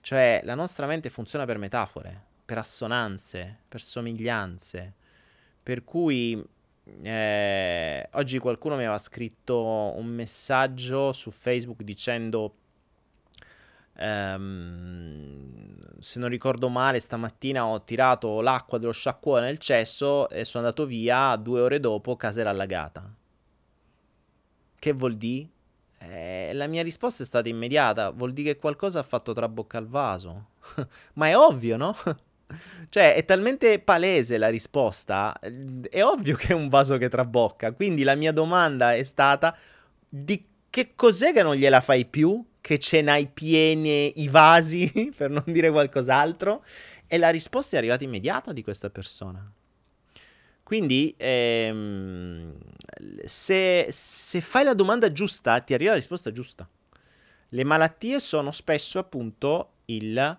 Cioè, 0.00 0.40
la 0.42 0.56
nostra 0.56 0.86
mente 0.86 1.08
funziona 1.08 1.44
per 1.44 1.56
metafore, 1.56 2.20
per 2.44 2.58
assonanze, 2.58 3.58
per 3.68 3.80
somiglianze. 3.80 4.94
Per 5.62 5.84
cui 5.84 6.42
eh, 7.02 8.08
oggi 8.12 8.38
qualcuno 8.38 8.74
mi 8.74 8.82
aveva 8.82 8.98
scritto 8.98 9.92
un 9.96 10.06
messaggio 10.06 11.12
su 11.12 11.30
Facebook 11.30 11.82
dicendo 11.82 12.54
Um, 14.00 15.76
se 15.98 16.18
non 16.18 16.30
ricordo 16.30 16.70
male, 16.70 17.00
stamattina 17.00 17.66
ho 17.66 17.84
tirato 17.84 18.40
l'acqua 18.40 18.78
dello 18.78 18.92
sciacquone 18.92 19.44
nel 19.44 19.58
cesso 19.58 20.28
e 20.30 20.44
sono 20.46 20.64
andato 20.64 20.86
via. 20.86 21.36
Due 21.36 21.60
ore 21.60 21.80
dopo, 21.80 22.16
casa 22.16 22.40
era 22.40 22.50
allagata. 22.50 23.14
Che 24.78 24.92
vuol 24.92 25.16
dire? 25.16 25.48
Eh, 25.98 26.52
la 26.54 26.66
mia 26.66 26.82
risposta 26.82 27.22
è 27.22 27.26
stata 27.26 27.50
immediata, 27.50 28.08
vuol 28.08 28.32
dire 28.32 28.54
che 28.54 28.58
qualcosa 28.58 29.00
ha 29.00 29.02
fatto 29.02 29.34
trabocca 29.34 29.76
al 29.76 29.86
vaso. 29.86 30.46
Ma 31.14 31.28
è 31.28 31.36
ovvio, 31.36 31.76
no? 31.76 31.94
cioè, 32.88 33.14
è 33.14 33.24
talmente 33.24 33.78
palese 33.78 34.36
la 34.38 34.48
risposta, 34.48 35.38
è 35.38 36.02
ovvio 36.02 36.36
che 36.36 36.48
è 36.48 36.54
un 36.54 36.68
vaso 36.68 36.98
che 36.98 37.08
trabocca. 37.08 37.72
Quindi 37.72 38.02
la 38.02 38.14
mia 38.14 38.32
domanda 38.32 38.94
è 38.94 39.02
stata 39.02 39.56
di 40.08 40.44
che 40.68 40.92
cos'è 40.94 41.32
che 41.32 41.42
non 41.42 41.54
gliela 41.54 41.80
fai 41.80 42.04
più? 42.06 42.44
Che 42.60 42.78
ce 42.78 43.00
n'hai 43.00 43.26
pieni 43.26 44.20
i 44.20 44.28
vasi, 44.28 45.10
per 45.16 45.30
non 45.30 45.44
dire 45.46 45.70
qualcos'altro? 45.70 46.64
E 47.06 47.18
la 47.18 47.30
risposta 47.30 47.76
è 47.76 47.78
arrivata 47.78 48.04
immediata 48.04 48.52
di 48.52 48.62
questa 48.62 48.90
persona. 48.90 49.50
Quindi, 50.62 51.12
ehm, 51.16 52.54
se, 53.24 53.86
se 53.88 54.40
fai 54.40 54.62
la 54.62 54.74
domanda 54.74 55.10
giusta, 55.10 55.58
ti 55.60 55.74
arriva 55.74 55.90
la 55.90 55.96
risposta 55.96 56.30
giusta. 56.30 56.68
Le 57.48 57.64
malattie 57.64 58.20
sono 58.20 58.52
spesso 58.52 59.00
appunto 59.00 59.72
il, 59.86 60.38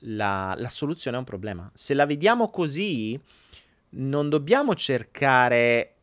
la, 0.00 0.54
la, 0.56 0.68
soluzione 0.68 1.16
a 1.16 1.20
un 1.20 1.26
problema. 1.26 1.70
Se 1.74 1.94
la 1.94 2.06
vediamo 2.06 2.50
così, 2.50 3.18
non 3.90 4.28
dobbiamo 4.28 4.74
cercare. 4.74 5.94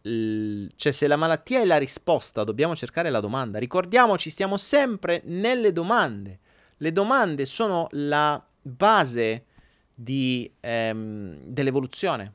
Cioè, 0.00 0.92
se 0.92 1.06
la 1.06 1.16
malattia 1.16 1.60
è 1.60 1.64
la 1.64 1.76
risposta, 1.76 2.44
dobbiamo 2.44 2.74
cercare 2.76 3.10
la 3.10 3.20
domanda. 3.20 3.58
Ricordiamoci, 3.58 4.30
stiamo 4.30 4.56
sempre 4.56 5.22
nelle 5.24 5.72
domande. 5.72 6.38
Le 6.78 6.92
domande 6.92 7.44
sono 7.44 7.88
la 7.90 8.42
base 8.62 9.44
di, 9.92 10.50
ehm, 10.60 11.40
dell'evoluzione. 11.42 12.34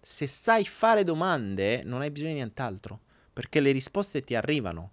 Se 0.00 0.26
sai 0.26 0.64
fare 0.64 1.02
domande, 1.02 1.82
non 1.82 2.00
hai 2.00 2.10
bisogno 2.10 2.30
di 2.30 2.36
nient'altro, 2.36 3.00
perché 3.32 3.60
le 3.60 3.72
risposte 3.72 4.20
ti 4.20 4.34
arrivano. 4.34 4.92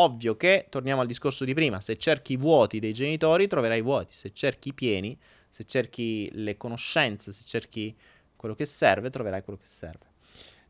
Ovvio 0.00 0.36
che, 0.36 0.66
torniamo 0.68 1.00
al 1.00 1.08
discorso 1.08 1.44
di 1.44 1.54
prima, 1.54 1.80
se 1.80 1.96
cerchi 1.96 2.34
i 2.34 2.36
vuoti 2.36 2.78
dei 2.78 2.92
genitori 2.92 3.48
troverai 3.48 3.78
i 3.78 3.82
vuoti, 3.82 4.12
se 4.12 4.32
cerchi 4.32 4.68
i 4.68 4.72
pieni, 4.72 5.18
se 5.50 5.64
cerchi 5.64 6.28
le 6.34 6.56
conoscenze, 6.56 7.32
se 7.32 7.42
cerchi 7.44 7.96
quello 8.36 8.54
che 8.54 8.64
serve, 8.64 9.10
troverai 9.10 9.42
quello 9.42 9.58
che 9.58 9.66
serve. 9.66 10.06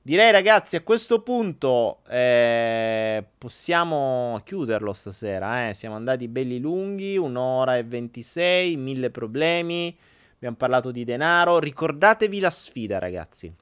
Direi 0.01 0.31
ragazzi 0.31 0.77
a 0.77 0.81
questo 0.81 1.21
punto 1.21 1.99
eh, 2.09 3.23
possiamo 3.37 4.41
chiuderlo 4.45 4.95
stasera, 4.95 5.69
eh? 5.69 5.75
siamo 5.75 5.97
andati 5.97 6.27
belli 6.29 6.59
lunghi, 6.59 7.19
un'ora 7.19 7.77
e 7.77 7.85
26, 7.85 8.79
mille 8.79 9.11
problemi, 9.11 9.95
abbiamo 10.37 10.57
parlato 10.57 10.91
di 10.91 11.05
denaro, 11.05 11.59
ricordatevi 11.59 12.41
la 12.41 12.49
sfida 12.49 12.99
ragazzi, 12.99 13.53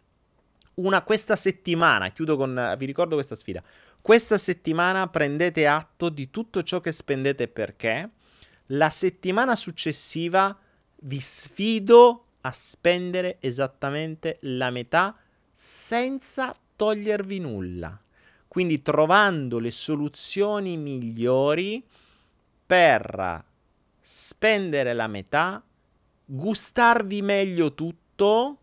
una 0.75 1.03
questa 1.03 1.35
settimana, 1.35 2.11
chiudo 2.11 2.37
con, 2.37 2.75
vi 2.79 2.87
ricordo 2.87 3.17
questa 3.17 3.35
sfida, 3.35 3.61
questa 4.07 4.39
settimana 4.39 5.09
prendete 5.09 5.67
atto 5.67 6.11
di 6.11 6.31
tutto 6.31 6.63
ciò 6.63 6.79
che 6.79 6.93
spendete 6.93 7.49
perché 7.49 8.11
la 8.67 8.89
settimana 8.89 9.57
successiva 9.57 10.57
vi 10.99 11.19
sfido 11.19 12.27
a 12.43 12.53
spendere 12.53 13.39
esattamente 13.41 14.39
la 14.43 14.71
metà 14.71 15.17
senza 15.53 16.55
togliervi 16.77 17.41
nulla. 17.41 18.01
Quindi 18.47 18.81
trovando 18.81 19.59
le 19.59 19.73
soluzioni 19.73 20.77
migliori 20.77 21.85
per 22.65 23.45
spendere 24.01 24.93
la 24.93 25.09
metà, 25.09 25.61
gustarvi 26.25 27.23
meglio 27.23 27.75
tutto, 27.75 28.59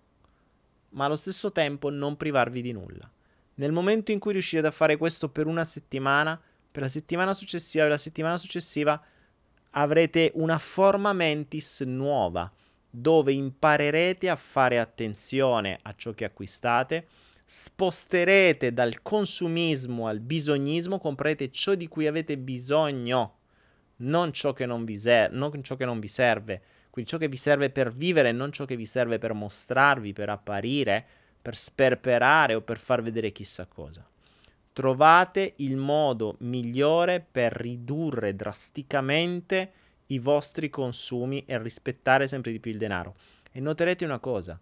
ma 0.91 1.03
allo 1.03 1.17
stesso 1.17 1.51
tempo 1.51 1.89
non 1.89 2.15
privarvi 2.15 2.61
di 2.61 2.71
nulla. 2.71 3.11
Nel 3.55 3.71
momento 3.71 4.11
in 4.11 4.19
cui 4.19 4.33
riuscirete 4.33 4.67
a 4.67 4.71
fare 4.71 4.97
questo 4.97 5.29
per 5.29 5.45
una 5.45 5.63
settimana, 5.63 6.39
per 6.71 6.81
la 6.81 6.87
settimana 6.87 7.33
successiva, 7.33 7.83
per 7.83 7.93
la 7.93 7.99
settimana 7.99 8.37
successiva 8.37 9.01
avrete 9.71 10.31
una 10.35 10.57
forma 10.57 11.13
mentis 11.13 11.81
nuova 11.81 12.49
dove 12.95 13.33
imparerete 13.33 14.29
a 14.29 14.35
fare 14.35 14.79
attenzione 14.79 15.79
a 15.81 15.95
ciò 15.95 16.11
che 16.11 16.25
acquistate, 16.25 17.07
sposterete 17.43 18.71
dal 18.71 19.01
consumismo 19.01 20.07
al 20.07 20.19
bisognismo, 20.19 20.99
comprerete 20.99 21.49
ciò 21.49 21.73
di 21.73 21.87
cui 21.87 22.05
avete 22.05 22.37
bisogno, 22.37 23.37
non 23.97 24.31
ciò 24.31 24.53
che 24.53 24.67
non 24.67 24.85
vi, 24.85 24.95
ser- 24.95 25.31
non 25.31 25.51
ciò 25.63 25.75
che 25.75 25.85
non 25.85 25.99
vi 25.99 26.07
serve, 26.07 26.61
quindi 26.91 27.09
ciò 27.09 27.17
che 27.17 27.27
vi 27.27 27.37
serve 27.37 27.71
per 27.71 27.91
vivere, 27.91 28.31
non 28.31 28.51
ciò 28.51 28.65
che 28.65 28.75
vi 28.75 28.85
serve 28.85 29.17
per 29.17 29.33
mostrarvi, 29.33 30.13
per 30.13 30.29
apparire, 30.29 31.07
per 31.43 31.57
sperperare 31.57 32.55
o 32.55 32.61
per 32.61 32.79
far 32.79 33.03
vedere 33.03 33.33
chissà 33.33 33.65
cosa. 33.65 34.07
Trovate 34.71 35.55
il 35.57 35.75
modo 35.75 36.37
migliore 36.39 37.19
per 37.19 37.51
ridurre 37.51 38.33
drasticamente 38.33 39.71
i 40.07 40.19
vostri 40.19 40.69
consumi 40.69 41.43
e 41.45 41.61
rispettare 41.61 42.27
sempre 42.27 42.53
di 42.53 42.61
più 42.61 42.71
il 42.71 42.77
denaro. 42.77 43.15
E 43.51 43.59
noterete 43.59 44.05
una 44.05 44.19
cosa, 44.19 44.59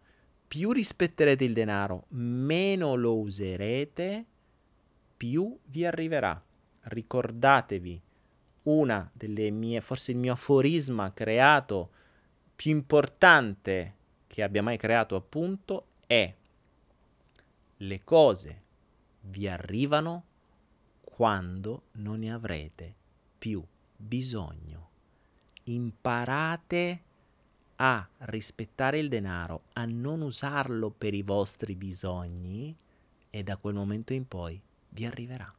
più 0.48 0.72
rispetterete 0.72 1.44
il 1.44 1.54
denaro, 1.54 2.06
meno 2.10 2.96
lo 2.96 3.20
userete, 3.20 4.26
più 5.16 5.56
vi 5.66 5.86
arriverà. 5.86 6.44
Ricordatevi, 6.82 8.02
una 8.64 9.10
delle 9.14 9.52
mie, 9.52 9.82
forse 9.82 10.12
il 10.12 10.18
mio 10.18 10.34
aforisma 10.34 11.14
creato 11.14 11.92
più 12.56 12.72
importante 12.72 13.96
che 14.28 14.44
abbia 14.44 14.64
mai 14.64 14.78
creato 14.78 15.16
appunto 15.16 15.86
è 16.06 16.34
le 17.82 18.04
cose 18.04 18.62
vi 19.22 19.48
arrivano 19.48 20.24
quando 21.02 21.84
non 21.94 22.20
ne 22.20 22.32
avrete 22.32 22.94
più 23.38 23.64
bisogno 23.96 24.90
imparate 25.66 27.02
a 27.78 28.08
rispettare 28.20 29.00
il 29.00 29.10
denaro, 29.10 29.64
a 29.74 29.86
non 29.86 30.22
usarlo 30.22 30.92
per 30.92 31.14
i 31.14 31.24
vostri 31.24 31.76
bisogni 31.76 32.76
e 33.30 33.44
da 33.44 33.58
quel 33.58 33.74
momento 33.74 34.14
in 34.14 34.28
poi 34.28 34.60
vi 34.90 35.06
arriverà. 35.06 35.52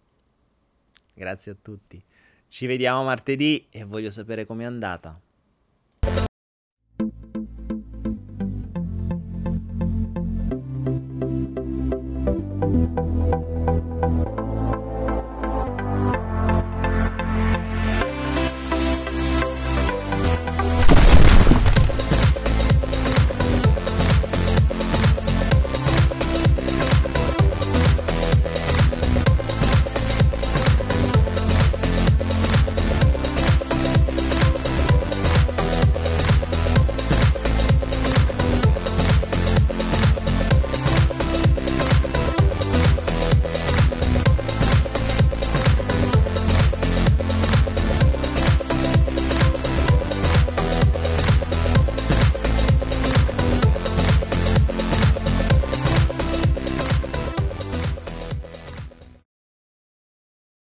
Grazie 1.14 1.52
a 1.52 1.56
tutti. 1.60 2.02
Ci 2.46 2.66
vediamo 2.66 3.04
martedì 3.04 3.66
e 3.70 3.84
voglio 3.84 4.10
sapere 4.10 4.46
com'è 4.46 4.64
andata. 4.64 5.18